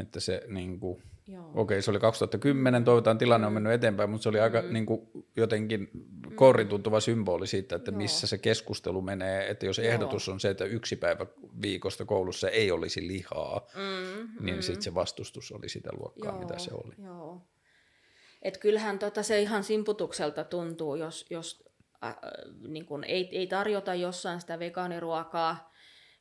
Että 0.00 0.20
se 0.20 0.42
niin 0.48 0.80
kuin, 0.80 1.02
Joo. 1.26 1.50
okei, 1.54 1.82
se 1.82 1.90
oli 1.90 2.00
2010, 2.00 2.84
toivotaan 2.84 3.18
tilanne 3.18 3.46
on 3.46 3.52
mennyt 3.52 3.72
eteenpäin, 3.72 4.10
mutta 4.10 4.22
se 4.22 4.28
oli 4.28 4.40
aika 4.40 4.62
niin 4.62 4.86
kuin, 4.86 5.00
jotenkin 5.36 5.90
kourin 6.34 6.68
tuntuva 6.68 7.00
symboli 7.00 7.46
siitä, 7.46 7.76
että 7.76 7.90
Joo. 7.90 7.98
missä 7.98 8.26
se 8.26 8.38
keskustelu 8.38 9.02
menee, 9.02 9.50
että 9.50 9.66
jos 9.66 9.78
ehdotus 9.78 10.28
on 10.28 10.40
se, 10.40 10.50
että 10.50 10.64
yksi 10.64 10.96
päivä 10.96 11.26
viikosta 11.62 12.04
koulussa 12.04 12.48
ei 12.48 12.70
olisi 12.70 13.06
lihaa, 13.06 13.66
Mm, 13.74 14.44
niin 14.44 14.62
sitten 14.62 14.82
se 14.82 14.94
vastustus 14.94 15.52
oli 15.52 15.68
sitä 15.68 15.90
luokkaa, 15.98 16.38
mitä 16.38 16.58
se 16.58 16.70
oli. 16.74 16.94
Joo. 17.04 17.42
Et 18.42 18.58
kyllähän 18.58 18.98
tota 18.98 19.22
se 19.22 19.40
ihan 19.40 19.64
simputukselta 19.64 20.44
tuntuu, 20.44 20.94
jos, 20.94 21.26
jos 21.30 21.64
äh, 22.04 22.16
niin 22.68 22.86
kun 22.86 23.04
ei, 23.04 23.28
ei 23.32 23.46
tarjota 23.46 23.94
jossain 23.94 24.40
sitä 24.40 24.58
vegaaniruokaa 24.58 25.72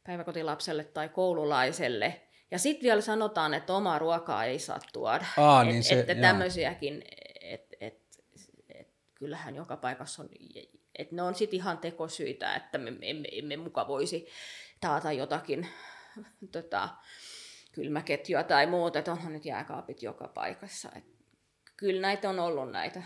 päiväkotilapselle 0.03 0.83
tai 0.83 1.09
koululaiselle. 1.09 2.21
Ja 2.51 2.59
sitten 2.59 2.83
vielä 2.83 3.01
sanotaan, 3.01 3.53
että 3.53 3.73
omaa 3.73 3.99
ruokaa 3.99 4.45
ei 4.45 4.59
saa 4.59 4.79
tuoda. 4.93 5.25
Aa, 5.37 5.61
et, 5.61 5.67
niin 5.67 5.83
se- 5.83 5.99
että 5.99 6.15
tämmöisiäkin, 6.15 7.03
että 7.41 7.77
et, 7.79 8.01
et, 8.69 8.87
kyllähän 9.15 9.55
joka 9.55 9.77
paikassa 9.77 10.23
on, 10.23 10.29
että 10.95 11.15
ne 11.15 11.21
on 11.21 11.35
sitten 11.35 11.57
ihan 11.57 11.77
tekosyitä, 11.77 12.55
että 12.55 12.77
me 12.77 12.93
emme, 13.01 13.27
emme 13.31 13.57
muka 13.57 13.87
voisi 13.87 14.27
taata 14.81 15.11
jotakin 15.11 15.67
tota, 16.51 16.89
kylmäketjua 17.71 18.43
tai 18.43 18.67
muuta, 18.67 18.99
että 18.99 19.11
onhan 19.11 19.33
nyt 19.33 19.45
jääkaapit 19.45 20.03
joka 20.03 20.27
paikassa. 20.27 20.89
Et 20.95 21.18
kyllä 21.79 22.01
näitä 22.01 22.29
on 22.29 22.39
ollut 22.39 22.71
näitä 22.71 23.03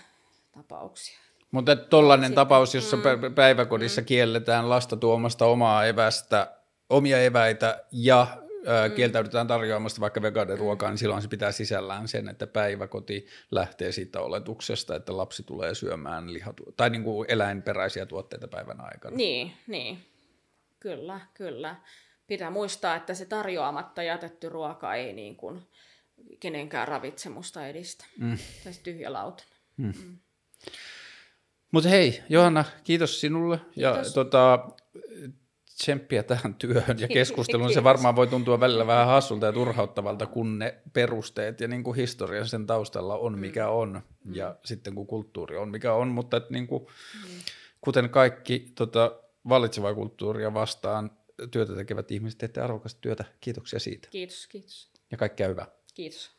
tapauksia. 0.51 1.19
Mutta 1.51 1.75
tollainen 1.75 2.27
Sitten- 2.27 2.35
tapaus, 2.35 2.75
jossa 2.75 2.97
mm, 2.97 3.33
päiväkodissa 3.35 4.01
mm. 4.01 4.05
kielletään 4.05 4.69
lasta 4.69 4.97
tuomasta 4.97 5.45
omaa 5.45 5.85
evästä, 5.85 6.51
omia 6.89 7.21
eväitä 7.23 7.83
ja 7.91 8.27
ö, 8.67 8.89
Mm. 8.89 8.95
kieltäydytään 8.95 9.47
tarjoamasta 9.47 10.01
vaikka 10.01 10.21
vegaaniruokaa, 10.21 10.89
niin 10.89 10.97
silloin 10.97 11.21
se 11.21 11.27
pitää 11.27 11.51
sisällään 11.51 12.07
sen, 12.07 12.29
että 12.29 12.47
päiväkoti 12.47 13.27
lähtee 13.51 13.91
siitä 13.91 14.21
oletuksesta, 14.21 14.95
että 14.95 15.17
lapsi 15.17 15.43
tulee 15.43 15.75
syömään 15.75 16.33
lihatu- 16.33 16.73
tai 16.77 16.89
niin 16.89 17.03
kuin 17.03 17.25
eläinperäisiä 17.31 18.05
tuotteita 18.05 18.47
päivän 18.47 18.81
aikana. 18.81 19.15
Niin, 19.15 19.53
niin. 19.67 20.05
Kyllä, 20.79 21.19
kyllä. 21.33 21.75
Pitää 22.27 22.49
muistaa, 22.49 22.95
että 22.95 23.13
se 23.13 23.25
tarjoamatta 23.25 24.03
jätetty 24.03 24.49
ruoka 24.49 24.93
ei 24.95 25.13
niin 25.13 25.35
kuin 25.35 25.61
kenenkään 26.39 26.87
ravitsemusta 26.87 27.67
edistä. 27.67 28.05
Mm. 28.17 28.37
Tai 28.63 28.73
se 28.73 28.81
tyhjä 28.81 29.13
lauta. 29.13 29.43
Mutta 31.71 31.89
hei, 31.89 32.23
Johanna, 32.29 32.65
kiitos 32.83 33.21
sinulle 33.21 33.59
ja 33.75 33.93
Kiitos. 33.93 34.13
tota, 34.13 34.67
tsemppiä 35.65 36.23
tähän 36.23 36.55
työhön 36.55 36.99
ja 36.99 37.07
keskusteluun. 37.17 37.73
Se 37.73 37.83
varmaan 37.83 38.15
voi 38.15 38.27
tuntua 38.27 38.59
välillä 38.59 38.87
vähän 38.87 39.07
hassulta 39.07 39.45
ja 39.45 39.53
turhauttavalta, 39.53 40.25
kun 40.25 40.59
ne 40.59 40.75
perusteet 40.93 41.61
ja 41.61 41.67
niin 41.67 41.83
kuin 41.83 41.95
historia 41.95 42.45
sen 42.45 42.67
taustalla 42.67 43.17
on 43.17 43.39
mikä 43.39 43.69
on 43.69 44.01
ja 44.31 44.55
sitten 44.65 44.95
kun 44.95 45.07
kulttuuri 45.07 45.57
on 45.57 45.69
mikä 45.69 45.93
on, 45.93 46.07
mutta 46.07 46.37
et 46.37 46.49
niin 46.49 46.67
kuin, 46.67 46.87
kuten 47.81 48.09
kaikki 48.09 48.71
tota, 48.75 49.19
vallitsevaa 49.49 49.93
kulttuuria 49.93 50.53
vastaan 50.53 51.11
työtä 51.51 51.75
tekevät 51.75 52.11
ihmiset, 52.11 52.37
teette 52.37 52.61
arvokasta 52.61 53.01
työtä. 53.01 53.25
Kiitoksia 53.41 53.79
siitä 53.79 54.07
Kiitos, 54.11 54.47
kiitos. 54.47 54.91
ja 55.11 55.17
kaikkea 55.17 55.47
hyvää. 55.47 55.67
Kiitos. 55.93 56.31